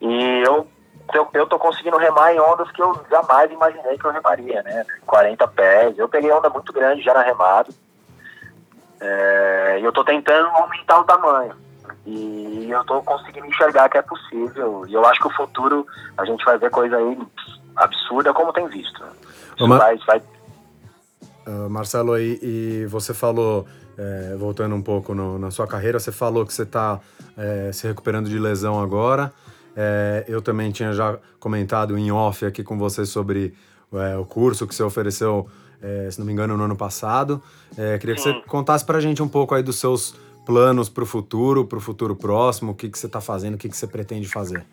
E 0.00 0.42
eu 0.46 0.64
eu, 1.12 1.28
eu 1.34 1.44
tô 1.48 1.58
conseguindo 1.58 1.96
remar 1.96 2.32
em 2.32 2.38
ondas 2.38 2.70
que 2.70 2.80
eu 2.80 3.04
jamais 3.10 3.50
imaginei 3.50 3.98
que 3.98 4.04
eu 4.04 4.12
remaria, 4.12 4.62
né? 4.62 4.86
40 5.04 5.48
pés. 5.48 5.98
Eu 5.98 6.08
peguei 6.08 6.30
onda 6.30 6.48
muito 6.48 6.72
grande 6.72 7.02
já 7.02 7.12
na 7.12 7.22
remada. 7.22 7.68
É, 9.00 9.78
e 9.80 9.84
eu 9.84 9.90
tô 9.90 10.04
tentando 10.04 10.46
aumentar 10.50 11.00
o 11.00 11.04
tamanho. 11.04 11.56
E 12.06 12.68
eu 12.70 12.84
tô 12.84 13.02
conseguindo 13.02 13.46
enxergar 13.46 13.88
que 13.88 13.98
é 13.98 14.02
possível. 14.02 14.84
E 14.86 14.94
eu 14.94 15.04
acho 15.04 15.20
que 15.20 15.26
o 15.26 15.34
futuro 15.34 15.84
a 16.16 16.24
gente 16.24 16.44
vai 16.44 16.56
ver 16.58 16.70
coisa 16.70 16.96
aí 16.96 17.18
absurda 17.74 18.32
como 18.32 18.52
tem 18.52 18.68
visto. 18.68 19.02
Isso 19.56 19.66
Mar... 19.66 19.78
vai, 19.78 19.96
vai... 20.06 20.22
Uh, 21.50 21.68
Marcelo, 21.68 22.16
e, 22.16 22.38
e, 22.40 22.86
você 22.86 23.12
falou, 23.12 23.66
é, 23.98 24.36
voltando 24.38 24.72
um 24.72 24.82
pouco 24.82 25.12
no, 25.12 25.36
na 25.36 25.50
sua 25.50 25.66
carreira, 25.66 25.98
você 25.98 26.12
falou 26.12 26.46
que 26.46 26.54
você 26.54 26.62
está 26.62 27.00
é, 27.36 27.72
se 27.72 27.88
recuperando 27.88 28.28
de 28.28 28.38
lesão 28.38 28.80
agora. 28.80 29.32
É, 29.74 30.24
eu 30.28 30.40
também 30.40 30.70
tinha 30.70 30.92
já 30.92 31.18
comentado 31.40 31.98
em 31.98 32.12
off 32.12 32.46
aqui 32.46 32.62
com 32.62 32.78
você 32.78 33.04
sobre 33.04 33.52
o 34.20 34.24
curso 34.24 34.68
que 34.68 34.74
você 34.74 34.84
ofereceu, 34.84 35.48
se 36.12 36.16
não 36.20 36.24
me 36.24 36.32
engano, 36.32 36.56
no 36.56 36.62
ano 36.62 36.76
passado. 36.76 37.42
Queria 37.98 38.14
que 38.14 38.20
você 38.20 38.32
contasse 38.46 38.84
para 38.84 38.98
a 38.98 39.00
gente 39.00 39.20
um 39.20 39.26
pouco 39.26 39.52
aí 39.52 39.64
dos 39.64 39.80
seus 39.80 40.14
planos 40.46 40.88
para 40.88 41.02
o 41.02 41.06
futuro, 41.06 41.64
para 41.64 41.78
o 41.78 41.80
futuro 41.80 42.14
próximo, 42.14 42.70
o 42.70 42.74
que, 42.74 42.88
que 42.88 42.96
você 42.96 43.06
está 43.06 43.20
fazendo, 43.20 43.54
o 43.54 43.58
que, 43.58 43.68
que 43.68 43.76
você 43.76 43.88
pretende 43.88 44.28
fazer. 44.28 44.64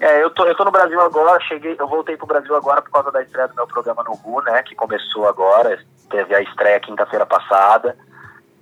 É, 0.00 0.22
eu 0.22 0.30
tô, 0.30 0.46
eu 0.46 0.54
tô 0.54 0.64
no 0.64 0.70
Brasil 0.70 0.98
agora, 0.98 1.38
cheguei, 1.42 1.76
eu 1.78 1.86
voltei 1.86 2.16
pro 2.16 2.26
Brasil 2.26 2.56
agora 2.56 2.80
por 2.80 2.90
causa 2.90 3.12
da 3.12 3.22
estreia 3.22 3.48
do 3.48 3.54
meu 3.54 3.66
programa 3.66 4.02
no 4.02 4.14
RU, 4.14 4.40
né, 4.42 4.62
que 4.62 4.74
começou 4.74 5.28
agora, 5.28 5.78
teve 6.08 6.34
a 6.34 6.40
estreia 6.40 6.80
quinta-feira 6.80 7.26
passada. 7.26 7.94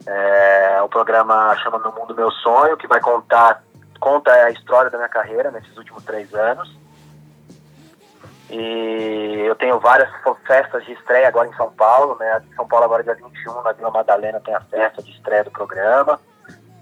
É, 0.05 0.81
o 0.83 0.89
programa 0.89 1.57
chama 1.63 1.79
No 1.79 1.93
Mundo 1.93 2.15
Meu 2.15 2.31
Sonho, 2.33 2.77
que 2.77 2.89
vai 2.89 3.01
contar 3.01 3.63
conta 4.01 4.33
a 4.33 4.51
história 4.51 4.91
da 4.91 4.99
minha 4.99 5.09
carreira 5.09 5.51
nesses 5.51 5.77
últimos 5.77 6.05
três 6.05 6.33
anos. 6.35 6.77
E 8.51 9.45
eu 9.47 9.55
tenho 9.57 9.79
várias 9.79 10.09
festas 10.47 10.85
de 10.87 10.93
estreia 10.93 11.29
agora 11.29 11.49
em 11.49 11.55
São 11.55 11.71
Paulo, 11.73 12.17
né? 12.19 12.43
São 12.57 12.67
Paulo 12.67 12.85
agora 12.87 13.03
dia 13.03 13.15
21, 13.15 13.63
na 13.63 13.73
Vila 13.73 13.91
Madalena 13.91 14.41
tem 14.41 14.55
a 14.55 14.61
festa 14.61 15.03
de 15.03 15.11
estreia 15.11 15.45
do 15.45 15.51
programa. 15.51 16.19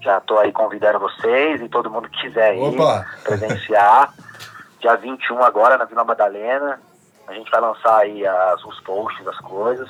Já 0.01 0.19
estou 0.19 0.39
aí 0.39 0.51
convidando 0.51 0.99
vocês 0.99 1.61
e 1.61 1.67
todo 1.67 1.89
mundo 1.89 2.09
que 2.09 2.21
quiser 2.21 2.55
ir 2.55 2.79
Opa. 2.79 3.05
presenciar. 3.23 4.13
dia 4.79 4.95
21 4.95 5.43
agora 5.43 5.77
na 5.77 5.85
Vila 5.85 6.03
Madalena. 6.03 6.79
A 7.27 7.33
gente 7.33 7.51
vai 7.51 7.59
lançar 7.59 7.99
aí 7.99 8.25
as, 8.25 8.63
os 8.63 8.79
posts, 8.81 9.27
as 9.27 9.37
coisas. 9.39 9.89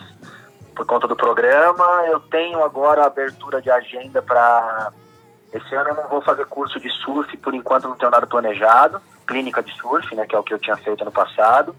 Por 0.76 0.86
conta 0.86 1.08
do 1.08 1.16
programa, 1.16 2.06
eu 2.08 2.20
tenho 2.20 2.64
agora 2.64 3.04
a 3.04 3.08
abertura 3.08 3.62
de 3.62 3.70
agenda 3.72 4.22
para 4.22 4.92
esse 5.54 5.74
ano 5.76 5.90
eu 5.90 5.96
não 5.96 6.08
vou 6.08 6.22
fazer 6.22 6.46
curso 6.46 6.80
de 6.80 6.90
surf, 6.90 7.36
por 7.38 7.54
enquanto 7.54 7.88
não 7.88 7.96
tenho 7.96 8.12
nada 8.12 8.28
planejado. 8.28 9.02
Clínica 9.26 9.64
de 9.64 9.74
surf, 9.78 10.14
né, 10.16 10.26
que 10.26 10.36
é 10.36 10.40
o 10.40 10.44
que 10.44 10.54
eu 10.54 10.60
tinha 10.60 10.76
feito 10.78 11.02
ano 11.02 11.12
passado. 11.12 11.76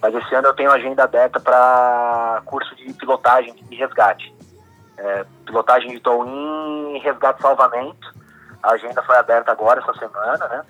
Mas 0.00 0.14
esse 0.14 0.34
ano 0.34 0.48
eu 0.48 0.54
tenho 0.54 0.70
agenda 0.70 1.04
aberta 1.04 1.40
para 1.40 2.42
curso 2.44 2.74
de 2.76 2.92
pilotagem 2.92 3.54
e 3.70 3.76
resgate. 3.76 4.34
É, 4.96 5.24
pilotagem 5.44 5.90
de 5.90 6.00
tow-in 6.00 6.96
e 6.96 6.98
resgate 6.98 7.40
salvamento. 7.40 8.14
A 8.62 8.72
agenda 8.72 9.02
foi 9.02 9.16
aberta 9.16 9.52
agora, 9.52 9.80
essa 9.80 9.94
semana, 9.98 10.48
né? 10.48 10.64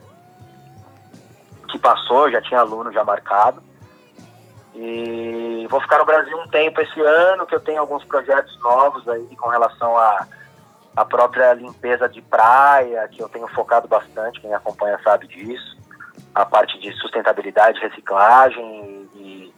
Que 1.68 1.78
passou, 1.78 2.30
já 2.30 2.40
tinha 2.40 2.60
aluno 2.60 2.92
já 2.92 3.04
marcado. 3.04 3.62
E 4.74 5.66
vou 5.68 5.80
ficar 5.80 5.98
no 5.98 6.04
Brasil 6.04 6.36
um 6.38 6.48
tempo 6.48 6.80
esse 6.80 7.00
ano, 7.00 7.46
que 7.46 7.54
eu 7.54 7.60
tenho 7.60 7.80
alguns 7.80 8.04
projetos 8.04 8.58
novos 8.60 9.08
aí 9.08 9.36
com 9.36 9.48
relação 9.48 9.96
a 9.96 10.26
a 10.98 11.04
própria 11.04 11.54
limpeza 11.54 12.08
de 12.08 12.20
praia, 12.20 13.06
que 13.06 13.22
eu 13.22 13.28
tenho 13.28 13.46
focado 13.46 13.86
bastante, 13.86 14.40
quem 14.40 14.52
acompanha 14.52 14.98
sabe 15.04 15.28
disso, 15.28 15.78
a 16.34 16.44
parte 16.44 16.76
de 16.80 16.92
sustentabilidade, 16.94 17.78
reciclagem 17.78 19.08
e, 19.14 19.54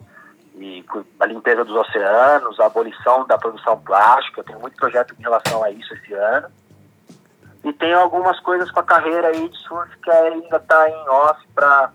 e 0.54 0.84
a 1.18 1.24
limpeza 1.24 1.64
dos 1.64 1.74
oceanos, 1.74 2.60
a 2.60 2.66
abolição 2.66 3.26
da 3.26 3.38
produção 3.38 3.80
plástica, 3.80 4.40
eu 4.40 4.44
tenho 4.44 4.60
muito 4.60 4.76
projeto 4.76 5.14
em 5.18 5.22
relação 5.22 5.64
a 5.64 5.70
isso 5.70 5.94
esse 5.94 6.12
ano. 6.12 6.48
E 7.64 7.72
tenho 7.74 7.98
algumas 7.98 8.40
coisas 8.40 8.70
com 8.70 8.80
a 8.80 8.84
carreira 8.84 9.28
aí 9.28 9.48
de 9.48 9.58
surf 9.58 9.90
que 9.98 10.10
ainda 10.10 10.56
está 10.56 10.88
em 10.88 11.08
off 11.08 11.46
para 11.54 11.92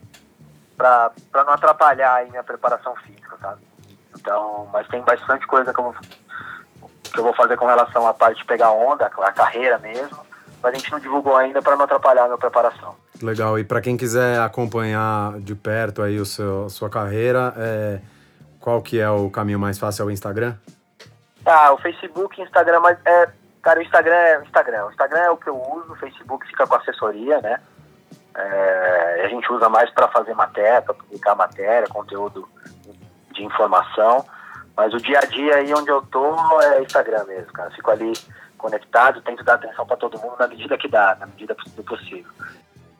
não 1.33 1.53
atrapalhar 1.53 2.15
aí 2.15 2.29
minha 2.29 2.43
preparação 2.43 2.95
física, 2.97 3.35
sabe? 3.41 3.61
Então, 4.15 4.69
mas 4.71 4.87
tem 4.87 5.01
bastante 5.01 5.45
coisa 5.47 5.73
que 5.73 5.79
eu 5.79 5.95
que 7.15 7.19
eu 7.19 7.23
vou 7.23 7.33
fazer 7.33 7.55
com 7.55 7.65
relação 7.65 8.05
à 8.05 8.13
parte 8.13 8.39
de 8.39 8.45
pegar 8.45 8.71
onda, 8.71 9.05
a 9.05 9.31
carreira 9.31 9.77
mesmo, 9.79 10.17
mas 10.61 10.73
a 10.73 10.77
gente 10.77 10.91
não 10.91 10.99
divulgou 10.99 11.35
ainda 11.37 11.61
para 11.61 11.75
não 11.75 11.85
atrapalhar 11.85 12.23
a 12.23 12.25
minha 12.25 12.37
preparação. 12.37 12.95
Legal, 13.21 13.57
e 13.57 13.63
para 13.63 13.79
quem 13.79 13.95
quiser 13.95 14.41
acompanhar 14.41 15.39
de 15.39 15.55
perto 15.55 16.01
aí 16.01 16.19
o 16.19 16.25
seu, 16.25 16.65
a 16.65 16.69
sua 16.69 16.89
carreira, 16.89 17.53
é, 17.55 18.01
qual 18.59 18.81
que 18.81 18.99
é 18.99 19.09
o 19.09 19.29
caminho 19.29 19.59
mais 19.59 19.79
fácil? 19.79 20.03
É 20.03 20.05
o 20.07 20.11
Instagram? 20.11 20.55
Ah, 21.45 21.71
o 21.71 21.77
Facebook, 21.77 22.41
Instagram, 22.41 22.81
mas 22.81 22.97
é, 23.05 23.29
cara, 23.65 23.79
o 23.79 23.83
Instagram 23.83 24.15
é 24.15 24.39
o 24.39 24.43
Instagram. 24.43 24.85
O 24.85 24.91
Instagram 24.91 25.19
é 25.21 25.31
o 25.31 25.37
que 25.37 25.47
eu 25.47 25.59
uso, 25.59 25.91
o 25.91 25.95
Facebook 25.95 26.45
fica 26.45 26.67
com 26.67 26.75
assessoria, 26.75 27.41
né? 27.41 27.59
É, 28.35 29.23
a 29.25 29.27
gente 29.27 29.51
usa 29.51 29.67
mais 29.67 29.89
para 29.89 30.07
fazer 30.07 30.35
matéria, 30.35 30.83
para 30.83 30.93
publicar 30.93 31.33
matéria, 31.33 31.87
conteúdo 31.87 32.47
de 33.33 33.43
informação. 33.43 34.23
Mas 34.77 34.93
o 34.93 34.97
dia 34.97 35.17
a 35.17 35.25
dia 35.25 35.55
aí 35.55 35.73
onde 35.73 35.89
eu 35.89 36.01
tô 36.03 36.61
é 36.61 36.83
Instagram 36.83 37.23
mesmo, 37.23 37.51
cara. 37.51 37.71
Fico 37.71 37.89
ali 37.89 38.13
conectado, 38.55 39.21
tento 39.21 39.43
dar 39.43 39.55
atenção 39.55 39.85
para 39.87 39.97
todo 39.97 40.19
mundo 40.19 40.35
na 40.37 40.47
medida 40.47 40.77
que 40.77 40.87
dá, 40.87 41.17
na 41.19 41.25
medida 41.25 41.55
do 41.75 41.83
possível. 41.83 42.31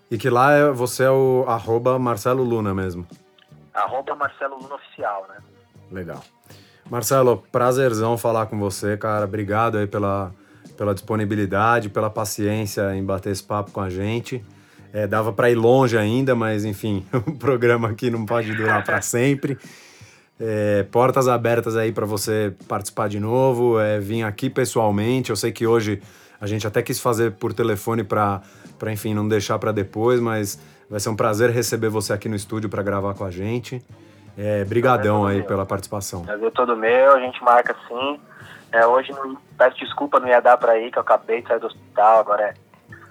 E 0.10 0.18
que 0.18 0.30
lá 0.32 0.54
é, 0.54 0.72
você 0.72 1.04
é 1.04 1.12
o 1.12 1.46
arroba 1.48 2.00
Marcelo 2.00 2.44
Luna 2.44 2.74
mesmo. 2.74 3.08
Arroba 3.72 4.16
Marcelo 4.16 4.58
Luna 4.58 4.76
Oficial, 4.76 5.28
né? 5.30 5.38
Legal. 5.92 6.22
Marcelo, 6.90 7.44
prazerzão 7.52 8.18
falar 8.18 8.48
com 8.48 8.58
você, 8.58 8.98
cara. 8.98 9.26
Obrigado 9.26 9.78
aí 9.78 9.88
pela, 9.88 10.32
pela 10.78 10.94
disponibilidade, 10.94 11.90
pela 11.90 12.10
paciência 12.10 12.96
em 12.96 13.04
bater 13.04 13.32
esse 13.32 13.44
papo 13.44 13.72
com 13.72 13.82
a 13.82 13.90
gente. 13.90 14.44
É, 14.94 15.06
dava 15.06 15.34
para 15.34 15.50
ir 15.50 15.56
longe 15.56 15.98
ainda, 15.98 16.36
mas 16.36 16.64
enfim, 16.64 17.06
o 17.28 17.34
programa 17.34 17.90
aqui 17.90 18.10
não 18.10 18.26
pode 18.26 18.54
durar 18.54 18.84
para 18.84 19.02
sempre. 19.04 19.58
É, 20.40 20.84
portas 20.92 21.28
abertas 21.28 21.78
aí 21.78 21.92
para 21.92 22.06
você 22.06 22.54
participar 22.68 23.08
de 23.08 23.20
novo, 23.20 23.80
é, 23.80 24.00
vir 24.00 24.24
aqui 24.24 24.50
pessoalmente. 24.50 25.30
Eu 25.30 25.36
sei 25.36 25.52
que 25.52 25.66
hoje 25.66 26.02
A 26.40 26.48
gente 26.48 26.68
até 26.68 26.82
quis 26.82 27.00
fazer 27.00 27.32
por 27.32 27.54
telefone 27.54 28.04
para, 28.04 28.42
enfim, 28.92 29.14
não 29.14 29.28
deixar 29.28 29.58
para 29.58 29.72
depois, 29.72 30.20
mas 30.20 30.60
vai 30.90 31.00
ser 31.00 31.10
um 31.10 31.16
prazer 31.16 31.50
receber 31.50 31.90
você 31.90 32.14
aqui 32.14 32.28
no 32.28 32.36
estúdio 32.36 32.70
para 32.70 32.84
gravar 32.84 33.14
com 33.14 33.24
a 33.24 33.32
gente. 33.32 33.82
É, 34.38 34.66
brigadão 34.66 35.26
aí 35.26 35.42
pela 35.44 35.66
participação. 35.66 36.24
Prazer 36.24 36.52
todo 36.52 36.76
meu, 36.76 37.14
a 37.14 37.20
gente 37.20 37.42
marca 37.42 37.76
sim. 37.88 38.20
É, 38.76 38.86
hoje 38.86 39.10
não, 39.14 39.38
peço 39.58 39.78
desculpa, 39.78 40.20
não 40.20 40.28
ia 40.28 40.42
dar 40.42 40.58
para 40.58 40.78
ir, 40.78 40.92
que 40.92 40.98
eu 40.98 41.02
acabei 41.02 41.42
de 41.42 41.48
sair 41.48 41.60
do 41.60 41.68
hospital, 41.68 42.20
agora 42.20 42.44
é 42.44 42.54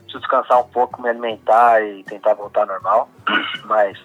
preciso 0.03 0.21
descansar 0.21 0.61
um 0.61 0.69
pouco, 0.69 1.01
me 1.01 1.09
alimentar 1.09 1.83
e 1.83 2.05
tentar 2.05 2.35
voltar 2.35 2.61
ao 2.61 2.67
normal. 2.67 3.09
Mas 3.65 3.99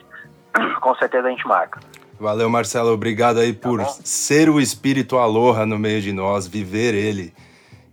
com 0.79 0.95
certeza 0.95 1.27
a 1.27 1.31
gente 1.31 1.45
marca. 1.45 1.81
Valeu, 2.17 2.49
Marcelo. 2.49 2.93
Obrigado 2.93 3.39
aí 3.39 3.51
por 3.51 3.79
tá 3.79 3.85
ser 4.05 4.49
o 4.49 4.59
espírito 4.59 5.17
aloha 5.17 5.65
no 5.65 5.77
meio 5.77 6.01
de 6.01 6.13
nós, 6.13 6.47
viver 6.47 6.93
ele. 6.93 7.33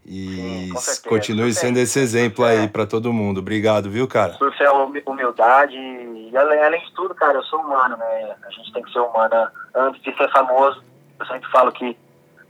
E 0.04 0.70
Sim, 0.76 1.08
continue 1.08 1.52
sendo 1.52 1.78
esse 1.80 1.98
exemplo 1.98 2.44
aí 2.44 2.68
para 2.68 2.86
todo 2.86 3.12
mundo. 3.12 3.38
Obrigado, 3.38 3.90
viu, 3.90 4.06
cara? 4.06 4.34
Surf 4.34 4.62
é 4.62 4.70
humildade 4.70 5.76
e 5.76 6.36
além, 6.36 6.62
além 6.62 6.80
de 6.84 6.92
tudo, 6.94 7.12
cara, 7.16 7.38
eu 7.38 7.42
sou 7.42 7.58
humano, 7.58 7.96
né? 7.96 8.36
A 8.46 8.50
gente 8.50 8.72
tem 8.72 8.82
que 8.84 8.92
ser 8.92 9.00
humana 9.00 9.50
antes 9.74 10.00
de 10.02 10.16
ser 10.16 10.30
famoso. 10.30 10.84
Eu 11.18 11.26
sempre 11.26 11.50
falo 11.50 11.72
que 11.72 11.96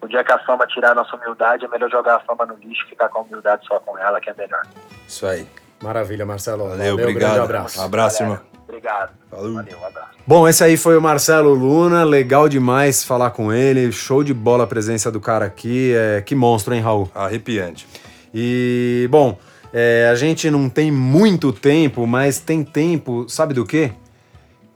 o 0.00 0.08
dia 0.08 0.22
que 0.22 0.32
a 0.32 0.38
fama 0.40 0.66
tirar 0.66 0.92
a 0.92 0.94
nossa 0.94 1.16
humildade, 1.16 1.64
é 1.64 1.68
melhor 1.68 1.90
jogar 1.90 2.16
a 2.16 2.20
fama 2.20 2.46
no 2.46 2.54
lixo 2.56 2.84
e 2.86 2.90
ficar 2.90 3.08
com 3.08 3.20
a 3.20 3.22
humildade 3.22 3.66
só 3.66 3.78
com 3.80 3.98
ela, 3.98 4.20
que 4.20 4.30
é 4.30 4.34
melhor. 4.34 4.62
Isso 5.06 5.26
aí. 5.26 5.46
Maravilha, 5.82 6.24
Marcelo. 6.24 6.68
Valeu, 6.68 6.76
Valeu 6.76 6.94
obrigado. 6.94 7.38
Um 7.38 7.44
abraço. 7.44 7.80
Um 7.80 7.84
abraço, 7.84 8.22
irmão. 8.22 8.40
Obrigado. 8.68 9.12
Falou. 9.30 9.54
Valeu, 9.54 9.78
um 9.78 9.86
abraço. 9.86 10.10
Bom, 10.26 10.48
esse 10.48 10.64
aí 10.64 10.76
foi 10.76 10.96
o 10.96 11.00
Marcelo 11.00 11.54
Luna, 11.54 12.02
legal 12.04 12.48
demais 12.48 13.04
falar 13.04 13.30
com 13.30 13.52
ele, 13.52 13.92
show 13.92 14.24
de 14.24 14.34
bola 14.34 14.64
a 14.64 14.66
presença 14.66 15.10
do 15.10 15.20
cara 15.20 15.44
aqui, 15.44 15.94
é, 15.94 16.20
que 16.20 16.34
monstro, 16.34 16.74
hein, 16.74 16.80
Raul? 16.80 17.10
Arrepiante. 17.14 17.86
E, 18.34 19.06
bom, 19.10 19.38
é, 19.72 20.08
a 20.10 20.14
gente 20.14 20.50
não 20.50 20.68
tem 20.68 20.90
muito 20.90 21.52
tempo, 21.52 22.06
mas 22.06 22.40
tem 22.40 22.64
tempo, 22.64 23.28
sabe 23.28 23.54
do 23.54 23.64
quê? 23.64 23.92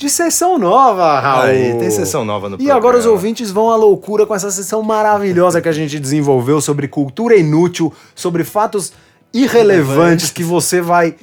De 0.00 0.08
sessão 0.08 0.58
nova, 0.58 1.20
Raul. 1.20 1.42
Aí, 1.42 1.74
tem 1.78 1.90
sessão 1.90 2.24
nova 2.24 2.48
no 2.48 2.54
E 2.54 2.56
programa. 2.56 2.78
agora 2.78 2.96
os 2.96 3.04
ouvintes 3.04 3.50
vão 3.50 3.68
à 3.68 3.76
loucura 3.76 4.24
com 4.24 4.34
essa 4.34 4.50
sessão 4.50 4.82
maravilhosa 4.82 5.60
que 5.60 5.68
a 5.68 5.72
gente 5.72 6.00
desenvolveu 6.00 6.58
sobre 6.62 6.88
cultura 6.88 7.36
inútil, 7.36 7.92
sobre 8.14 8.42
fatos 8.42 8.94
irrelevantes 9.30 10.30
que 10.30 10.42
você 10.42 10.80
vai 10.80 11.16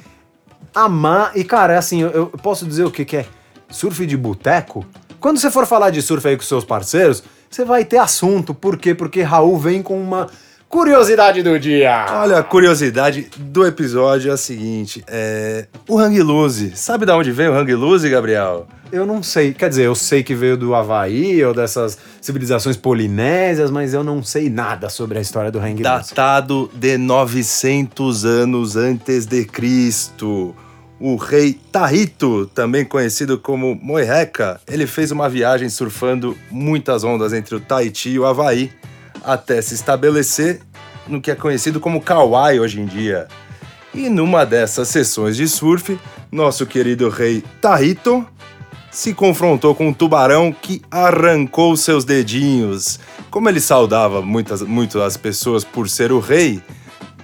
amar. 0.72 1.32
E, 1.36 1.42
cara, 1.42 1.72
é 1.74 1.76
assim, 1.76 2.02
eu, 2.02 2.10
eu 2.12 2.26
posso 2.40 2.64
dizer 2.64 2.84
o 2.84 2.90
que, 2.92 3.04
que 3.04 3.16
é 3.16 3.26
surf 3.68 4.06
de 4.06 4.16
boteco? 4.16 4.86
Quando 5.18 5.40
você 5.40 5.50
for 5.50 5.66
falar 5.66 5.90
de 5.90 6.00
surf 6.00 6.28
aí 6.28 6.36
com 6.36 6.44
seus 6.44 6.64
parceiros, 6.64 7.24
você 7.50 7.64
vai 7.64 7.84
ter 7.84 7.98
assunto. 7.98 8.54
Por 8.54 8.76
quê? 8.76 8.94
Porque 8.94 9.22
Raul 9.22 9.58
vem 9.58 9.82
com 9.82 10.00
uma 10.00 10.28
curiosidade 10.68 11.42
do 11.42 11.58
dia. 11.58 12.06
Olha, 12.10 12.38
a 12.38 12.42
curiosidade 12.42 13.28
do 13.36 13.66
episódio 13.66 14.30
é 14.30 14.34
a 14.34 14.36
seguinte: 14.36 15.02
é... 15.06 15.66
o 15.88 15.98
Hang 15.98 16.20
Loose. 16.22 16.72
Sabe 16.76 17.06
de 17.06 17.12
onde 17.12 17.32
veio 17.32 17.52
o 17.52 17.54
Hang 17.54 17.74
Loose, 17.74 18.08
Gabriel? 18.08 18.66
Eu 18.90 19.04
não 19.04 19.22
sei. 19.22 19.52
Quer 19.52 19.68
dizer, 19.68 19.84
eu 19.84 19.94
sei 19.94 20.22
que 20.22 20.34
veio 20.34 20.56
do 20.56 20.74
Havaí 20.74 21.44
ou 21.44 21.52
dessas 21.52 21.98
civilizações 22.20 22.76
polinésias, 22.76 23.70
mas 23.70 23.92
eu 23.92 24.02
não 24.02 24.22
sei 24.22 24.48
nada 24.48 24.88
sobre 24.88 25.18
a 25.18 25.20
história 25.20 25.50
do 25.50 25.58
Hang 25.58 25.82
Loose. 25.82 25.82
Datado 25.82 26.70
de 26.74 26.96
900 26.96 28.24
anos 28.24 28.76
antes 28.76 29.26
de 29.26 29.44
Cristo 29.44 30.54
o 31.00 31.16
rei 31.16 31.58
Tahito, 31.70 32.46
também 32.52 32.84
conhecido 32.84 33.38
como 33.38 33.78
Moireca, 33.80 34.60
ele 34.66 34.86
fez 34.86 35.12
uma 35.12 35.28
viagem 35.28 35.68
surfando 35.68 36.36
muitas 36.50 37.04
ondas 37.04 37.32
entre 37.32 37.54
o 37.54 37.60
Tahiti 37.60 38.10
e 38.10 38.18
o 38.18 38.26
Havaí, 38.26 38.72
até 39.28 39.60
se 39.60 39.74
estabelecer 39.74 40.60
no 41.06 41.20
que 41.20 41.30
é 41.30 41.34
conhecido 41.34 41.78
como 41.78 42.00
Kauai 42.00 42.58
hoje 42.58 42.80
em 42.80 42.86
dia. 42.86 43.28
E 43.94 44.08
numa 44.08 44.46
dessas 44.46 44.88
sessões 44.88 45.36
de 45.36 45.46
surf, 45.46 45.98
nosso 46.32 46.64
querido 46.66 47.10
rei 47.10 47.44
Tahito 47.60 48.26
se 48.90 49.12
confrontou 49.12 49.74
com 49.74 49.88
um 49.88 49.92
tubarão 49.92 50.50
que 50.50 50.80
arrancou 50.90 51.76
seus 51.76 52.04
dedinhos. 52.04 52.98
Como 53.30 53.48
ele 53.48 53.60
saudava 53.60 54.22
muitas, 54.22 54.62
muito 54.62 55.00
as 55.02 55.16
pessoas 55.16 55.62
por 55.62 55.90
ser 55.90 56.10
o 56.10 56.20
rei, 56.20 56.62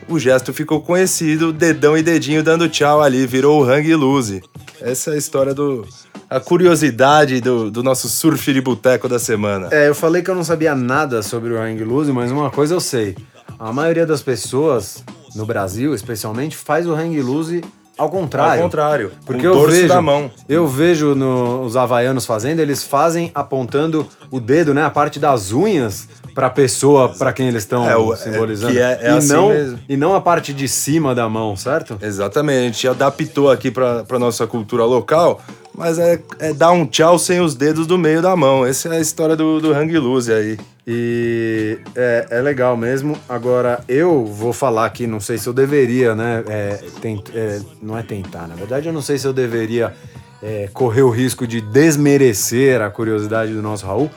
o 0.07 0.18
gesto 0.18 0.52
ficou 0.52 0.82
conhecido, 0.82 1.52
dedão 1.52 1.96
e 1.96 2.02
dedinho 2.02 2.42
dando 2.42 2.68
tchau 2.68 3.00
ali, 3.02 3.26
virou 3.26 3.62
o 3.62 3.64
hang 3.64 3.94
loose. 3.94 4.42
Essa 4.80 5.12
é 5.12 5.14
a 5.14 5.16
história 5.16 5.55
do. 5.55 5.86
A 6.35 6.41
curiosidade 6.41 7.41
do, 7.41 7.70
do 7.70 7.80
nosso 7.80 8.09
surf 8.09 8.53
de 8.53 8.61
boteco 8.61 9.09
da 9.09 9.20
semana. 9.20 9.68
É, 9.70 9.89
eu 9.89 9.95
falei 9.95 10.20
que 10.20 10.28
eu 10.28 10.35
não 10.35 10.43
sabia 10.43 10.74
nada 10.74 11.22
sobre 11.22 11.53
o 11.53 11.57
hang 11.57 11.85
loose, 11.85 12.11
mas 12.11 12.32
uma 12.32 12.51
coisa 12.51 12.74
eu 12.74 12.80
sei. 12.80 13.16
A 13.57 13.72
maioria 13.72 14.05
das 14.05 14.20
pessoas, 14.20 15.05
no 15.37 15.47
Brasil 15.47 15.95
especialmente, 15.95 16.57
faz 16.57 16.89
o 16.89 16.93
hang 16.93 17.22
loose 17.22 17.62
ao 17.97 18.11
contrário. 18.11 18.61
Ao 18.61 18.68
contrário. 18.68 19.12
Porque 19.24 19.47
eu 19.47 19.64
vejo, 19.64 19.87
da 19.87 20.03
mão. 20.03 20.28
eu 20.49 20.66
vejo 20.66 21.14
no, 21.14 21.62
os 21.62 21.76
havaianos 21.76 22.26
fazendo, 22.26 22.59
eles 22.59 22.82
fazem 22.82 23.30
apontando 23.32 24.05
o 24.28 24.41
dedo, 24.41 24.74
né, 24.74 24.82
a 24.82 24.91
parte 24.91 25.20
das 25.20 25.53
unhas 25.53 26.09
para 26.35 26.49
a 26.49 26.51
pessoa 26.51 27.09
para 27.09 27.32
quem 27.32 27.49
eles 27.49 27.62
estão 27.62 27.89
é, 27.89 28.16
simbolizando. 28.16 28.76
É, 28.76 28.99
é 29.01 29.05
e, 29.05 29.07
assim 29.18 29.28
não, 29.28 29.49
mesmo. 29.49 29.78
e 29.89 29.97
não 29.97 30.14
a 30.14 30.20
parte 30.20 30.53
de 30.53 30.66
cima 30.66 31.14
da 31.14 31.28
mão, 31.28 31.57
certo? 31.57 31.97
Exatamente. 32.03 32.59
A 32.59 32.64
gente 32.64 32.89
adaptou 32.89 33.51
aqui 33.51 33.70
para 33.70 34.18
nossa 34.18 34.47
cultura 34.47 34.85
local, 34.85 35.41
mas 35.76 35.99
é, 35.99 36.20
é, 36.41 36.53
dar 36.53 36.72
um 36.72 36.85
tchau 36.87 37.18
sem 37.18 37.41
os 37.41 37.55
dedos 37.55 37.87
do 37.87 37.97
meio 37.97 38.20
da 38.20 38.35
mão. 38.35 38.66
Essa 38.66 38.89
é 38.89 38.97
a 38.97 39.01
história 39.01 39.37
do, 39.37 39.61
do 39.61 39.72
Hang 39.72 39.97
Loose 39.97 40.32
aí. 40.32 40.59
E 40.87 41.78
é, 41.95 42.26
é, 42.30 42.41
legal 42.43 42.76
mesmo. 42.76 43.16
Agora, 43.28 43.82
eu 43.89 44.26
vou 44.26 44.53
falar 44.53 44.85
aqui, 44.85 45.07
não 45.07 45.20
sei 45.20 45.39
se 45.39 45.47
eu 45.47 45.53
deveria, 45.53 46.14
né? 46.14 46.45
É, 46.47 46.80
tent, 47.01 47.30
é, 47.32 47.61
não 47.80 47.97
é 47.97 48.03
tentar, 48.03 48.47
na 48.47 48.55
verdade, 48.55 48.87
eu 48.87 48.93
não 48.93 49.01
sei 49.01 49.16
se 49.16 49.26
eu 49.26 49.32
deveria 49.32 49.95
é, 50.43 50.68
correr 50.74 51.03
o 51.03 51.09
risco 51.09 51.47
de 51.47 51.62
desmerecer 51.62 52.82
a 52.82 52.91
curiosidade 52.91 53.55
do 53.55 53.62
nosso 53.62 53.87
Raul. 53.87 54.11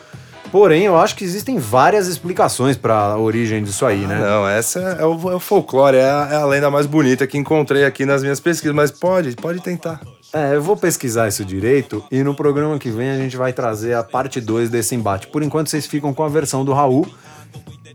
Porém, 0.52 0.84
eu 0.84 0.98
acho 0.98 1.16
que 1.16 1.24
existem 1.24 1.58
várias 1.58 2.08
explicações 2.08 2.78
para 2.78 2.96
a 2.96 3.18
origem 3.18 3.64
disso 3.64 3.86
aí, 3.86 4.08
né? 4.08 4.20
Não, 4.20 4.48
essa 4.48 4.80
é 4.80 5.06
o, 5.06 5.32
é 5.32 5.36
o 5.36 5.40
folclore, 5.40 5.98
é 5.98 6.10
a, 6.10 6.30
é 6.32 6.36
a, 6.38 6.46
lenda 6.46 6.72
mais 6.72 6.86
bonita 6.86 7.28
que 7.28 7.38
encontrei 7.38 7.84
aqui 7.84 8.06
nas 8.06 8.22
minhas 8.22 8.40
pesquisas, 8.40 8.76
mas 8.76 8.90
pode, 8.90 9.36
pode 9.36 9.60
tentar. 9.60 10.00
É, 10.34 10.56
eu 10.56 10.62
vou 10.62 10.78
pesquisar 10.78 11.28
isso 11.28 11.44
direito 11.44 12.04
e 12.12 12.24
no 12.24 12.34
programa 12.34 12.78
que 12.80 12.90
vem 12.90 13.10
a 13.10 13.18
gente 13.18 13.36
vai 13.38 13.54
trazer 13.54 13.94
a 13.94 14.04
parte 14.04 14.40
2 14.40 14.70
desse 14.70 14.96
embate. 14.96 15.28
Por 15.28 15.44
enquanto 15.44 15.70
vocês 15.70 15.86
ficam 15.86 16.14
com 16.14 16.24
a 16.24 16.30
versão 16.30 16.64
do 16.64 16.74
Raul, 16.74 17.08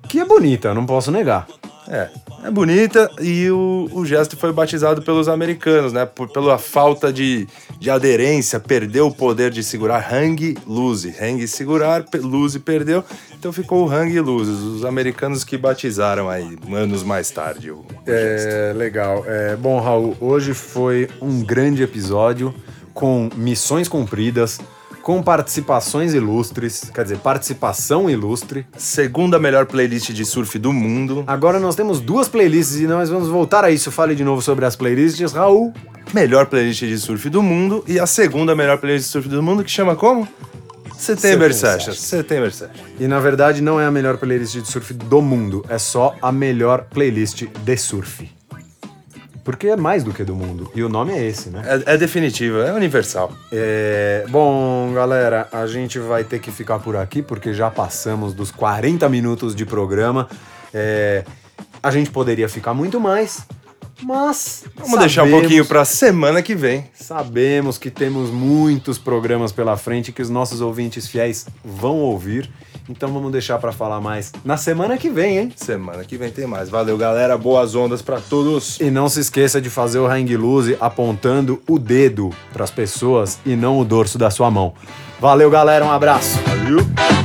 que 0.09 0.21
é 0.21 0.25
bonita, 0.25 0.75
não 0.75 0.87
posso 0.87 1.11
negar. 1.11 1.47
É, 1.89 2.09
é 2.45 2.51
bonita 2.51 3.11
e 3.21 3.51
o, 3.51 3.89
o 3.93 4.05
gesto 4.07 4.37
foi 4.37 4.53
batizado 4.53 5.03
pelos 5.03 5.29
americanos, 5.29 5.93
né? 5.93 6.07
Por, 6.07 6.29
pela 6.29 6.57
falta 6.59 7.13
de, 7.13 7.49
de 7.79 7.91
aderência, 7.91 8.61
perdeu 8.61 9.09
o 9.09 9.15
poder 9.15 9.51
de 9.51 9.63
segurar 9.63 10.13
hang 10.13 10.57
loose. 10.67 11.15
Hang 11.21 11.47
segurar, 11.49 12.05
loose 12.15 12.61
perdeu, 12.61 13.05
então 13.37 13.53
ficou 13.53 13.85
o 13.85 13.91
hang 13.91 14.19
loose. 14.21 14.51
Os 14.51 14.85
americanos 14.85 15.45
que 15.45 15.57
batizaram 15.57 16.29
aí 16.29 16.57
anos 16.73 17.03
mais 17.03 17.31
tarde. 17.31 17.71
O, 17.71 17.79
o 17.79 17.87
é, 18.07 18.73
legal. 18.75 19.25
É, 19.27 19.57
bom, 19.57 19.81
Raul, 19.81 20.17
hoje 20.21 20.55
foi 20.55 21.09
um 21.21 21.43
grande 21.43 21.83
episódio 21.83 22.55
com 22.95 23.29
missões 23.37 23.89
cumpridas 23.89 24.61
com 25.03 25.23
participações 25.23 26.15
ilustres, 26.15 26.91
quer 26.95 27.03
dizer, 27.03 27.19
participação 27.19 28.09
ilustre. 28.09 28.67
Segunda 28.77 29.39
melhor 29.39 29.67
playlist 29.67 30.11
de 30.13 30.25
surf 30.25 30.59
do 30.59 30.73
mundo. 30.73 31.25
Agora 31.27 31.59
nós 31.59 31.75
temos 31.75 32.01
duas 32.01 32.29
playlists 32.29 32.81
e 32.81 32.87
nós 32.87 33.11
vamos 33.11 33.29
voltar 33.29 33.65
a 33.65 33.71
isso. 33.71 33.91
Fale 33.91 34.15
de 34.15 34.25
novo 34.25 34.41
sobre 34.41 34.65
as 34.65 34.77
playlists, 34.77 35.33
Raul. 35.33 35.73
Melhor 36.15 36.47
playlist 36.47 36.81
de 36.81 36.99
surf 36.99 37.29
do 37.29 37.43
mundo 37.43 37.85
e 37.87 37.99
a 37.99 38.07
segunda 38.07 38.55
melhor 38.55 38.79
playlist 38.79 39.07
de 39.07 39.13
surf 39.13 39.29
do 39.29 39.43
mundo 39.43 39.65
que 39.65 39.71
chama 39.71 39.97
como? 39.97 40.27
September 40.97 41.53
Sessions. 41.53 42.01
September 42.01 42.53
Sessions. 42.53 42.81
E 43.01 43.09
na 43.09 43.19
verdade 43.19 43.61
não 43.61 43.81
é 43.81 43.87
a 43.87 43.91
melhor 43.91 44.19
playlist 44.19 44.55
de 44.55 44.71
surf 44.71 44.95
do 44.95 45.21
mundo, 45.21 45.65
é 45.69 45.79
só 45.79 46.15
a 46.23 46.31
melhor 46.31 46.87
playlist 46.91 47.43
de 47.65 47.77
surf. 47.77 48.31
Porque 49.45 49.69
é 49.69 49.77
mais 49.77 50.05
do 50.05 50.13
que 50.13 50.23
do 50.23 50.35
mundo. 50.35 50.71
E 50.75 50.83
o 50.83 50.89
nome 50.89 51.13
é 51.13 51.27
esse, 51.27 51.51
né? 51.51 51.63
É, 51.87 51.95
é 51.95 51.99
definitivo, 51.99 52.59
é 52.61 52.73
universal. 52.73 53.33
É... 53.51 54.25
Bom, 54.29 54.93
galera, 54.95 55.49
a 55.53 55.67
gente 55.67 55.99
vai 55.99 56.23
ter 56.23 56.39
que 56.39 56.51
ficar 56.53 56.79
por 56.79 56.97
aqui 56.97 57.23
porque 57.23 57.53
já 57.53 57.71
passamos 57.71 58.35
dos 58.35 58.51
40 58.53 59.09
minutos 59.09 59.55
de 59.55 59.67
programa. 59.67 60.29
É... 60.73 61.25
A 61.83 61.91
gente 61.91 62.11
poderia 62.11 62.49
ficar 62.49 62.73
muito 62.73 63.01
mais, 63.01 63.45
mas. 64.03 64.65
Vamos 64.75 64.91
sabemos, 64.91 64.99
deixar 64.99 65.23
um 65.25 65.31
pouquinho 65.31 65.65
para 65.65 65.85
semana 65.85 66.43
que 66.43 66.55
vem. 66.55 66.85
Sabemos 66.95 67.79
que 67.79 67.91
temos 67.91 68.31
muitos 68.31 68.99
programas 68.99 69.53
pela 69.53 69.77
frente 69.77 70.13
que 70.13 70.23
os 70.23 70.31
nossos 70.31 70.61
ouvintes 70.61 71.07
fiéis 71.07 71.47
vão 71.65 71.97
ouvir. 71.99 72.51
Então 72.89 73.13
vamos 73.13 73.31
deixar 73.31 73.59
para 73.59 73.73
falar 73.73 74.01
mais 74.01 74.33
na 74.45 74.57
semana 74.57 74.99
que 74.99 75.09
vem, 75.09 75.39
hein? 75.39 75.53
Semana 75.55 76.05
que 76.05 76.17
vem 76.17 76.31
tem 76.31 76.47
mais. 76.47 76.69
Valeu, 76.69 76.99
galera. 76.99 77.39
Boas 77.39 77.75
ondas 77.75 78.03
para 78.03 78.21
todos. 78.21 78.81
E 78.81 78.91
não 78.91 79.09
se 79.09 79.21
esqueça 79.21 79.61
de 79.61 79.71
fazer 79.71 79.99
o 79.99 80.07
hang 80.07 80.37
loose 80.37 80.77
apontando 80.81 81.63
o 81.69 81.79
dedo 81.79 82.31
para 82.53 82.65
as 82.65 82.71
pessoas 82.71 83.39
e 83.47 83.55
não 83.55 83.79
o 83.79 83.85
dorso 83.85 84.19
da 84.19 84.31
sua 84.31 84.51
mão. 84.51 84.75
Valeu, 85.21 85.51
galera. 85.51 85.85
Um 85.85 85.91
abraço. 85.93 86.39
Valeu. 86.41 87.22